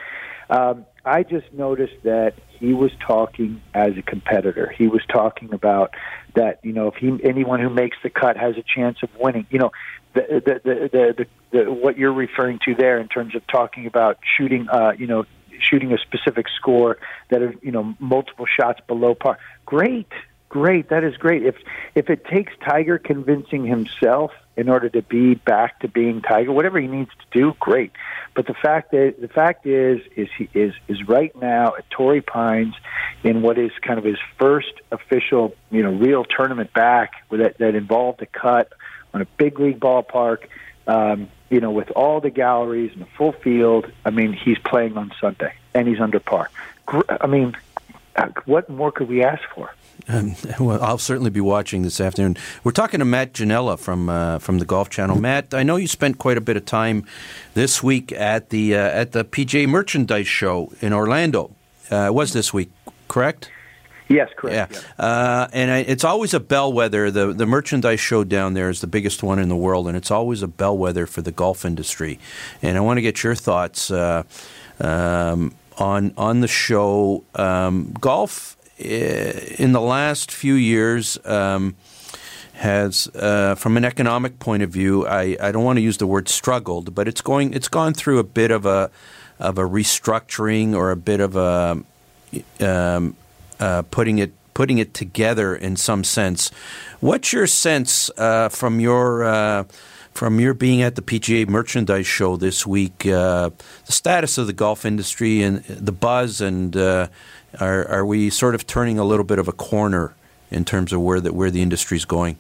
um, 0.50 0.86
I 1.06 1.24
just 1.24 1.52
noticed 1.54 2.04
that 2.04 2.36
he 2.60 2.74
was 2.74 2.92
talking 3.06 3.62
as 3.74 3.98
a 3.98 4.02
competitor. 4.02 4.74
He 4.78 4.88
was 4.88 5.02
talking 5.12 5.54
about 5.54 5.94
that 6.36 6.60
you 6.64 6.74
know 6.74 6.88
if 6.88 6.96
he 6.96 7.18
anyone 7.24 7.60
who 7.60 7.70
makes 7.70 7.98
the 8.04 8.10
cut 8.10 8.38
has 8.38 8.56
a 8.58 8.64
chance 8.64 8.98
of 9.02 9.10
winning. 9.20 9.48
You 9.50 9.60
know 9.60 9.72
the 10.14 10.22
the 10.46 10.62
the, 10.64 10.90
the, 10.92 11.26
the, 11.52 11.64
the 11.64 11.72
what 11.72 11.98
you're 11.98 12.14
referring 12.14 12.60
to 12.66 12.76
there 12.76 13.00
in 13.00 13.08
terms 13.08 13.36
of 13.36 13.46
talking 13.48 13.88
about 13.88 14.20
shooting. 14.38 14.68
Uh, 14.70 14.94
you 14.98 15.08
know 15.08 15.26
shooting 15.60 15.94
a 15.94 15.98
specific 15.98 16.48
score 16.58 16.98
that 17.30 17.42
are 17.42 17.54
you 17.62 17.72
know 17.72 17.96
multiple 18.00 18.46
shots 18.46 18.80
below 18.88 19.16
par. 19.16 19.38
Great, 19.66 20.12
great. 20.50 20.90
That 20.90 21.04
is 21.04 21.16
great. 21.18 21.44
If 21.44 21.56
if 21.96 22.10
it 22.10 22.26
takes 22.26 22.54
Tiger 22.64 22.98
convincing 22.98 23.66
himself 23.66 24.32
in 24.58 24.70
order 24.70 24.90
to 24.90 25.02
be 25.02 25.36
back 25.36 25.80
to 25.80 25.88
being 25.88 26.22
Tiger, 26.22 26.52
whatever 26.52 26.80
he 26.80 26.88
needs 26.88 27.10
to 27.12 27.40
do, 27.40 27.56
great. 27.60 27.92
But 28.34 28.48
the 28.48 28.54
fact 28.54 28.92
that 28.92 29.16
the 29.20 29.28
fact 29.28 29.66
is 29.66 30.02
is 30.16 30.28
he 30.38 30.50
is 30.54 30.74
is 30.88 31.08
right 31.08 31.36
now 31.42 31.76
at 31.76 31.90
Torrey 31.90 32.22
Pines 32.22 32.76
in 33.24 33.42
what 33.42 33.58
is 33.58 33.72
kind 33.82 33.98
of 33.98 34.06
his 34.06 34.18
first 34.38 34.74
official, 34.92 35.56
you 35.70 35.84
know, 35.84 35.92
real 35.92 36.26
tournament 36.26 36.74
back 36.74 37.14
with 37.30 37.40
that 37.40 37.58
that 37.60 37.76
involved 37.76 38.22
a 38.22 38.26
cut 38.26 38.72
on 39.14 39.22
a 39.22 39.26
big 39.38 39.60
league 39.60 39.80
ballpark. 39.80 40.46
Um, 40.88 41.30
you 41.50 41.60
know, 41.60 41.72
with 41.72 41.92
all 41.92 42.22
the 42.22 42.30
galleries 42.30 42.92
and 42.94 43.02
the 43.02 43.10
full 43.18 43.34
field, 43.34 43.92
I 44.06 44.10
mean, 44.10 44.34
he's 44.34 44.58
playing 44.58 44.98
on 44.98 45.12
Sunday 45.20 45.54
and 45.74 45.88
he's 45.88 46.00
under 46.00 46.20
par. 46.20 46.50
I 46.88 47.28
mean, 47.28 47.56
what 48.46 48.70
more 48.70 48.92
could 48.92 49.10
we 49.10 49.24
ask 49.24 49.44
for? 49.56 49.74
Um, 50.08 50.36
well, 50.60 50.82
I'll 50.82 50.98
certainly 50.98 51.30
be 51.30 51.42
watching 51.42 51.82
this 51.82 52.00
afternoon. 52.02 52.38
We're 52.64 52.72
talking 52.72 53.00
to 53.00 53.06
Matt 53.06 53.34
Ginella 53.34 53.80
from 53.80 54.10
uh, 54.10 54.40
from 54.40 54.60
the 54.60 54.66
Golf 54.66 54.90
Channel. 54.90 55.20
Matt, 55.20 55.54
I 55.54 55.64
know 55.64 55.76
you 55.76 55.88
spent 55.88 56.18
quite 56.18 56.38
a 56.38 56.42
bit 56.42 56.58
of 56.58 56.66
time 56.66 57.06
this 57.54 57.84
week 57.84 58.12
at 58.12 58.50
the 58.50 58.76
uh, 58.76 58.80
at 58.80 59.12
the 59.12 59.24
PGA 59.24 59.68
Merchandise 59.68 60.28
Show 60.28 60.72
in 60.82 60.94
Orlando. 60.94 61.52
Uh, 61.92 62.08
it 62.08 62.14
was 62.14 62.34
this 62.34 62.54
week, 62.54 62.72
correct? 63.08 63.50
Yes, 64.08 64.30
correct. 64.36 64.74
Yeah, 64.74 64.82
yeah. 65.00 65.06
Uh, 65.06 65.48
and 65.54 65.72
I, 65.72 65.78
it's 65.80 66.04
always 66.04 66.34
a 66.34 66.40
bellwether. 66.40 67.12
The 67.12 67.34
the 67.34 67.46
merchandise 67.46 68.00
show 68.00 68.24
down 68.24 68.54
there 68.54 68.70
is 68.70 68.82
the 68.82 68.88
biggest 68.88 69.24
one 69.24 69.40
in 69.40 69.50
the 69.50 69.56
world, 69.56 69.88
and 69.88 69.96
it's 69.96 70.12
always 70.12 70.42
a 70.42 70.48
bellwether 70.48 71.06
for 71.06 71.22
the 71.22 71.32
golf 71.32 71.64
industry. 71.64 72.20
And 72.62 72.78
I 72.78 72.82
want 72.82 72.98
to 72.98 73.02
get 73.02 73.24
your 73.24 73.36
thoughts 73.36 73.90
uh, 73.90 74.24
um, 74.80 75.54
on 75.78 76.14
on 76.18 76.42
the 76.42 76.48
show. 76.48 77.24
Um, 77.36 77.94
golf 78.00 78.58
in 78.80 79.72
the 79.74 79.82
last 79.82 80.32
few 80.32 80.56
years 80.56 81.18
um, 81.26 81.76
has, 82.54 83.08
uh, 83.16 83.56
from 83.56 83.78
an 83.78 83.86
economic 83.86 84.40
point 84.40 84.64
of 84.64 84.70
view, 84.70 85.08
I, 85.08 85.38
I 85.40 85.52
don't 85.52 85.64
want 85.64 85.78
to 85.78 85.82
use 85.82 85.98
the 85.98 86.08
word 86.08 86.30
struggled, 86.30 86.96
but 86.96 87.08
it's 87.08 87.22
going 87.22 87.54
it's 87.54 87.68
gone 87.68 87.94
through 87.94 88.20
a 88.20 88.24
bit 88.24 88.52
of 88.52 88.66
a 88.66 88.90
of 89.40 89.58
a 89.58 89.64
restructuring 89.64 90.76
or 90.76 90.92
a 90.92 90.96
bit 90.96 91.20
of 91.20 91.36
a 91.36 91.84
um, 92.60 93.16
uh, 93.60 93.84
putting 93.84 94.20
it 94.20 94.32
putting 94.54 94.78
it 94.78 94.94
together 94.94 95.56
in 95.56 95.76
some 95.76 96.04
sense. 96.04 96.52
What's 97.00 97.34
your 97.34 97.48
sense 97.48 98.12
uh, 98.18 98.50
from 98.50 98.80
your 98.80 99.24
uh, 99.24 99.64
from 100.14 100.40
your 100.40 100.54
being 100.54 100.82
at 100.82 100.96
the 100.96 101.02
PGA 101.02 101.48
Merchandise 101.48 102.08
Show 102.08 102.38
this 102.38 102.66
week? 102.66 103.06
Uh, 103.06 103.50
the 103.86 103.92
status 103.92 104.38
of 104.38 104.48
the 104.48 104.54
golf 104.54 104.86
industry 104.86 105.42
and 105.42 105.64
the 105.66 105.92
buzz, 105.92 106.42
and 106.42 106.76
uh, 106.76 107.08
are 107.60 107.88
are 107.88 108.06
we 108.06 108.30
sort 108.30 108.56
of 108.56 108.68
turning 108.68 109.00
a 109.00 109.04
little 109.04 109.26
bit 109.26 109.40
of 109.40 109.48
a 109.48 109.54
corner 109.54 110.14
in 110.50 110.66
terms 110.66 110.94
of 110.94 111.02
where 111.02 111.20
the 111.20 111.34
where 111.34 111.52
the 111.52 111.62
industry's 111.62 112.06
going? 112.06 112.38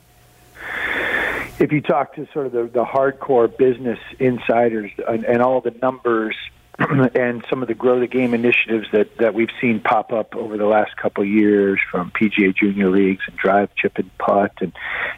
If 1.59 1.72
you 1.72 1.82
talk 1.82 2.15
to 2.15 2.28
sort 2.34 2.47
of 2.47 2.51
the, 2.53 2.63
the 2.63 2.84
hardcore 2.84 3.55
business 3.55 3.99
insiders 4.19 4.91
and, 5.07 5.24
and 5.26 5.41
all 5.43 5.61
the 5.61 5.76
numbers 5.82 6.36
and 7.15 7.45
some 7.49 7.61
of 7.61 7.67
the 7.67 7.73
grow 7.73 7.99
the 7.99 8.07
game 8.07 8.34
initiatives 8.34 8.88
that 8.91 9.17
that 9.17 9.34
we've 9.34 9.49
seen 9.59 9.79
pop 9.79 10.11
up 10.11 10.36
over 10.36 10.57
the 10.57 10.65
last 10.65 10.95
couple 10.97 11.23
of 11.23 11.29
years 11.29 11.79
from 11.89 12.11
PGA 12.11 12.55
Junior 12.55 12.89
leagues 12.89 13.23
and 13.27 13.38
drive, 13.38 13.73
chip, 13.75 13.97
and 13.97 14.15
putt, 14.17 14.53
and 14.61 14.73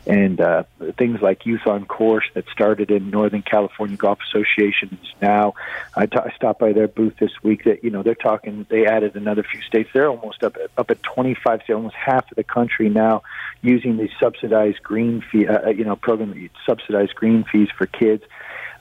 and 0.05 0.41
uh, 0.41 0.63
things 0.97 1.21
like 1.21 1.45
Youth 1.45 1.65
on 1.65 1.85
Course 1.85 2.25
that 2.33 2.45
started 2.51 2.91
in 2.91 3.09
Northern 3.09 3.41
California 3.41 3.97
Golf 3.97 4.19
Association. 4.29 4.97
Now, 5.21 5.53
I, 5.95 6.05
t- 6.05 6.17
I 6.17 6.33
stopped 6.35 6.59
by 6.59 6.73
their 6.73 6.87
booth 6.87 7.15
this 7.19 7.31
week. 7.43 7.63
That 7.65 7.83
you 7.83 7.89
know 7.89 8.03
they're 8.03 8.15
talking. 8.15 8.65
They 8.69 8.85
added 8.85 9.15
another 9.15 9.43
few 9.43 9.61
states. 9.61 9.89
They're 9.93 10.09
almost 10.09 10.43
up 10.43 10.57
at, 10.57 10.71
up 10.77 10.91
at 10.91 11.01
25 11.03 11.61
states, 11.63 11.75
almost 11.75 11.95
half 11.95 12.29
of 12.31 12.35
the 12.35 12.43
country 12.43 12.89
now 12.89 13.23
using 13.61 13.97
these 13.97 14.11
subsidized 14.21 14.83
green 14.83 15.23
fee. 15.31 15.47
Uh, 15.47 15.67
uh 15.67 15.69
you 15.69 15.85
know, 15.85 15.95
program 15.95 16.29
that 16.29 16.49
subsidized 16.65 17.15
green 17.15 17.45
fees 17.51 17.69
for 17.77 17.85
kids 17.85 18.23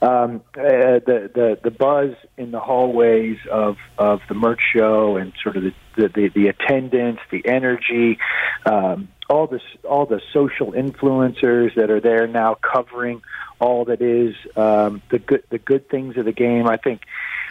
um, 0.02 0.42
uh, 0.58 0.98
the 1.06 1.30
the 1.32 1.58
the 1.62 1.70
buzz 1.70 2.10
in 2.36 2.50
the 2.50 2.58
hallways 2.58 3.38
of 3.50 3.76
of 3.96 4.20
the 4.28 4.34
merch 4.34 4.60
show 4.74 5.16
and 5.16 5.32
sort 5.42 5.56
of 5.56 5.62
the 5.62 5.72
the, 5.96 6.08
the, 6.08 6.28
the 6.28 6.48
attendance, 6.48 7.20
the 7.30 7.46
energy, 7.46 8.18
um, 8.66 9.08
all 9.30 9.46
this 9.46 9.62
all 9.88 10.04
the 10.04 10.20
social 10.32 10.72
influencers 10.72 11.74
that 11.76 11.90
are 11.90 12.00
there 12.00 12.26
now 12.26 12.54
covering 12.54 13.22
all 13.60 13.84
that 13.84 14.02
is 14.02 14.34
um, 14.56 15.00
the 15.10 15.20
good 15.20 15.44
the 15.50 15.58
good 15.58 15.88
things 15.88 16.16
of 16.16 16.24
the 16.24 16.32
game. 16.32 16.68
I 16.68 16.76
think. 16.76 17.02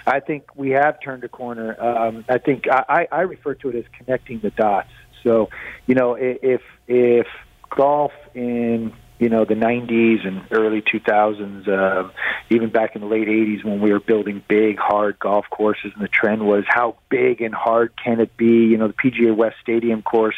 I 0.03 0.19
think 0.19 0.55
we 0.55 0.71
have 0.71 0.99
turned 0.99 1.23
a 1.23 1.29
corner. 1.29 1.79
Um, 1.79 2.25
I 2.27 2.39
think 2.39 2.63
I, 2.67 3.07
I 3.11 3.21
refer 3.21 3.53
to 3.53 3.69
it 3.69 3.75
as 3.75 3.85
connecting 3.95 4.39
the 4.39 4.49
dots. 4.49 4.89
So, 5.21 5.51
you 5.85 5.93
know, 5.93 6.15
if 6.15 6.63
if 6.87 7.27
golf 7.69 8.11
in 8.33 8.93
you 9.21 9.29
know 9.29 9.45
the 9.45 9.53
90s 9.53 10.27
and 10.27 10.41
early 10.49 10.81
2000s, 10.81 11.67
uh, 11.67 12.09
even 12.49 12.71
back 12.71 12.95
in 12.95 13.01
the 13.01 13.07
late 13.07 13.27
80s 13.27 13.63
when 13.63 13.79
we 13.79 13.93
were 13.93 13.99
building 13.99 14.43
big, 14.47 14.79
hard 14.79 15.19
golf 15.19 15.45
courses, 15.51 15.91
and 15.93 16.03
the 16.03 16.07
trend 16.07 16.41
was 16.43 16.63
how 16.67 16.97
big 17.09 17.39
and 17.39 17.53
hard 17.53 17.93
can 18.03 18.19
it 18.19 18.35
be? 18.35 18.65
You 18.65 18.77
know, 18.77 18.87
the 18.87 18.95
PGA 18.95 19.35
West 19.35 19.57
Stadium 19.61 20.01
course 20.01 20.33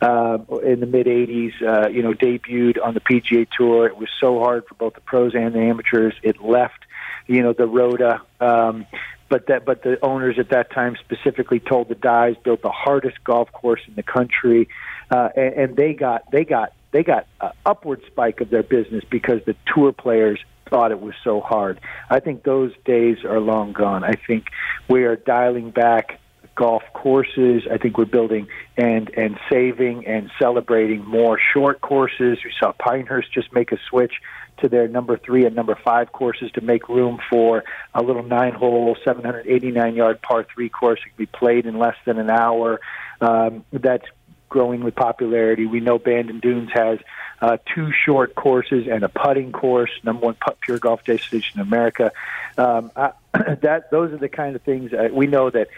uh, 0.00 0.38
in 0.64 0.80
the 0.80 0.86
mid 0.86 1.06
80s, 1.06 1.52
uh, 1.62 1.88
you 1.90 2.02
know, 2.02 2.14
debuted 2.14 2.82
on 2.82 2.94
the 2.94 3.00
PGA 3.00 3.46
Tour. 3.54 3.86
It 3.86 3.98
was 3.98 4.08
so 4.18 4.38
hard 4.38 4.66
for 4.66 4.76
both 4.76 4.94
the 4.94 5.02
pros 5.02 5.34
and 5.34 5.54
the 5.54 5.60
amateurs. 5.60 6.14
It 6.22 6.42
left, 6.42 6.86
you 7.26 7.42
know, 7.42 7.52
the 7.52 7.66
Rota. 7.66 8.22
Um, 8.40 8.86
but 9.28 9.46
that 9.48 9.66
but 9.66 9.82
the 9.82 9.98
owners 10.02 10.38
at 10.38 10.48
that 10.50 10.70
time 10.70 10.96
specifically 11.04 11.60
told 11.60 11.88
the 11.88 11.94
guys 11.94 12.36
built 12.42 12.62
the 12.62 12.70
hardest 12.70 13.22
golf 13.24 13.52
course 13.52 13.80
in 13.86 13.94
the 13.94 14.02
country, 14.02 14.68
uh, 15.10 15.28
and, 15.36 15.54
and 15.54 15.76
they 15.76 15.92
got 15.92 16.30
they 16.30 16.44
got 16.44 16.72
they 16.92 17.02
got 17.02 17.26
an 17.40 17.52
upward 17.66 18.02
spike 18.06 18.40
of 18.40 18.50
their 18.50 18.62
business 18.62 19.04
because 19.10 19.40
the 19.46 19.56
tour 19.74 19.92
players 19.92 20.38
thought 20.68 20.90
it 20.90 21.00
was 21.00 21.14
so 21.22 21.40
hard. 21.40 21.80
I 22.08 22.20
think 22.20 22.44
those 22.44 22.72
days 22.84 23.18
are 23.24 23.40
long 23.40 23.72
gone. 23.72 24.04
I 24.04 24.12
think 24.26 24.46
we 24.88 25.04
are 25.04 25.16
dialing 25.16 25.70
back 25.70 26.18
golf 26.54 26.82
courses. 26.92 27.62
I 27.70 27.78
think 27.78 27.96
we're 27.98 28.04
building 28.04 28.46
and 28.76 29.10
and 29.16 29.38
saving 29.50 30.06
and 30.06 30.30
celebrating 30.40 31.04
more 31.04 31.38
short 31.52 31.80
courses. 31.80 32.38
We 32.44 32.52
saw 32.58 32.72
Pinehurst 32.72 33.32
just 33.32 33.52
make 33.52 33.72
a 33.72 33.78
switch 33.88 34.12
to 34.58 34.68
their 34.68 34.86
number 34.88 35.18
three 35.18 35.44
and 35.44 35.56
number 35.56 35.78
five 35.82 36.12
courses 36.12 36.50
to 36.52 36.60
make 36.60 36.88
room 36.88 37.18
for 37.30 37.64
a 37.94 38.02
little 38.02 38.22
nine-hole, 38.22 38.96
789-yard 39.04 40.20
par 40.22 40.46
three 40.54 40.68
course 40.68 41.00
that 41.02 41.08
can 41.08 41.16
be 41.16 41.26
played 41.26 41.66
in 41.66 41.78
less 41.78 41.96
than 42.04 42.18
an 42.18 42.30
hour. 42.30 42.80
Um, 43.20 43.64
that's 43.72 44.04
growing 44.52 44.84
with 44.84 44.94
popularity. 44.94 45.64
We 45.64 45.80
know 45.80 45.98
Bandon 45.98 46.38
Dunes 46.38 46.70
has 46.74 46.98
uh, 47.40 47.56
two 47.74 47.90
short 48.04 48.34
courses 48.34 48.86
and 48.86 49.02
a 49.02 49.08
putting 49.08 49.50
course, 49.50 49.90
number 50.04 50.26
one 50.26 50.34
putt 50.34 50.60
pure 50.60 50.78
golf 50.78 51.02
destination 51.04 51.58
in 51.58 51.66
America. 51.66 52.12
Um, 52.58 52.92
I, 52.94 53.12
that 53.62 53.90
those 53.90 54.12
are 54.12 54.18
the 54.18 54.28
kind 54.28 54.54
of 54.54 54.60
things 54.62 54.92
uh, 54.92 55.08
we 55.10 55.26
know 55.26 55.48
that 55.48 55.68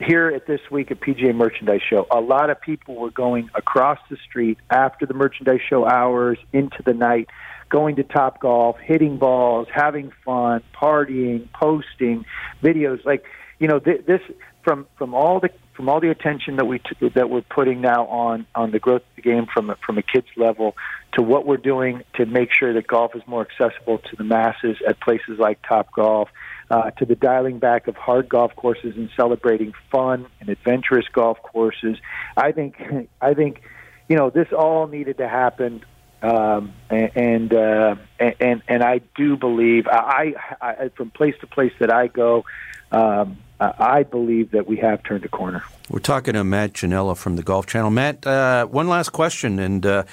here 0.00 0.28
at 0.28 0.46
this 0.48 0.60
week 0.68 0.90
at 0.90 0.98
PGA 0.98 1.32
Merchandise 1.32 1.80
Show, 1.88 2.08
a 2.10 2.20
lot 2.20 2.50
of 2.50 2.60
people 2.60 2.96
were 2.96 3.12
going 3.12 3.48
across 3.54 4.00
the 4.10 4.16
street 4.16 4.58
after 4.68 5.06
the 5.06 5.14
merchandise 5.14 5.60
show 5.66 5.86
hours 5.86 6.36
into 6.52 6.82
the 6.82 6.92
night, 6.92 7.28
going 7.68 7.94
to 7.96 8.02
Top 8.02 8.40
Golf, 8.40 8.76
hitting 8.78 9.16
balls, 9.16 9.68
having 9.72 10.10
fun, 10.24 10.60
partying, 10.74 11.50
posting 11.52 12.26
videos. 12.60 13.04
Like 13.04 13.24
you 13.60 13.68
know, 13.68 13.78
th- 13.78 14.04
this 14.04 14.20
from 14.64 14.86
from 14.96 15.14
all 15.14 15.40
the 15.40 15.50
from 15.74 15.88
all 15.88 16.00
the 16.00 16.10
attention 16.10 16.56
that 16.56 16.66
we 16.66 16.78
t- 16.78 17.08
that 17.14 17.30
we're 17.30 17.42
putting 17.42 17.80
now 17.80 18.06
on 18.06 18.46
on 18.54 18.70
the 18.70 18.78
growth 18.78 19.02
of 19.02 19.16
the 19.16 19.22
game 19.22 19.46
from 19.52 19.70
a, 19.70 19.76
from 19.84 19.98
a 19.98 20.02
kids 20.02 20.26
level 20.36 20.74
to 21.12 21.22
what 21.22 21.46
we're 21.46 21.56
doing 21.56 22.02
to 22.14 22.26
make 22.26 22.50
sure 22.52 22.72
that 22.72 22.86
golf 22.86 23.14
is 23.14 23.22
more 23.26 23.46
accessible 23.46 23.98
to 23.98 24.16
the 24.16 24.24
masses 24.24 24.76
at 24.86 25.00
places 25.00 25.38
like 25.38 25.60
Top 25.62 25.92
Golf, 25.92 26.28
uh, 26.70 26.90
to 26.92 27.04
the 27.04 27.14
dialing 27.14 27.58
back 27.58 27.86
of 27.86 27.96
hard 27.96 28.28
golf 28.28 28.54
courses 28.56 28.96
and 28.96 29.10
celebrating 29.16 29.72
fun 29.92 30.26
and 30.40 30.48
adventurous 30.48 31.06
golf 31.12 31.40
courses. 31.42 31.98
I 32.36 32.52
think 32.52 32.76
I 33.20 33.34
think 33.34 33.62
you 34.08 34.16
know 34.16 34.30
this 34.30 34.48
all 34.52 34.86
needed 34.86 35.18
to 35.18 35.28
happen. 35.28 35.84
Um, 36.22 36.72
and 36.88 37.52
uh, 37.52 37.96
and 38.18 38.62
and 38.66 38.82
I 38.82 39.02
do 39.14 39.36
believe 39.36 39.86
I, 39.86 40.32
I 40.58 40.88
from 40.96 41.10
place 41.10 41.34
to 41.42 41.46
place 41.46 41.72
that 41.80 41.92
I 41.92 42.06
go, 42.06 42.46
um, 42.90 43.36
I 43.60 44.02
believe 44.02 44.50
that 44.50 44.66
we 44.66 44.76
have 44.78 45.02
turned 45.02 45.24
a 45.24 45.28
corner. 45.28 45.62
We're 45.88 46.00
talking 46.00 46.34
to 46.34 46.44
Matt 46.44 46.72
Ginella 46.72 47.16
from 47.16 47.36
the 47.36 47.42
Golf 47.42 47.66
Channel. 47.66 47.90
Matt, 47.90 48.26
uh, 48.26 48.66
one 48.66 48.88
last 48.88 49.10
question, 49.10 49.58
and 49.58 49.84
uh, 49.84 50.04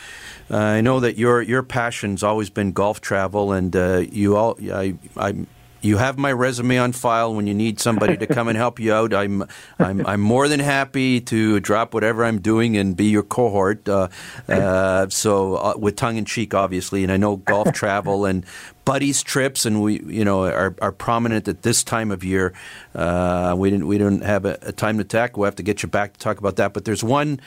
I 0.49 0.81
know 0.81 0.99
that 0.99 1.17
your 1.17 1.41
your 1.41 1.63
passion's 1.63 2.23
always 2.23 2.49
been 2.49 2.71
golf 2.71 3.01
travel, 3.01 3.51
and 3.51 3.75
uh, 3.75 4.03
you 4.11 4.35
all 4.35 4.57
I, 4.71 4.95
I 5.17 5.45
you 5.81 5.97
have 5.97 6.17
my 6.17 6.31
resume 6.31 6.77
on 6.77 6.91
file 6.91 7.33
when 7.33 7.47
you 7.47 7.53
need 7.53 7.79
somebody 7.79 8.15
to 8.17 8.27
come 8.27 8.47
and 8.47 8.57
help 8.57 8.79
you 8.79 8.93
out. 8.93 9.13
I'm 9.13 9.43
I'm 9.79 10.05
I'm 10.05 10.21
more 10.21 10.47
than 10.47 10.59
happy 10.59 11.19
to 11.21 11.59
drop 11.59 11.93
whatever 11.93 12.23
I'm 12.23 12.39
doing 12.39 12.77
and 12.77 12.95
be 12.95 13.05
your 13.05 13.23
cohort. 13.23 13.87
Uh, 13.89 14.09
uh, 14.47 15.09
so 15.09 15.55
uh, 15.55 15.73
with 15.77 15.95
tongue 15.95 16.17
in 16.17 16.25
cheek, 16.25 16.53
obviously, 16.53 17.03
and 17.03 17.11
I 17.11 17.17
know 17.17 17.37
golf 17.37 17.73
travel 17.73 18.25
and 18.25 18.45
buddies 18.91 19.23
trips, 19.23 19.65
and 19.65 19.81
we 19.81 20.01
you 20.01 20.25
know 20.25 20.43
are, 20.43 20.75
are 20.81 20.91
prominent 20.91 21.47
at 21.47 21.61
this 21.61 21.81
time 21.81 22.11
of 22.11 22.25
year. 22.25 22.51
Uh, 22.93 23.55
we 23.57 23.69
didn't 23.69 23.87
we 23.87 23.97
don't 23.97 24.21
have 24.21 24.43
a, 24.43 24.57
a, 24.63 24.73
time 24.73 24.97
to 24.97 25.05
talk. 25.05 25.37
We'll 25.37 25.45
have 25.45 25.55
to 25.55 25.63
get 25.63 25.81
you 25.81 25.87
back 25.87 26.11
to 26.11 26.19
talk 26.19 26.39
about 26.39 26.57
that. 26.57 26.73
But 26.73 26.83
there's 26.83 27.01
one 27.01 27.39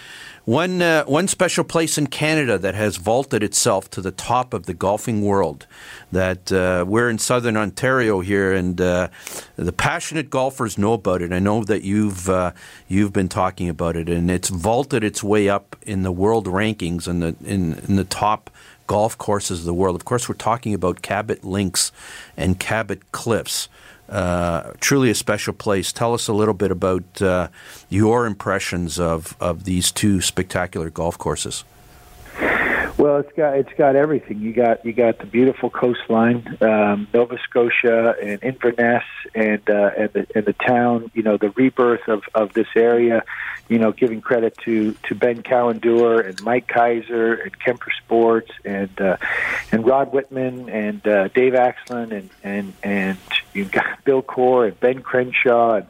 one 0.46 0.80
uh, 0.80 1.04
one 1.04 1.28
special 1.28 1.62
place 1.62 1.98
in 1.98 2.06
Canada 2.06 2.56
that 2.56 2.74
has 2.74 2.96
vaulted 2.96 3.42
itself 3.42 3.90
to 3.90 4.00
the 4.00 4.10
top 4.10 4.54
of 4.54 4.64
the 4.64 4.72
golfing 4.72 5.20
world. 5.20 5.66
That 6.12 6.50
uh, 6.50 6.86
we're 6.88 7.10
in 7.10 7.18
southern 7.18 7.58
Ontario 7.58 8.20
here, 8.20 8.54
and 8.54 8.80
uh, 8.80 9.08
the 9.56 9.72
passionate 9.72 10.30
golfers 10.30 10.78
know 10.78 10.94
about 10.94 11.20
it. 11.20 11.30
I 11.30 11.40
know 11.40 11.62
that 11.64 11.82
you've 11.82 12.26
uh, 12.26 12.52
you've 12.88 13.12
been 13.12 13.28
talking 13.28 13.68
about 13.68 13.96
it, 13.96 14.08
and 14.08 14.30
it's 14.30 14.48
vaulted 14.48 15.04
its 15.04 15.22
way 15.22 15.50
up 15.50 15.76
in 15.82 16.04
the 16.04 16.12
world 16.12 16.46
rankings 16.46 17.06
and 17.06 17.22
the 17.22 17.36
in, 17.44 17.74
in 17.86 17.96
the 17.96 18.04
top 18.04 18.48
golf 18.86 19.16
courses 19.18 19.60
of 19.60 19.64
the 19.64 19.74
world. 19.74 19.96
Of 19.96 20.04
course, 20.04 20.28
we're 20.28 20.34
talking 20.34 20.74
about 20.74 21.02
Cabot 21.02 21.44
Links 21.44 21.92
and 22.36 22.58
Cabot 22.58 23.12
Cliffs. 23.12 23.68
Uh, 24.08 24.72
truly 24.80 25.10
a 25.10 25.14
special 25.14 25.54
place. 25.54 25.92
Tell 25.92 26.12
us 26.12 26.28
a 26.28 26.32
little 26.32 26.54
bit 26.54 26.70
about 26.70 27.22
uh, 27.22 27.48
your 27.88 28.26
impressions 28.26 29.00
of, 29.00 29.34
of 29.40 29.64
these 29.64 29.90
two 29.90 30.20
spectacular 30.20 30.90
golf 30.90 31.16
courses. 31.16 31.64
Well, 33.04 33.18
it's 33.18 33.32
got 33.36 33.58
it's 33.58 33.72
got 33.76 33.96
everything. 33.96 34.40
You 34.40 34.54
got 34.54 34.82
you 34.82 34.94
got 34.94 35.18
the 35.18 35.26
beautiful 35.26 35.68
coastline, 35.68 36.56
um, 36.62 37.06
Nova 37.12 37.36
Scotia 37.44 38.14
and 38.18 38.42
Inverness, 38.42 39.04
and 39.34 39.60
uh, 39.68 39.90
and 39.94 40.12
the 40.14 40.26
and 40.34 40.46
the 40.46 40.54
town. 40.54 41.10
You 41.12 41.22
know 41.22 41.36
the 41.36 41.50
rebirth 41.50 42.08
of 42.08 42.22
of 42.34 42.54
this 42.54 42.68
area. 42.74 43.22
You 43.68 43.78
know, 43.78 43.92
giving 43.92 44.22
credit 44.22 44.56
to 44.64 44.94
to 45.02 45.14
Ben 45.14 45.42
Cowan-Dewar 45.42 46.20
and 46.20 46.42
Mike 46.44 46.66
Keiser 46.66 47.42
and 47.42 47.58
Kemper 47.58 47.90
Sports 48.02 48.50
and 48.64 48.98
uh, 48.98 49.18
and 49.70 49.86
Rod 49.86 50.10
Whitman 50.14 50.70
and 50.70 51.06
uh, 51.06 51.28
Dave 51.28 51.52
Axland 51.52 52.12
and 52.12 52.30
and 52.42 52.72
and 52.82 53.18
you 53.52 53.66
got 53.66 54.02
Bill 54.04 54.22
Coore 54.22 54.68
and 54.68 54.80
Ben 54.80 55.02
Crenshaw 55.02 55.74
and 55.74 55.86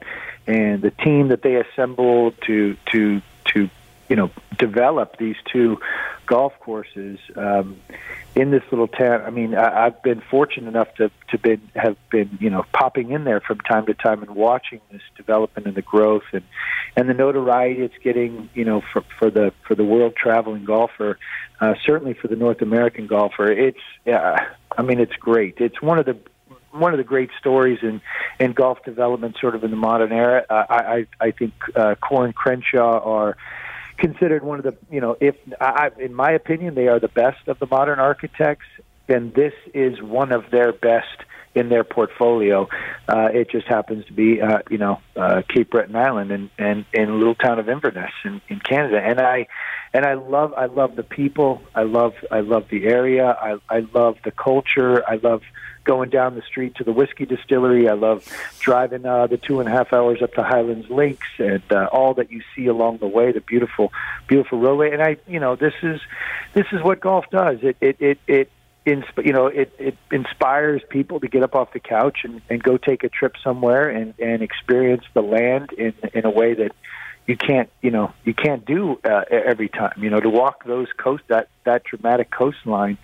and 0.48 0.82
the 0.82 0.90
team 0.90 1.28
that 1.28 1.42
they 1.42 1.54
assembled 1.54 2.34
to 2.48 2.76
to 2.90 3.22
to 3.52 3.70
you 4.08 4.16
know 4.16 4.30
develop 4.58 5.18
these 5.18 5.36
two 5.50 5.78
golf 6.26 6.52
courses 6.60 7.18
um, 7.36 7.76
in 8.34 8.50
this 8.50 8.62
little 8.70 8.88
town. 8.88 9.22
I 9.22 9.30
mean, 9.30 9.54
I, 9.54 9.86
I've 9.86 10.02
been 10.02 10.22
fortunate 10.30 10.68
enough 10.68 10.94
to 10.96 11.10
to 11.28 11.38
been 11.38 11.60
have 11.74 11.96
been 12.10 12.38
you 12.40 12.50
know 12.50 12.64
popping 12.72 13.10
in 13.10 13.24
there 13.24 13.40
from 13.40 13.60
time 13.60 13.86
to 13.86 13.94
time 13.94 14.22
and 14.22 14.34
watching 14.34 14.80
this 14.90 15.02
development 15.16 15.66
and 15.66 15.76
the 15.76 15.82
growth 15.82 16.24
and 16.32 16.44
and 16.96 17.08
the 17.08 17.14
notoriety 17.14 17.82
it's 17.82 17.98
getting. 18.02 18.48
You 18.54 18.64
know, 18.64 18.82
for 18.92 19.02
for 19.18 19.30
the 19.30 19.52
for 19.66 19.74
the 19.74 19.84
world 19.84 20.14
traveling 20.16 20.64
golfer, 20.64 21.18
uh, 21.60 21.74
certainly 21.84 22.14
for 22.14 22.28
the 22.28 22.36
North 22.36 22.62
American 22.62 23.06
golfer. 23.06 23.50
It's 23.50 23.78
I 24.06 24.82
mean, 24.82 25.00
it's 25.00 25.16
great. 25.16 25.56
It's 25.58 25.80
one 25.80 25.98
of 25.98 26.06
the 26.06 26.18
one 26.72 26.92
of 26.92 26.98
the 26.98 27.04
great 27.04 27.30
stories 27.38 27.78
in 27.82 28.00
in 28.40 28.52
golf 28.52 28.82
development, 28.84 29.36
sort 29.40 29.54
of 29.54 29.64
in 29.64 29.70
the 29.70 29.76
modern 29.76 30.12
era. 30.12 30.44
Uh, 30.48 30.64
I 30.68 31.06
I, 31.20 31.30
think 31.30 31.52
uh, 31.76 31.94
Coore 32.02 32.24
and 32.24 32.34
Crenshaw 32.34 33.00
are 33.00 33.36
considered 33.98 34.42
one 34.42 34.58
of 34.58 34.64
the 34.64 34.76
you 34.90 35.00
know 35.00 35.16
if 35.20 35.36
I, 35.60 35.90
in 35.98 36.14
my 36.14 36.32
opinion 36.32 36.74
they 36.74 36.88
are 36.88 36.98
the 36.98 37.08
best 37.08 37.48
of 37.48 37.58
the 37.58 37.66
modern 37.66 37.98
architects 37.98 38.66
then 39.06 39.32
this 39.34 39.52
is 39.72 40.00
one 40.00 40.32
of 40.32 40.50
their 40.50 40.72
best 40.72 41.24
in 41.54 41.68
their 41.68 41.84
portfolio. 41.84 42.68
Uh, 43.08 43.28
it 43.32 43.50
just 43.50 43.66
happens 43.66 44.04
to 44.06 44.12
be 44.12 44.40
uh, 44.40 44.58
you 44.70 44.78
know 44.78 45.00
uh, 45.16 45.42
Cape 45.48 45.70
Breton 45.70 45.96
Island 45.96 46.30
and 46.32 46.50
and 46.58 46.84
in 46.92 47.08
a 47.08 47.14
little 47.14 47.34
town 47.34 47.58
of 47.58 47.68
Inverness 47.68 48.12
in, 48.24 48.40
in 48.48 48.60
Canada. 48.60 49.00
And 49.02 49.20
I 49.20 49.46
and 49.92 50.04
I 50.04 50.14
love 50.14 50.52
I 50.54 50.66
love 50.66 50.96
the 50.96 51.02
people. 51.02 51.62
I 51.74 51.82
love 51.82 52.14
I 52.30 52.40
love 52.40 52.66
the 52.70 52.86
area. 52.86 53.36
I 53.40 53.56
I 53.68 53.80
love 53.94 54.16
the 54.24 54.32
culture. 54.32 55.02
I 55.08 55.16
love 55.16 55.42
going 55.84 56.10
down 56.10 56.34
the 56.34 56.42
street 56.42 56.74
to 56.76 56.84
the 56.84 56.92
whiskey 56.92 57.26
distillery. 57.26 57.88
I 57.88 57.92
love 57.92 58.26
driving 58.60 59.06
uh, 59.06 59.26
the 59.26 59.36
two 59.36 59.60
and 59.60 59.68
a 59.68 59.72
half 59.72 59.92
hours 59.92 60.22
up 60.22 60.32
to 60.34 60.42
Highlands 60.42 60.88
Links 60.90 61.28
and 61.38 61.62
uh, 61.70 61.88
all 61.92 62.14
that 62.14 62.32
you 62.32 62.42
see 62.56 62.66
along 62.66 62.98
the 62.98 63.06
way, 63.06 63.32
the 63.32 63.40
beautiful, 63.40 63.92
beautiful 64.26 64.58
roadway. 64.58 64.92
And 64.92 65.02
I, 65.02 65.16
you 65.28 65.40
know, 65.40 65.56
this 65.56 65.74
is 65.82 66.00
this 66.54 66.66
is 66.72 66.82
what 66.82 67.00
golf 67.00 67.26
does. 67.30 67.58
It 67.62 67.76
it 67.80 67.96
it 68.00 68.18
it. 68.26 68.50
Insp- 68.86 69.24
you 69.24 69.32
know, 69.32 69.46
it, 69.46 69.74
it 69.78 69.96
inspires 70.12 70.82
people 70.90 71.18
to 71.20 71.26
get 71.26 71.42
up 71.42 71.54
off 71.54 71.72
the 71.72 71.80
couch 71.80 72.18
and, 72.22 72.42
and 72.50 72.62
go 72.62 72.76
take 72.76 73.02
a 73.02 73.08
trip 73.08 73.34
somewhere 73.42 73.88
and, 73.88 74.12
and 74.18 74.42
experience 74.42 75.04
the 75.14 75.22
land 75.22 75.72
in 75.72 75.94
in 76.12 76.26
a 76.26 76.30
way 76.30 76.52
that 76.52 76.72
you 77.26 77.36
can't 77.36 77.70
you 77.80 77.90
know 77.90 78.12
you 78.24 78.34
can't 78.34 78.64
do 78.64 78.98
uh, 79.04 79.24
every 79.30 79.68
time 79.68 79.92
you 79.96 80.10
know 80.10 80.20
to 80.20 80.28
walk 80.28 80.64
those 80.64 80.88
coast 80.96 81.24
that 81.28 81.48
that 81.64 81.84
dramatic 81.84 82.30
coastline 82.30 82.98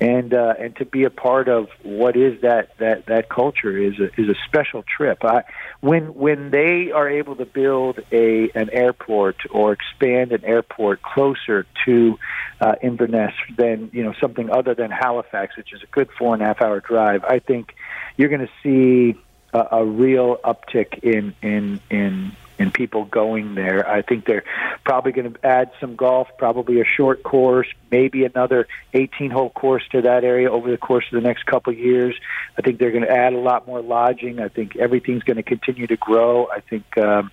and 0.00 0.32
uh, 0.32 0.54
and 0.58 0.76
to 0.76 0.84
be 0.84 1.04
a 1.04 1.10
part 1.10 1.48
of 1.48 1.68
what 1.82 2.16
is 2.16 2.40
that 2.40 2.76
that 2.78 3.06
that 3.06 3.28
culture 3.28 3.76
is 3.76 3.98
a, 3.98 4.04
is 4.20 4.28
a 4.28 4.34
special 4.46 4.84
trip. 4.84 5.24
I, 5.24 5.42
when 5.80 6.14
when 6.14 6.50
they 6.50 6.92
are 6.92 7.08
able 7.08 7.36
to 7.36 7.44
build 7.44 8.00
a 8.10 8.50
an 8.54 8.70
airport 8.70 9.36
or 9.50 9.72
expand 9.72 10.32
an 10.32 10.44
airport 10.44 11.02
closer 11.02 11.66
to 11.84 12.18
uh, 12.60 12.74
Inverness 12.82 13.34
than 13.56 13.90
you 13.92 14.02
know 14.02 14.14
something 14.20 14.50
other 14.50 14.74
than 14.74 14.90
Halifax 14.90 15.56
which 15.56 15.72
is 15.72 15.82
a 15.82 15.86
good 15.86 16.08
four 16.18 16.34
and 16.34 16.42
a 16.42 16.46
half 16.46 16.62
hour 16.62 16.80
drive 16.80 17.24
I 17.24 17.38
think 17.40 17.74
you're 18.16 18.28
going 18.28 18.46
to 18.46 18.52
see 18.62 19.18
a, 19.52 19.78
a 19.78 19.84
real 19.84 20.36
uptick 20.38 21.00
in 21.02 21.34
in 21.42 21.80
in 21.90 22.32
and 22.58 22.72
people 22.72 23.04
going 23.04 23.54
there. 23.54 23.88
I 23.88 24.02
think 24.02 24.26
they're 24.26 24.44
probably 24.84 25.12
going 25.12 25.32
to 25.32 25.46
add 25.46 25.70
some 25.80 25.96
golf, 25.96 26.28
probably 26.38 26.80
a 26.80 26.84
short 26.84 27.22
course, 27.22 27.68
maybe 27.90 28.24
another 28.24 28.66
18 28.94 29.30
hole 29.30 29.50
course 29.50 29.82
to 29.92 30.02
that 30.02 30.24
area 30.24 30.50
over 30.50 30.70
the 30.70 30.76
course 30.76 31.04
of 31.12 31.22
the 31.22 31.26
next 31.26 31.46
couple 31.46 31.72
of 31.72 31.78
years. 31.78 32.14
I 32.58 32.62
think 32.62 32.78
they're 32.78 32.90
going 32.90 33.04
to 33.04 33.10
add 33.10 33.32
a 33.32 33.38
lot 33.38 33.66
more 33.66 33.80
lodging. 33.80 34.40
I 34.40 34.48
think 34.48 34.76
everything's 34.76 35.22
going 35.22 35.36
to 35.36 35.42
continue 35.42 35.86
to 35.86 35.96
grow. 35.96 36.48
I 36.48 36.60
think 36.60 36.98
um, 36.98 37.30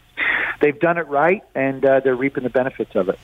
they've 0.61 0.79
done 0.79 0.97
it 0.97 1.07
right, 1.07 1.43
and 1.55 1.83
uh, 1.85 1.99
they're 2.01 2.15
reaping 2.15 2.43
the 2.43 2.49
benefits 2.49 2.95
of 2.95 3.09
it. 3.09 3.19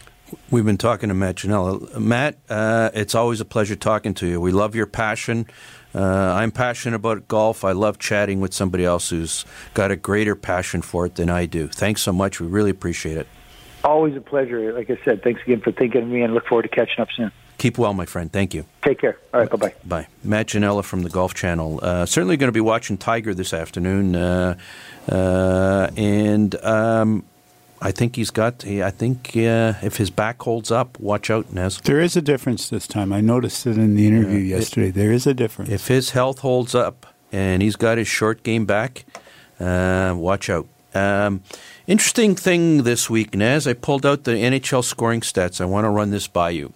We've 0.49 0.65
been 0.65 0.77
talking 0.77 1.09
to 1.09 1.15
Matt 1.15 1.35
Ginella. 1.35 1.99
Matt, 1.99 2.37
uh, 2.49 2.89
it's 2.93 3.15
always 3.15 3.41
a 3.41 3.45
pleasure 3.45 3.75
talking 3.75 4.13
to 4.15 4.27
you. 4.27 4.39
We 4.39 4.51
love 4.51 4.75
your 4.75 4.85
passion. 4.85 5.45
Uh, 5.93 6.33
I'm 6.33 6.51
passionate 6.51 6.95
about 6.95 7.27
golf. 7.27 7.63
I 7.63 7.71
love 7.73 7.99
chatting 7.99 8.39
with 8.39 8.53
somebody 8.53 8.85
else 8.85 9.09
who's 9.09 9.45
got 9.73 9.91
a 9.91 9.95
greater 9.95 10.35
passion 10.35 10.81
for 10.81 11.05
it 11.05 11.15
than 11.15 11.29
I 11.29 11.45
do. 11.45 11.67
Thanks 11.67 12.01
so 12.01 12.13
much. 12.13 12.39
We 12.39 12.47
really 12.47 12.71
appreciate 12.71 13.17
it. 13.17 13.27
Always 13.83 14.15
a 14.15 14.21
pleasure. 14.21 14.73
Like 14.73 14.89
I 14.89 14.97
said, 15.03 15.23
thanks 15.23 15.41
again 15.41 15.59
for 15.61 15.71
thinking 15.71 16.03
of 16.03 16.07
me 16.07 16.21
and 16.21 16.33
look 16.33 16.47
forward 16.47 16.63
to 16.63 16.69
catching 16.69 17.01
up 17.01 17.09
soon. 17.15 17.31
Keep 17.57 17.77
well, 17.77 17.93
my 17.93 18.05
friend. 18.05 18.31
Thank 18.31 18.53
you. 18.53 18.65
Take 18.83 18.99
care. 18.99 19.19
All 19.33 19.39
right. 19.39 19.49
Bye 19.49 19.57
bye. 19.57 19.73
Bye. 19.85 20.07
Matt 20.23 20.47
Ginella 20.47 20.83
from 20.83 21.03
the 21.03 21.09
Golf 21.09 21.35
Channel. 21.35 21.79
Uh, 21.83 22.05
certainly 22.07 22.35
going 22.35 22.47
to 22.47 22.53
be 22.53 22.59
watching 22.59 22.97
Tiger 22.97 23.35
this 23.35 23.53
afternoon. 23.53 24.15
Uh, 24.15 24.57
uh 25.07 25.89
and 25.95 26.55
um, 26.63 27.23
I 27.83 27.91
think 27.91 28.15
he's 28.15 28.29
got. 28.29 28.65
I 28.65 28.91
think 28.91 29.31
uh, 29.35 29.73
if 29.81 29.97
his 29.97 30.11
back 30.11 30.41
holds 30.43 30.71
up, 30.71 30.99
watch 30.99 31.31
out, 31.31 31.51
Naz. 31.51 31.81
There 31.81 31.99
is 31.99 32.15
a 32.15 32.21
difference 32.21 32.69
this 32.69 32.87
time. 32.87 33.11
I 33.11 33.21
noticed 33.21 33.65
it 33.65 33.77
in 33.77 33.95
the 33.95 34.05
interview 34.05 34.37
yeah, 34.37 34.57
yesterday. 34.57 34.89
It, 34.89 34.93
there 34.93 35.11
is 35.11 35.25
a 35.25 35.33
difference. 35.33 35.71
If 35.71 35.87
his 35.87 36.11
health 36.11 36.39
holds 36.39 36.75
up 36.75 37.07
and 37.31 37.63
he's 37.63 37.75
got 37.75 37.97
his 37.97 38.07
short 38.07 38.43
game 38.43 38.65
back, 38.65 39.05
uh, 39.59 40.13
watch 40.15 40.47
out. 40.47 40.67
Um, 40.93 41.41
interesting 41.87 42.35
thing 42.35 42.83
this 42.83 43.09
week, 43.09 43.33
Naz. 43.35 43.65
I 43.65 43.73
pulled 43.73 44.05
out 44.05 44.25
the 44.25 44.33
NHL 44.33 44.83
scoring 44.83 45.21
stats. 45.21 45.59
I 45.59 45.65
want 45.65 45.85
to 45.85 45.89
run 45.89 46.11
this 46.11 46.27
by 46.27 46.51
you. 46.51 46.73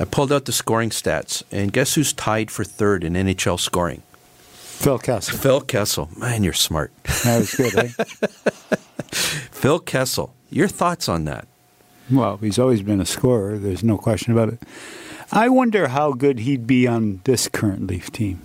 I 0.00 0.06
pulled 0.06 0.32
out 0.32 0.46
the 0.46 0.52
scoring 0.52 0.90
stats, 0.90 1.44
and 1.52 1.72
guess 1.72 1.94
who's 1.94 2.12
tied 2.12 2.50
for 2.50 2.64
third 2.64 3.04
in 3.04 3.12
NHL 3.12 3.60
scoring? 3.60 4.02
Phil 4.80 4.98
Kessel. 4.98 5.36
Phil 5.36 5.60
Kessel. 5.60 6.08
Man, 6.16 6.42
you're 6.42 6.54
smart. 6.54 6.90
That 7.24 7.40
was 7.40 7.54
good, 7.54 7.74
eh? 7.74 7.88
Phil 9.12 9.78
Kessel, 9.78 10.34
your 10.48 10.68
thoughts 10.68 11.06
on 11.06 11.26
that? 11.26 11.46
Well, 12.10 12.38
he's 12.38 12.58
always 12.58 12.80
been 12.80 12.98
a 12.98 13.04
scorer. 13.04 13.58
There's 13.58 13.84
no 13.84 13.98
question 13.98 14.32
about 14.32 14.48
it. 14.54 14.62
I 15.30 15.50
wonder 15.50 15.88
how 15.88 16.14
good 16.14 16.38
he'd 16.40 16.66
be 16.66 16.86
on 16.86 17.20
this 17.24 17.46
current 17.46 17.88
Leaf 17.88 18.10
team, 18.10 18.40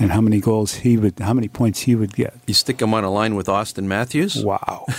and 0.00 0.10
how 0.10 0.20
many 0.20 0.40
goals 0.40 0.74
he 0.74 0.96
would, 0.96 1.20
how 1.20 1.34
many 1.34 1.46
points 1.46 1.82
he 1.82 1.94
would 1.94 2.14
get. 2.14 2.34
You 2.48 2.54
stick 2.54 2.82
him 2.82 2.92
on 2.92 3.04
a 3.04 3.10
line 3.10 3.36
with 3.36 3.46
Auston 3.46 3.84
Matthews. 3.84 4.44
Wow. 4.44 4.86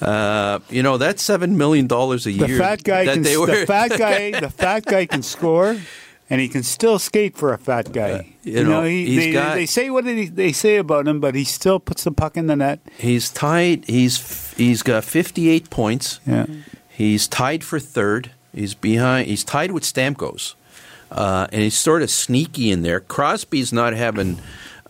Uh, 0.00 0.58
you 0.68 0.82
know 0.82 0.96
that's 0.96 1.22
seven 1.22 1.56
million 1.56 1.86
dollars 1.86 2.26
a 2.26 2.32
the 2.32 2.48
year. 2.48 2.58
Fat 2.58 2.82
guy 2.82 3.04
can, 3.04 3.22
were... 3.22 3.46
the 3.46 3.64
fat 3.66 3.88
guy, 3.98 4.40
the 4.40 4.50
fat 4.50 4.84
guy 4.84 5.06
can 5.06 5.22
score, 5.22 5.76
and 6.32 6.40
he 6.40 6.48
can 6.48 6.62
still 6.62 6.98
skate 6.98 7.36
for 7.36 7.52
a 7.52 7.58
fat 7.58 7.92
guy. 7.92 8.10
Uh, 8.10 8.22
you, 8.42 8.52
you, 8.54 8.64
know, 8.64 8.70
know 8.80 8.82
he, 8.84 9.16
they, 9.16 9.32
got, 9.32 9.54
they, 9.54 9.66
say 9.66 9.90
what 9.90 10.06
they 10.06 10.50
say 10.52 10.76
about 10.76 11.06
him, 11.06 11.20
but 11.20 11.34
he 11.34 11.44
still 11.44 11.78
puts 11.78 12.04
the 12.04 12.10
puck 12.10 12.38
in 12.38 12.46
the 12.46 12.56
net. 12.56 12.80
He's 12.96 13.28
tied. 13.28 13.84
He's 13.84 14.54
he's 14.54 14.82
got 14.82 15.04
fifty 15.04 15.50
eight 15.50 15.68
points. 15.68 16.20
Yeah. 16.26 16.46
He's 16.88 17.28
tied 17.28 17.62
for 17.62 17.78
third. 17.78 18.30
He's 18.54 18.74
behind. 18.74 19.26
He's 19.26 19.44
tied 19.44 19.72
with 19.72 19.82
Stamkos, 19.82 20.54
uh, 21.10 21.48
and 21.52 21.60
he's 21.60 21.76
sort 21.76 22.00
of 22.00 22.08
sneaky 22.08 22.70
in 22.70 22.80
there. 22.80 23.00
Crosby's 23.00 23.70
not 23.70 23.92
having 23.92 24.38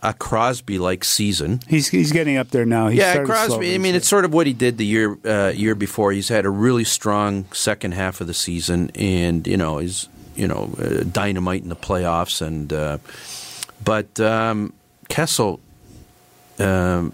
a 0.01 0.13
Crosby 0.13 0.79
like 0.79 1.03
season. 1.03 1.59
He's 1.67 1.89
he's 1.89 2.13
getting 2.13 2.37
up 2.37 2.51
there 2.51 2.65
now. 2.65 2.87
Yeah, 2.87 3.25
Crosby. 3.25 3.75
I 3.75 3.79
mean, 3.79 3.95
it's 3.95 4.07
sort 4.07 4.23
of 4.23 4.33
what 4.33 4.47
he 4.47 4.53
did 4.53 4.77
the 4.77 4.85
year 4.85 5.17
uh, 5.25 5.51
year 5.53 5.75
before. 5.75 6.13
He's 6.13 6.29
had 6.29 6.45
a 6.45 6.49
really 6.49 6.85
strong 6.85 7.51
second 7.51 7.95
half 7.95 8.21
of 8.21 8.27
the 8.27 8.33
season, 8.33 8.91
and 8.95 9.45
you 9.45 9.57
know 9.57 9.79
he's 9.79 10.07
you 10.35 10.47
know, 10.47 10.73
uh, 10.77 11.03
dynamite 11.03 11.63
in 11.63 11.69
the 11.69 11.75
playoffs. 11.75 12.41
And 12.41 12.71
uh, 12.71 12.97
but 13.83 14.19
um, 14.19 14.73
Kessel, 15.09 15.59
um, 16.59 17.13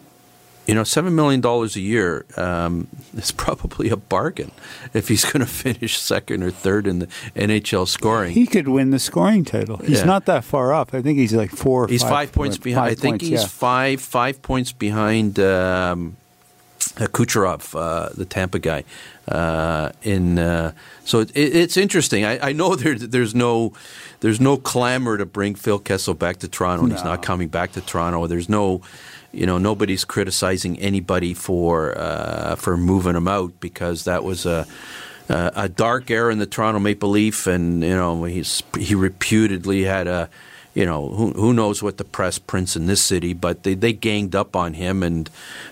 you 0.66 0.76
know, 0.76 0.84
seven 0.84 1.16
million 1.16 1.42
dollars 1.42 1.76
a 1.76 1.82
year 1.82 2.26
um, 2.38 2.88
is 3.18 3.32
probably 3.32 3.90
a 3.90 3.98
bargain 3.98 4.52
if 4.94 5.08
he's 5.08 5.26
going 5.26 5.40
to 5.46 5.52
finish 5.52 5.98
second 5.98 6.44
or 6.44 6.52
third 6.52 6.88
in 6.88 7.00
the 7.00 7.08
NHL 7.36 7.88
scoring. 7.88 8.34
He 8.34 8.46
could 8.46 8.68
win 8.68 8.92
the 8.92 9.00
scoring 9.00 9.46
title. 9.46 9.78
He's 9.78 10.00
yeah. 10.00 10.06
not 10.06 10.26
that 10.26 10.44
far 10.44 10.74
off. 10.74 10.94
I 10.94 11.02
think 11.02 11.18
he's 11.18 11.34
like 11.34 11.52
four. 11.52 11.88
he's 11.88 12.02
five, 12.02 12.12
five 12.12 12.32
points 12.34 12.58
behind. 12.58 12.90
Five 12.90 12.98
I 12.98 13.02
think 13.02 13.14
points, 13.22 13.28
he's 13.28 13.42
yeah. 13.42 13.48
five 13.48 14.02
five 14.02 14.42
points 14.42 14.72
behind. 14.72 15.40
Um, 15.40 16.18
Kucherov, 16.80 17.76
uh, 17.78 18.10
the 18.16 18.26
Tampa 18.26 18.60
guy. 18.60 18.84
Uh, 19.30 19.92
in 20.02 20.40
uh, 20.40 20.74
so 21.06 21.20
it, 21.20 21.32
it's 21.36 21.78
interesting. 21.78 22.26
I, 22.26 22.50
I 22.50 22.52
know 22.52 22.76
there, 22.76 22.96
there's 22.96 23.36
no 23.36 23.74
there's 24.22 24.42
no 24.42 24.58
clamor 24.58 25.18
to 25.18 25.26
bring 25.26 25.56
Phil 25.56 25.80
Kessel 25.80 26.16
back 26.16 26.38
to 26.38 26.48
Toronto. 26.48 26.86
No. 26.86 26.96
He's 26.96 27.04
not 27.04 27.22
coming 27.22 27.48
back 27.48 27.74
to 27.74 27.82
Toronto. 27.82 28.28
There's 28.28 28.50
no 28.50 28.82
you 29.32 29.46
know 29.46 29.60
nobody's 29.60 30.04
criticizing 30.04 30.80
anybody 30.80 31.34
for 31.34 31.98
uh, 31.98 32.56
for 32.56 32.76
moving 32.76 33.16
him 33.16 33.28
out 33.28 33.60
because 33.60 34.06
that 34.06 34.24
was 34.24 34.46
a 34.46 34.66
a 35.30 35.70
dark 35.70 36.10
era 36.10 36.32
in 36.32 36.40
the 36.40 36.48
Toronto 36.48 36.80
Maple 36.80 37.10
Leaf, 37.10 37.46
and 37.46 37.84
you 37.84 37.96
know 37.96 38.24
he's 38.24 38.64
he 38.78 38.96
reputedly 38.96 39.84
had 39.84 40.08
a 40.08 40.28
you 40.74 40.86
know, 40.86 41.10
who, 41.10 41.32
who 41.32 41.54
knows 41.54 41.82
what 41.82 41.98
the 41.98 42.04
press 42.04 42.38
prints 42.38 42.76
in 42.76 42.86
this 42.86 43.02
city, 43.02 43.34
but 43.34 43.64
they, 43.64 43.74
they 43.74 43.94
ganged 43.94 44.36
up 44.36 44.56
on 44.56 44.74
him 44.74 45.04
and 45.04 45.30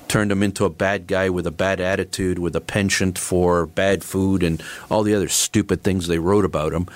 turned 0.08 0.32
him 0.32 0.42
into 0.42 0.66
a 0.66 0.70
bad 0.70 1.08
guy 1.08 1.30
with 1.30 1.46
a 1.46 1.52
bad 1.52 1.80
attitude, 1.80 2.40
with 2.40 2.56
a 2.56 2.62
penchant 2.62 3.18
for 3.18 3.66
bad 3.66 4.04
food 4.04 4.44
and 4.44 4.62
all 4.90 5.04
the 5.04 5.14
other 5.14 5.28
stupid 5.28 5.84
things 5.84 6.08
they 6.08 6.20
wrote 6.20 6.46
about 6.46 6.74
him. 6.74 6.88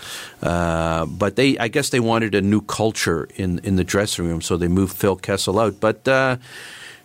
Uh, 0.42 1.06
but 1.06 1.36
they, 1.36 1.58
I 1.58 1.68
guess 1.68 1.90
they 1.90 2.00
wanted 2.00 2.34
a 2.34 2.42
new 2.42 2.62
culture 2.62 3.28
in, 3.36 3.60
in 3.60 3.76
the 3.76 3.84
dressing 3.84 4.26
room, 4.26 4.42
so 4.42 4.58
they 4.58 4.68
moved 4.68 4.98
Phil 4.98 5.16
Kessel 5.16 5.60
out. 5.60 5.80
But, 5.80 6.08
uh, 6.08 6.38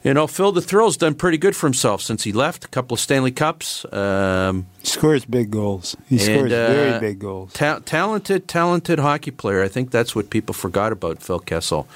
you 0.02 0.14
know, 0.14 0.26
Phil 0.26 0.52
the 0.52 0.60
Thrill's 0.60 0.96
done 0.96 1.14
pretty 1.14 1.38
good 1.38 1.56
for 1.56 1.66
himself 1.66 2.00
since 2.00 2.24
he 2.24 2.32
left. 2.32 2.64
A 2.64 2.68
couple 2.68 2.94
of 2.94 3.00
Stanley 3.00 3.32
Cups. 3.32 3.84
Um, 3.92 4.66
scores 4.82 5.24
big 5.24 5.50
goals. 5.50 5.96
He 6.08 6.18
scores 6.18 6.52
uh, 6.52 6.68
very 6.68 7.00
big 7.00 7.18
goals. 7.18 7.52
ta- 7.52 7.80
talented, 7.84 8.46
talented 8.48 8.98
hockey 8.98 9.30
player. 9.30 9.62
I 9.62 9.68
think 9.68 9.90
that's 9.90 10.14
what 10.14 10.30
people 10.30 10.54
forgot 10.54 10.92
about 10.92 11.22
Phil 11.22 11.40
Kessel. 11.40 11.88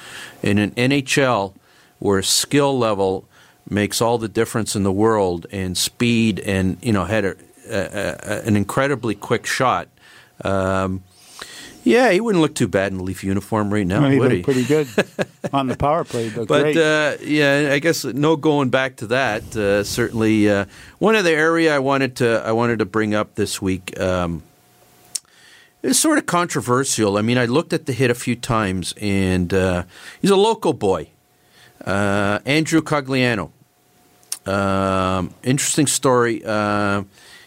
In 0.43 0.57
an 0.57 0.71
NHL, 0.71 1.53
where 1.99 2.21
skill 2.21 2.77
level 2.77 3.25
makes 3.69 4.01
all 4.01 4.17
the 4.17 4.27
difference 4.27 4.75
in 4.75 4.83
the 4.83 4.91
world, 4.91 5.45
and 5.51 5.77
speed, 5.77 6.39
and 6.41 6.77
you 6.81 6.91
know, 6.91 7.05
had 7.05 7.23
a, 7.23 7.35
a, 7.69 7.77
a, 7.77 8.41
an 8.45 8.55
incredibly 8.55 9.15
quick 9.15 9.45
shot. 9.45 9.87
Um, 10.43 11.03
yeah, 11.83 12.11
he 12.11 12.19
wouldn't 12.21 12.41
look 12.41 12.55
too 12.55 12.67
bad 12.67 12.91
in 12.91 12.99
a 12.99 13.03
Leaf 13.03 13.23
uniform 13.23 13.73
right 13.73 13.85
now, 13.87 14.01
Well, 14.01 14.11
he 14.11 14.19
would 14.19 14.31
he? 14.31 14.41
pretty 14.43 14.65
good 14.65 14.87
on 15.53 15.67
the 15.67 15.75
power 15.75 16.03
play. 16.03 16.29
But, 16.29 16.47
But 16.47 16.77
uh, 16.77 17.17
yeah, 17.23 17.69
I 17.73 17.79
guess 17.79 18.03
no 18.05 18.35
going 18.35 18.69
back 18.69 18.97
to 18.97 19.07
that. 19.07 19.55
Uh, 19.55 19.83
certainly, 19.83 20.49
uh, 20.49 20.65
one 20.99 21.15
other 21.15 21.35
area 21.35 21.75
I 21.75 21.79
wanted 21.79 22.15
to 22.17 22.43
I 22.45 22.51
wanted 22.51 22.79
to 22.79 22.85
bring 22.85 23.13
up 23.15 23.35
this 23.35 23.61
week 23.61 23.99
um, 23.99 24.43
is 25.81 25.97
sort 25.99 26.17
of 26.17 26.25
controversial. 26.25 27.17
I 27.17 27.21
mean, 27.21 27.37
I 27.37 27.45
looked 27.45 27.73
at 27.73 27.85
the 27.87 27.93
hit 27.93 28.11
a 28.11 28.15
few 28.15 28.35
times, 28.35 28.93
and 29.01 29.53
uh, 29.53 29.83
he's 30.21 30.29
a 30.31 30.35
local 30.35 30.73
boy, 30.73 31.09
uh, 31.85 32.39
Andrew 32.45 32.81
Cogliano. 32.81 33.51
Um, 34.45 35.33
interesting 35.43 35.87
story. 35.87 36.43
Uh, 36.45 37.03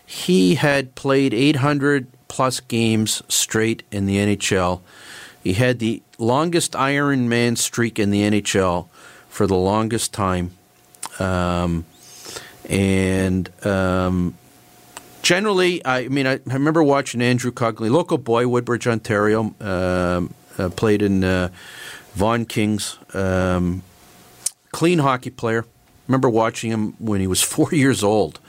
he 0.06 0.54
had 0.56 0.94
played 0.94 1.34
800 1.34 2.06
plus 2.34 2.58
games 2.58 3.22
straight 3.28 3.84
in 3.92 4.06
the 4.06 4.16
NHL. 4.16 4.80
He 5.44 5.52
had 5.52 5.78
the 5.78 6.02
longest 6.18 6.74
Iron 6.74 7.28
Man 7.28 7.54
streak 7.54 7.96
in 7.96 8.10
the 8.10 8.22
NHL 8.22 8.88
for 9.28 9.46
the 9.46 9.54
longest 9.54 10.12
time. 10.12 10.50
Um, 11.20 11.84
and 12.68 13.48
um, 13.64 14.34
generally, 15.22 15.80
I, 15.86 16.08
mean, 16.08 16.26
I, 16.26 16.32
I 16.32 16.54
remember 16.54 16.82
watching 16.82 17.22
Andrew 17.22 17.52
Cogley, 17.52 17.88
local 17.88 18.18
boy, 18.18 18.48
Woodbridge, 18.48 18.88
Ontario, 18.88 19.54
um, 19.60 20.34
uh, 20.58 20.70
played 20.70 21.02
in 21.02 21.22
uh, 21.22 21.50
Vaughan 22.14 22.46
Kings, 22.46 22.98
um, 23.14 23.84
clean 24.72 24.98
hockey 24.98 25.30
player. 25.30 25.64
Remember 26.08 26.28
watching 26.28 26.72
him 26.72 26.94
when 26.98 27.20
he 27.20 27.28
was 27.28 27.42
four 27.54 27.68
years 27.70 28.02
old, 28.02 28.40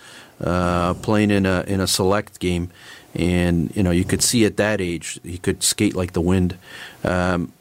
uh, 0.42 0.96
playing 0.96 1.30
in 1.30 1.46
a 1.46 1.64
in 1.68 1.80
a 1.80 1.88
select 1.88 2.40
game, 2.40 2.72
and 3.16 3.76
you 3.76 3.84
know 3.84 3.92
you 3.92 4.04
could 4.04 4.22
see 4.22 4.46
at 4.46 4.58
that 4.58 4.82
age 4.82 5.20
he 5.24 5.38
could 5.38 5.64
skate 5.64 5.96
like 5.96 6.14
the 6.14 6.22
wind. 6.22 6.58
Um, 7.04 7.52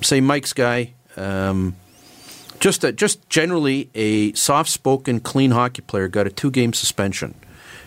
say 0.00 0.20
Mike's 0.20 0.52
guy, 0.52 0.92
um, 1.16 1.76
just 2.60 2.84
a, 2.84 2.92
just 2.92 3.28
generally 3.28 3.90
a 3.94 4.32
soft 4.34 4.70
spoken, 4.70 5.20
clean 5.20 5.50
hockey 5.52 5.82
player 5.82 6.08
got 6.08 6.26
a 6.26 6.30
two 6.30 6.50
game 6.50 6.72
suspension, 6.72 7.34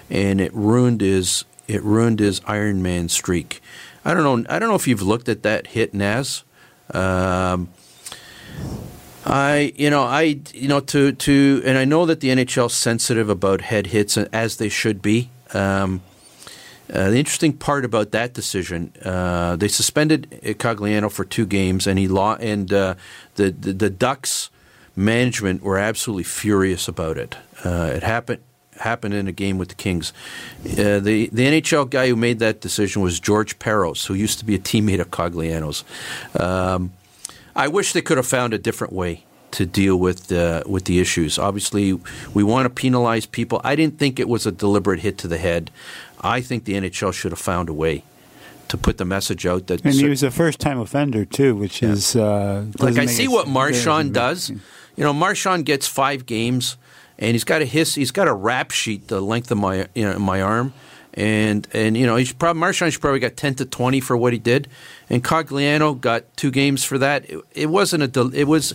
and 0.10 0.40
it 0.40 0.54
ruined 0.54 1.02
his 1.02 1.46
it 1.68 1.84
ruined 1.84 2.20
his 2.20 2.42
Iron 2.46 2.82
Man 2.82 3.10
streak. 3.10 3.62
I 4.06 4.14
don't 4.14 4.24
know. 4.24 4.50
I 4.50 4.60
don't 4.60 4.70
know 4.70 4.76
if 4.76 4.88
you've 4.88 5.02
looked 5.02 5.28
at 5.28 5.44
that 5.44 5.68
hit, 5.68 5.94
Naz. 5.94 6.44
Um, 6.94 7.70
I, 9.26 9.74
you 9.76 9.90
know, 9.90 10.04
I, 10.04 10.40
you 10.54 10.70
know, 10.70 10.80
to 10.80 11.12
to, 11.12 11.62
and 11.66 11.78
I 11.78 11.84
know 11.84 12.06
that 12.06 12.22
the 12.22 12.30
NHL 12.30 12.72
sensitive 12.72 13.30
about 13.30 13.60
head 13.62 13.88
hits, 13.88 14.16
as 14.18 14.56
they 14.56 14.70
should 14.70 15.02
be. 15.02 15.30
Um, 15.54 16.02
uh, 16.94 17.10
the 17.10 17.18
interesting 17.18 17.54
part 17.54 17.84
about 17.84 18.12
that 18.12 18.34
decision, 18.34 18.94
uh, 19.04 19.56
they 19.56 19.68
suspended 19.68 20.30
Cogliano 20.42 21.12
for 21.12 21.26
two 21.26 21.46
games, 21.46 21.88
and 21.88 22.00
he 22.00 22.08
law 22.08 22.36
and 22.36 22.72
uh, 22.72 22.96
the, 23.36 23.52
the 23.52 23.74
the 23.74 23.90
Ducks 23.90 24.50
management 24.96 25.62
were 25.62 25.78
absolutely 25.78 26.24
furious 26.24 26.88
about 26.88 27.18
it. 27.18 27.36
Uh, 27.64 27.92
it 27.94 28.04
happened 28.04 28.42
happened 28.80 29.14
in 29.14 29.28
a 29.28 29.32
game 29.32 29.58
with 29.58 29.70
the 29.70 29.76
Kings. 29.76 30.14
Uh, 30.64 31.00
the 31.00 31.30
the 31.32 31.46
NHL 31.46 31.90
guy 31.90 32.08
who 32.08 32.16
made 32.16 32.40
that 32.40 32.62
decision 32.62 33.02
was 33.02 33.20
George 33.20 33.60
Parros, 33.60 34.08
who 34.08 34.14
used 34.14 34.40
to 34.40 34.46
be 34.46 34.56
a 34.56 34.60
teammate 34.60 35.00
of 35.00 35.12
Cogliano's. 35.12 35.84
Um, 36.40 36.94
I 37.56 37.68
wish 37.68 37.94
they 37.94 38.02
could 38.02 38.18
have 38.18 38.28
found 38.28 38.54
a 38.54 38.58
different 38.58 38.94
way 38.94 39.26
to 39.52 39.66
deal 39.66 39.98
with 39.98 40.28
the 40.28 40.64
with 40.68 40.86
the 40.86 41.00
issues. 41.00 41.40
Obviously, 41.40 41.94
we 42.34 42.44
want 42.44 42.66
to 42.66 42.70
penalize 42.70 43.26
people. 43.26 43.62
I 43.64 43.76
didn't 43.76 43.98
think 43.98 44.20
it 44.20 44.28
was 44.28 44.46
a 44.46 44.52
deliberate 44.52 45.00
hit 45.00 45.18
to 45.20 45.28
the 45.28 45.38
head. 45.38 45.72
I 46.22 46.42
think 46.42 46.66
the 46.66 46.74
NHL 46.74 47.14
should 47.14 47.32
have 47.32 47.40
found 47.40 47.70
a 47.70 47.74
way 47.74 48.04
to 48.68 48.78
put 48.78 48.98
the 48.98 49.06
message 49.06 49.46
out 49.46 49.68
that 49.68 49.84
and 49.86 49.94
he 49.94 50.10
was 50.10 50.24
a 50.24 50.32
first-time 50.32 50.80
offender 50.80 51.26
too, 51.26 51.56
which 51.56 51.82
is 51.82 52.16
uh, 52.16 52.66
like 52.80 52.98
I 52.98 53.06
see 53.06 53.28
what 53.28 53.48
Marchand 53.48 54.14
does. 54.14 54.50
You 54.50 55.04
know, 55.04 55.14
Marchand 55.14 55.66
gets 55.66 55.88
five 55.88 56.26
games, 56.26 56.76
and 57.20 57.32
he's 57.32 57.44
got 57.44 57.62
a 57.62 57.66
his 57.66 57.96
he's 57.96 58.12
got 58.12 58.28
a 58.28 58.34
rap 58.34 58.72
sheet 58.72 59.08
the 59.08 59.22
length 59.22 59.52
of 59.52 59.58
my 59.58 59.88
you 59.96 60.04
know 60.04 60.18
my 60.20 60.42
arm, 60.42 60.74
and 61.14 61.68
and 61.72 61.96
you 61.96 62.06
know 62.06 62.16
he's 62.16 62.34
probably 62.34 62.60
Marchand's 62.60 62.98
probably 62.98 63.20
got 63.20 63.38
ten 63.38 63.54
to 63.56 63.66
twenty 63.66 64.00
for 64.00 64.18
what 64.18 64.34
he 64.34 64.40
did, 64.40 64.68
and 65.10 65.24
Cogliano 65.24 66.00
got 66.00 66.24
two 66.36 66.52
games 66.52 66.84
for 66.84 66.98
that. 66.98 67.30
It, 67.30 67.40
it 67.54 67.66
wasn't 67.68 68.04
a 68.04 68.08
del- 68.08 68.34
it 68.36 68.46
was. 68.46 68.74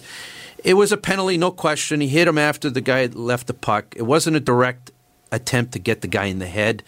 It 0.65 0.75
was 0.75 0.93
a 0.93 0.97
penalty, 0.97 1.37
no 1.37 1.51
question. 1.51 2.01
He 2.01 2.07
hit 2.07 2.29
him 2.29 2.39
after 2.39 2.71
the 2.71 2.81
guy 2.81 3.07
left 3.07 3.49
the 3.49 3.53
puck. 3.55 3.95
It 3.97 4.03
wasn't 4.03 4.37
a 4.37 4.41
direct 4.41 4.93
attempt 5.33 5.73
to 5.73 5.81
get 5.81 6.03
the 6.03 6.07
guy 6.07 6.27
in 6.27 6.39
the 6.39 6.47
head. 6.47 6.85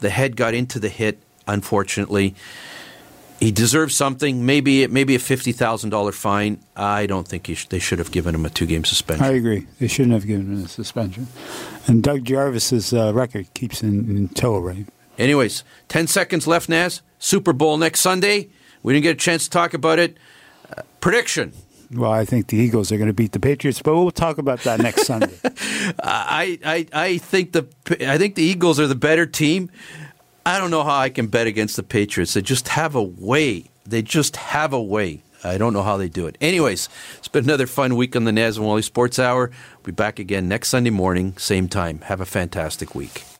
The 0.00 0.10
head 0.10 0.36
got 0.36 0.54
into 0.54 0.78
the 0.78 0.88
hit, 0.88 1.18
unfortunately 1.46 2.34
he 3.40 3.50
deserves 3.50 3.96
something. 3.96 4.44
Maybe 4.44 4.86
maybe 4.86 5.14
a 5.14 5.18
fifty 5.18 5.52
thousand 5.52 5.90
dollar 5.90 6.12
fine. 6.12 6.60
I 6.76 7.06
don't 7.06 7.26
think 7.26 7.46
he 7.46 7.54
sh- 7.54 7.66
they 7.68 7.78
should 7.78 7.98
have 7.98 8.12
given 8.12 8.34
him 8.34 8.44
a 8.44 8.50
two 8.50 8.66
game 8.66 8.84
suspension. 8.84 9.24
I 9.24 9.30
agree. 9.30 9.66
They 9.80 9.88
shouldn't 9.88 10.12
have 10.12 10.26
given 10.26 10.52
him 10.52 10.64
a 10.64 10.68
suspension. 10.68 11.26
And 11.86 12.02
Doug 12.02 12.24
Jarvis's 12.24 12.92
uh, 12.92 13.12
record 13.14 13.52
keeps 13.54 13.82
in, 13.82 14.14
in 14.14 14.28
tow, 14.28 14.58
right? 14.58 14.86
Anyways, 15.18 15.64
ten 15.88 16.06
seconds 16.06 16.46
left. 16.46 16.68
Naz 16.68 17.00
Super 17.18 17.54
Bowl 17.54 17.78
next 17.78 18.00
Sunday. 18.00 18.50
We 18.82 18.92
didn't 18.92 19.04
get 19.04 19.12
a 19.12 19.18
chance 19.18 19.44
to 19.44 19.50
talk 19.50 19.72
about 19.74 19.98
it. 19.98 20.18
Uh, 20.76 20.82
prediction. 21.00 21.52
Well, 21.92 22.12
I 22.12 22.24
think 22.24 22.46
the 22.48 22.56
Eagles 22.56 22.92
are 22.92 22.98
going 22.98 23.08
to 23.08 23.14
beat 23.14 23.32
the 23.32 23.40
Patriots, 23.40 23.82
but 23.82 23.96
we'll 23.96 24.12
talk 24.12 24.38
about 24.38 24.60
that 24.60 24.80
next 24.80 25.06
Sunday. 25.06 25.34
I, 26.02 26.58
I 26.64 26.86
I 26.92 27.18
think 27.18 27.52
the 27.52 27.66
I 28.06 28.16
think 28.16 28.36
the 28.36 28.44
Eagles 28.44 28.78
are 28.78 28.86
the 28.86 28.94
better 28.94 29.26
team. 29.26 29.70
I 30.46 30.58
don't 30.58 30.70
know 30.70 30.84
how 30.84 30.96
I 30.96 31.10
can 31.10 31.26
bet 31.26 31.46
against 31.46 31.76
the 31.76 31.82
Patriots. 31.82 32.34
They 32.34 32.42
just 32.42 32.68
have 32.68 32.94
a 32.94 33.02
way. 33.02 33.64
They 33.84 34.02
just 34.02 34.36
have 34.36 34.72
a 34.72 34.80
way. 34.80 35.22
I 35.42 35.58
don't 35.58 35.72
know 35.72 35.82
how 35.82 35.96
they 35.96 36.08
do 36.08 36.26
it. 36.26 36.36
Anyways, 36.40 36.88
it's 37.18 37.28
been 37.28 37.44
another 37.44 37.66
fun 37.66 37.96
week 37.96 38.14
on 38.14 38.24
the 38.24 38.32
Naz 38.32 38.56
and 38.56 38.66
Wally 38.66 38.82
Sports 38.82 39.18
Hour. 39.18 39.50
We'll 39.76 39.84
be 39.84 39.92
back 39.92 40.18
again 40.18 40.48
next 40.48 40.68
Sunday 40.68 40.90
morning, 40.90 41.36
same 41.38 41.68
time. 41.68 42.00
Have 42.02 42.20
a 42.20 42.26
fantastic 42.26 42.94
week. 42.94 43.24